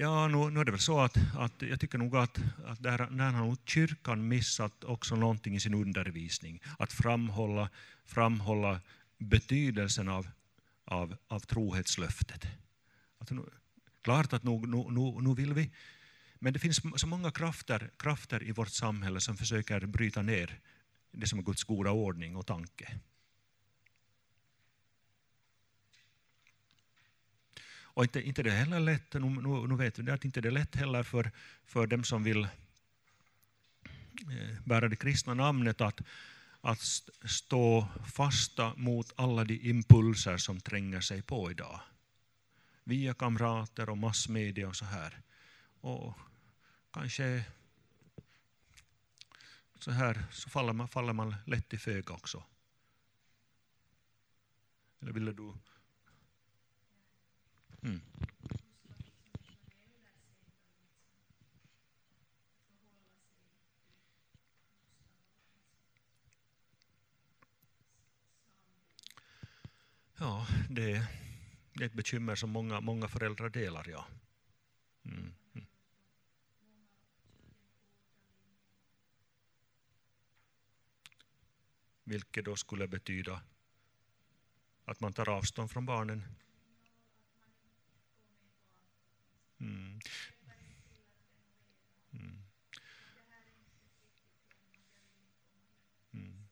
Ja, 0.00 0.28
nu, 0.28 0.50
nu 0.50 0.60
är 0.60 0.64
det 0.64 0.70
väl 0.70 0.80
så 0.80 1.00
att, 1.00 1.16
att 1.36 1.62
jag 1.62 1.80
tycker 1.80 1.98
nog 1.98 2.16
att, 2.16 2.38
att 2.66 2.82
där, 2.82 2.98
där 2.98 3.30
har 3.30 3.46
nog 3.46 3.58
kyrkan 3.64 4.28
missat 4.28 4.84
också 4.84 5.16
någonting 5.16 5.54
i 5.54 5.60
sin 5.60 5.74
undervisning. 5.74 6.62
Att 6.78 6.92
framhålla, 6.92 7.70
framhålla 8.04 8.80
betydelsen 9.18 10.08
av, 10.08 10.28
av, 10.84 11.16
av 11.28 11.40
trohetslöftet. 11.40 12.46
Att 13.18 13.30
nu, 13.30 13.42
klart 14.02 14.32
att 14.32 14.42
nu, 14.42 14.50
nu, 14.50 14.84
nu, 14.90 15.20
nu 15.20 15.34
vill 15.34 15.54
vi, 15.54 15.70
men 16.38 16.52
det 16.52 16.58
finns 16.58 16.80
så 16.96 17.06
många 17.06 17.30
krafter, 17.30 17.90
krafter 17.96 18.42
i 18.42 18.52
vårt 18.52 18.68
samhälle 18.70 19.20
som 19.20 19.36
försöker 19.36 19.86
bryta 19.86 20.22
ner 20.22 20.60
det 21.12 21.26
som 21.26 21.38
är 21.38 21.42
Guds 21.42 21.64
goda 21.64 21.90
ordning 21.90 22.36
och 22.36 22.46
tanke. 22.46 22.98
Och 27.98 28.04
inte, 28.04 28.20
inte 28.20 28.42
det 28.42 28.50
är 28.50 28.56
heller 28.56 28.80
lätt, 28.80 29.14
nu, 29.14 29.20
nu, 29.20 29.66
nu 29.66 29.76
vet 29.76 29.98
vi 29.98 30.10
att 30.10 30.24
inte 30.24 30.40
det 30.40 30.48
är 30.48 30.52
lätt 30.52 30.76
heller 30.76 31.02
för, 31.02 31.30
för 31.64 31.86
dem 31.86 32.04
som 32.04 32.24
vill 32.24 32.44
eh, 32.44 32.48
bära 34.64 34.88
det 34.88 34.96
kristna 34.96 35.34
namnet 35.34 35.80
att, 35.80 36.00
att 36.60 36.80
stå 37.24 37.88
fasta 38.12 38.74
mot 38.76 39.12
alla 39.16 39.44
de 39.44 39.54
impulser 39.70 40.36
som 40.36 40.60
tränger 40.60 41.00
sig 41.00 41.22
på 41.22 41.50
idag. 41.50 41.80
Via 42.84 43.14
kamrater 43.14 43.88
och 43.88 43.98
massmedia 43.98 44.68
och 44.68 44.76
så 44.76 44.84
här. 44.84 45.20
Och 45.80 46.18
kanske 46.92 47.44
så 49.78 49.90
här 49.90 50.24
så 50.32 50.50
faller 50.50 50.72
man, 50.72 50.88
faller 50.88 51.12
man 51.12 51.34
lätt 51.46 51.74
i 51.74 51.78
föga 51.78 52.14
också. 52.14 52.44
Eller 55.00 55.12
ville 55.12 55.32
du 55.32 55.52
Mm. 57.82 58.00
Ja, 70.20 70.46
det, 70.70 70.92
är 71.74 71.84
ett 71.84 71.92
bekymmer 71.92 72.34
som 72.34 72.50
många, 72.50 72.80
många 72.80 73.08
föräldrar 73.08 73.48
delar. 73.48 73.88
Ja. 73.88 74.06
Mm. 75.04 75.34
Vilket 82.04 82.44
då 82.44 82.56
skulle 82.56 82.88
betyda 82.88 83.42
att 84.84 85.00
man 85.00 85.12
tar 85.12 85.28
avstånd 85.28 85.70
från 85.70 85.86
barnen 85.86 86.24
Mm. 89.60 90.00
Mm. 92.12 92.42
Mm. 96.14 96.48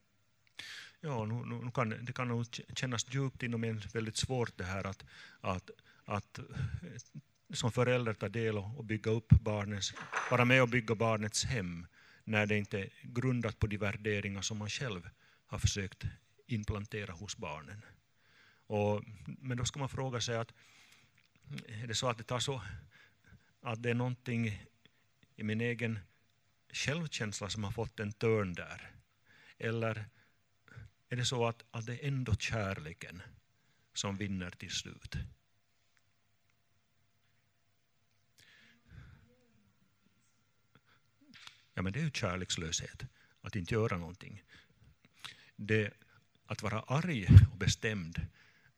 Ja, 1.00 1.24
nu, 1.24 1.56
nu 1.64 1.70
kan, 1.70 1.88
det 2.04 2.12
kan 2.12 2.28
nog 2.28 2.46
kännas 2.74 3.06
djupt 3.14 3.42
inom 3.42 3.64
en 3.64 3.82
väldigt 3.94 4.16
svårt 4.16 4.58
det 4.58 4.64
här 4.64 4.86
att, 4.86 5.04
att, 5.40 5.70
att 6.04 6.40
som 7.54 7.72
förälder 7.72 8.14
ta 8.14 8.28
del 8.28 8.58
och 8.58 8.84
bygga 8.84 9.10
upp 9.10 9.28
barnets, 9.28 9.94
vara 10.30 10.44
med 10.44 10.62
och 10.62 10.68
bygga 10.68 10.94
barnets 10.94 11.44
hem 11.44 11.86
när 12.24 12.46
det 12.46 12.58
inte 12.58 12.80
är 12.80 12.88
grundat 13.02 13.58
på 13.58 13.66
de 13.66 13.76
värderingar 13.76 14.42
som 14.42 14.58
man 14.58 14.68
själv 14.68 15.08
har 15.46 15.58
försökt 15.58 16.04
implantera 16.46 17.12
hos 17.12 17.36
barnen. 17.36 17.82
Och, 18.66 19.02
men 19.26 19.56
då 19.56 19.64
ska 19.64 19.78
man 19.78 19.88
fråga 19.88 20.20
sig 20.20 20.36
att 20.36 20.52
är 21.68 21.86
det 21.86 21.94
så 21.94 22.08
att 22.08 22.18
det 22.18 22.24
tar 22.24 22.38
så 22.38 22.62
att 23.60 23.82
det 23.82 23.90
är 23.90 23.94
någonting 23.94 24.66
i 25.36 25.42
min 25.42 25.60
egen 25.60 25.98
självkänsla 26.72 27.48
som 27.50 27.64
har 27.64 27.70
fått 27.70 28.00
en 28.00 28.12
törn 28.12 28.54
där? 28.54 28.92
Eller 29.58 30.06
är 31.08 31.16
det 31.16 31.24
så 31.24 31.46
att, 31.46 31.64
att 31.70 31.86
det 31.86 31.92
är 31.92 32.08
ändå 32.08 32.34
kärleken 32.34 33.22
som 33.94 34.16
vinner 34.16 34.50
till 34.50 34.70
slut? 34.70 35.16
Ja, 41.74 41.82
men 41.82 41.92
det 41.92 41.98
är 41.98 42.04
ju 42.04 42.10
kärlekslöshet, 42.10 43.02
att 43.40 43.56
inte 43.56 43.74
göra 43.74 43.98
någonting. 43.98 44.42
Det, 45.56 45.92
att 46.46 46.62
vara 46.62 46.80
arg 46.80 47.28
och 47.50 47.56
bestämd, 47.56 48.26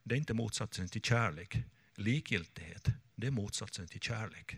det 0.02 0.14
är 0.14 0.18
inte 0.18 0.34
motsatsen 0.34 0.88
till 0.88 1.02
kärlek. 1.02 1.56
Likgiltighet, 1.94 2.88
det 3.18 3.26
är 3.26 3.30
motsatsen 3.30 3.88
till 3.88 4.00
kärlek. 4.00 4.56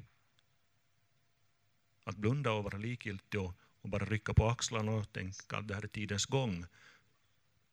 Att 2.05 2.17
blunda 2.17 2.53
och 2.53 2.65
vara 2.65 2.79
likgiltig 2.79 3.41
och, 3.41 3.55
och 3.81 3.89
bara 3.89 4.05
rycka 4.05 4.35
på 4.35 4.49
axlarna 4.49 4.93
och 4.93 5.13
tänka 5.13 5.57
att 5.57 5.69
det 5.69 5.75
här 5.75 5.83
är 5.83 5.89
tidens 5.89 6.27
gång. 6.27 6.67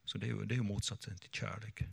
Så 0.06 0.18
det 0.18 0.26
är 0.26 0.28
ju, 0.28 0.46
det 0.46 0.54
är 0.54 0.58
ju 0.58 0.64
motsatsen 0.64 1.18
till 1.18 1.30
kärlek. 1.32 1.84